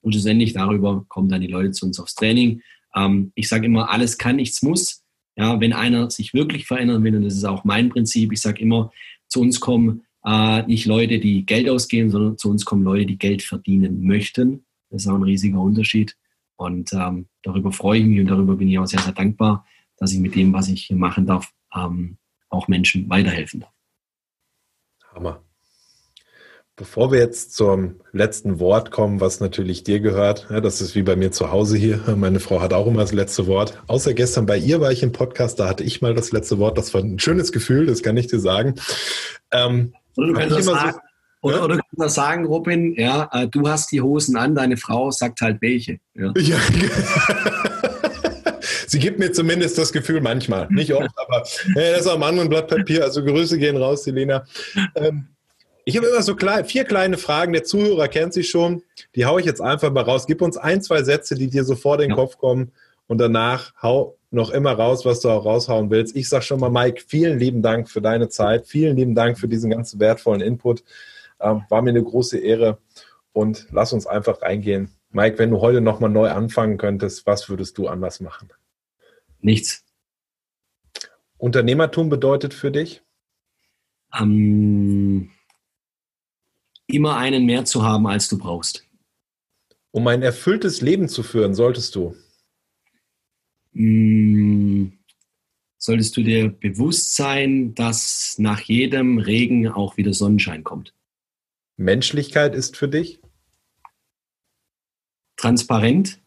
Und 0.00 0.12
schlussendlich 0.12 0.52
darüber 0.52 1.04
kommen 1.08 1.28
dann 1.28 1.40
die 1.40 1.46
Leute 1.46 1.70
zu 1.72 1.86
uns 1.86 1.98
aufs 1.98 2.14
Training. 2.14 2.62
Ähm, 2.94 3.32
ich 3.34 3.48
sage 3.48 3.66
immer, 3.66 3.90
alles 3.90 4.18
kann, 4.18 4.36
nichts 4.36 4.62
muss. 4.62 5.02
Ja, 5.36 5.60
wenn 5.60 5.72
einer 5.72 6.10
sich 6.10 6.32
wirklich 6.32 6.66
verändern 6.66 7.02
will, 7.02 7.16
und 7.16 7.24
das 7.24 7.34
ist 7.34 7.44
auch 7.44 7.64
mein 7.64 7.88
Prinzip, 7.88 8.32
ich 8.32 8.40
sage 8.40 8.62
immer, 8.62 8.92
zu 9.28 9.40
uns 9.40 9.58
kommen 9.58 10.02
äh, 10.24 10.62
nicht 10.66 10.86
Leute, 10.86 11.18
die 11.18 11.44
Geld 11.44 11.68
ausgeben, 11.68 12.10
sondern 12.10 12.38
zu 12.38 12.50
uns 12.50 12.64
kommen 12.64 12.84
Leute, 12.84 13.06
die 13.06 13.18
Geld 13.18 13.42
verdienen 13.42 14.02
möchten. 14.02 14.64
Das 14.90 15.02
ist 15.02 15.08
auch 15.08 15.16
ein 15.16 15.22
riesiger 15.22 15.60
Unterschied. 15.60 16.16
Und 16.56 16.92
ähm, 16.92 17.26
darüber 17.42 17.72
freue 17.72 18.00
ich 18.00 18.06
mich 18.06 18.20
und 18.20 18.26
darüber 18.26 18.54
bin 18.56 18.68
ich 18.68 18.78
auch 18.78 18.86
sehr, 18.86 19.00
sehr 19.00 19.12
dankbar, 19.12 19.66
dass 19.96 20.12
ich 20.12 20.20
mit 20.20 20.34
dem, 20.34 20.52
was 20.52 20.68
ich 20.68 20.84
hier 20.84 20.96
machen 20.96 21.26
darf, 21.26 21.52
ähm, 21.74 22.18
auch 22.48 22.68
Menschen 22.68 23.08
weiterhelfen 23.08 23.60
darf. 23.60 23.72
Hammer. 25.14 25.42
Bevor 26.76 27.12
wir 27.12 27.20
jetzt 27.20 27.54
zum 27.54 28.00
letzten 28.10 28.58
Wort 28.58 28.90
kommen, 28.90 29.20
was 29.20 29.38
natürlich 29.38 29.84
dir 29.84 30.00
gehört, 30.00 30.48
ja, 30.50 30.60
das 30.60 30.80
ist 30.80 30.96
wie 30.96 31.04
bei 31.04 31.14
mir 31.14 31.30
zu 31.30 31.52
Hause 31.52 31.76
hier. 31.76 32.00
Meine 32.16 32.40
Frau 32.40 32.60
hat 32.60 32.72
auch 32.72 32.88
immer 32.88 33.02
das 33.02 33.12
letzte 33.12 33.46
Wort. 33.46 33.80
Außer 33.86 34.12
gestern 34.12 34.46
bei 34.46 34.58
ihr 34.58 34.80
war 34.80 34.90
ich 34.90 35.04
im 35.04 35.12
Podcast, 35.12 35.60
da 35.60 35.68
hatte 35.68 35.84
ich 35.84 36.02
mal 36.02 36.14
das 36.14 36.32
letzte 36.32 36.58
Wort. 36.58 36.76
Das 36.76 36.92
war 36.92 37.00
ein 37.00 37.20
schönes 37.20 37.52
Gefühl, 37.52 37.86
das 37.86 38.02
kann 38.02 38.16
ich 38.16 38.26
dir 38.26 38.40
sagen. 38.40 38.74
Ähm, 39.52 39.94
oder 40.16 40.26
du 40.26 40.34
kannst 40.34 40.64
sagen, 40.64 40.92
so, 40.92 40.98
oder, 41.42 41.56
ja? 41.58 41.64
oder 41.64 41.76
du 41.76 41.82
kannst 41.96 42.14
sagen, 42.16 42.44
Robin, 42.44 42.94
ja, 42.96 43.28
äh, 43.32 43.46
du 43.46 43.68
hast 43.68 43.92
die 43.92 44.00
Hosen 44.00 44.36
an, 44.36 44.56
deine 44.56 44.76
Frau 44.76 45.12
sagt 45.12 45.42
halt 45.42 45.62
welche. 45.62 46.00
Ja. 46.14 46.32
ja. 46.36 46.58
Sie 48.94 49.00
gibt 49.00 49.18
mir 49.18 49.32
zumindest 49.32 49.76
das 49.76 49.92
Gefühl 49.92 50.20
manchmal, 50.20 50.68
nicht 50.70 50.94
oft, 50.94 51.10
aber 51.16 51.42
äh, 51.74 51.90
das 51.90 52.02
ist 52.02 52.06
auch 52.06 52.14
am 52.14 52.22
anderen 52.22 52.48
Blatt 52.48 52.68
Papier. 52.68 53.02
Also 53.02 53.24
Grüße 53.24 53.58
gehen 53.58 53.76
raus, 53.76 54.04
Selena. 54.04 54.44
Ähm, 54.94 55.26
ich 55.84 55.96
habe 55.96 56.06
immer 56.06 56.22
so 56.22 56.36
klein, 56.36 56.64
vier 56.64 56.84
kleine 56.84 57.18
Fragen. 57.18 57.52
Der 57.52 57.64
Zuhörer 57.64 58.06
kennt 58.06 58.34
sie 58.34 58.44
schon. 58.44 58.84
Die 59.16 59.26
haue 59.26 59.40
ich 59.40 59.46
jetzt 59.46 59.60
einfach 59.60 59.90
mal 59.90 60.04
raus. 60.04 60.28
Gib 60.28 60.40
uns 60.42 60.56
ein, 60.56 60.80
zwei 60.80 61.02
Sätze, 61.02 61.34
die 61.34 61.48
dir 61.48 61.64
sofort 61.64 62.02
in 62.02 62.10
den 62.10 62.16
ja. 62.16 62.22
Kopf 62.22 62.38
kommen. 62.38 62.70
Und 63.08 63.18
danach 63.18 63.72
hau 63.82 64.16
noch 64.30 64.50
immer 64.50 64.70
raus, 64.70 65.04
was 65.04 65.18
du 65.18 65.28
auch 65.28 65.44
raushauen 65.44 65.90
willst. 65.90 66.14
Ich 66.14 66.28
sage 66.28 66.44
schon 66.44 66.60
mal, 66.60 66.70
Mike, 66.70 67.02
vielen 67.04 67.40
lieben 67.40 67.62
Dank 67.62 67.90
für 67.90 68.00
deine 68.00 68.28
Zeit. 68.28 68.68
Vielen 68.68 68.96
lieben 68.96 69.16
Dank 69.16 69.40
für 69.40 69.48
diesen 69.48 69.70
ganzen 69.72 69.98
wertvollen 69.98 70.40
Input. 70.40 70.84
Ähm, 71.40 71.64
war 71.68 71.82
mir 71.82 71.90
eine 71.90 72.04
große 72.04 72.38
Ehre. 72.38 72.78
Und 73.32 73.66
lass 73.72 73.92
uns 73.92 74.06
einfach 74.06 74.40
reingehen. 74.40 74.92
Mike, 75.10 75.40
wenn 75.40 75.50
du 75.50 75.60
heute 75.60 75.80
nochmal 75.80 76.10
neu 76.10 76.30
anfangen 76.30 76.78
könntest, 76.78 77.26
was 77.26 77.48
würdest 77.48 77.76
du 77.76 77.88
anders 77.88 78.20
machen? 78.20 78.50
Nichts. 79.44 79.84
Unternehmertum 81.36 82.08
bedeutet 82.08 82.54
für 82.54 82.70
dich? 82.70 83.02
Ähm, 84.18 85.30
immer 86.86 87.18
einen 87.18 87.44
mehr 87.44 87.66
zu 87.66 87.82
haben, 87.82 88.06
als 88.06 88.26
du 88.30 88.38
brauchst. 88.38 88.88
Um 89.90 90.06
ein 90.06 90.22
erfülltes 90.22 90.80
Leben 90.80 91.10
zu 91.10 91.22
führen, 91.22 91.54
solltest 91.54 91.94
du? 91.94 92.16
Mm, 93.72 94.92
solltest 95.76 96.16
du 96.16 96.22
dir 96.22 96.48
bewusst 96.48 97.14
sein, 97.14 97.74
dass 97.74 98.38
nach 98.38 98.60
jedem 98.60 99.18
Regen 99.18 99.68
auch 99.68 99.98
wieder 99.98 100.14
Sonnenschein 100.14 100.64
kommt. 100.64 100.94
Menschlichkeit 101.76 102.54
ist 102.54 102.78
für 102.78 102.88
dich? 102.88 103.20
Transparent, 105.36 106.22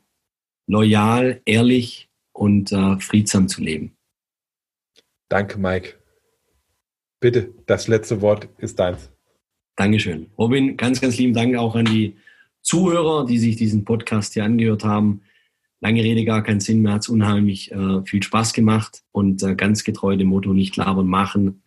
loyal, 0.68 1.42
ehrlich, 1.46 2.07
und 2.38 2.72
äh, 2.72 3.00
friedsam 3.00 3.48
zu 3.48 3.62
leben. 3.62 3.96
Danke, 5.30 5.58
Mike. 5.58 5.96
Bitte, 7.20 7.54
das 7.66 7.88
letzte 7.88 8.22
Wort 8.22 8.48
ist 8.60 8.80
deins. 8.80 9.12
Dankeschön. 9.76 10.28
Robin, 10.38 10.78
ganz, 10.78 11.02
ganz 11.02 11.18
lieben 11.18 11.34
Dank 11.34 11.56
auch 11.56 11.76
an 11.76 11.86
die 11.86 12.16
Zuhörer, 12.62 13.26
die 13.26 13.40
sich 13.40 13.56
diesen 13.56 13.86
Podcast 13.86 14.34
hier 14.34 14.44
angehört 14.44 14.84
haben. 14.84 15.22
Lange 15.80 16.04
Rede, 16.04 16.26
gar 16.26 16.44
keinen 16.44 16.60
Sinn 16.60 16.82
mehr, 16.82 16.94
hat 16.94 17.02
es 17.02 17.10
unheimlich 17.10 17.72
äh, 17.72 18.04
viel 18.04 18.24
Spaß 18.24 18.54
gemacht 18.54 19.04
und 19.12 19.44
äh, 19.44 19.56
ganz 19.56 19.84
getreu 19.84 20.18
dem 20.18 20.28
Motto 20.28 20.54
nicht 20.54 20.76
labern, 20.76 21.08
machen. 21.08 21.62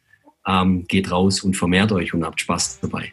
Ähm, 0.47 0.85
geht 0.87 1.11
raus 1.11 1.43
und 1.43 1.57
vermehrt 1.57 1.93
euch 1.93 2.15
und 2.15 2.25
habt 2.25 2.41
Spaß 2.41 2.81
dabei. 2.81 3.13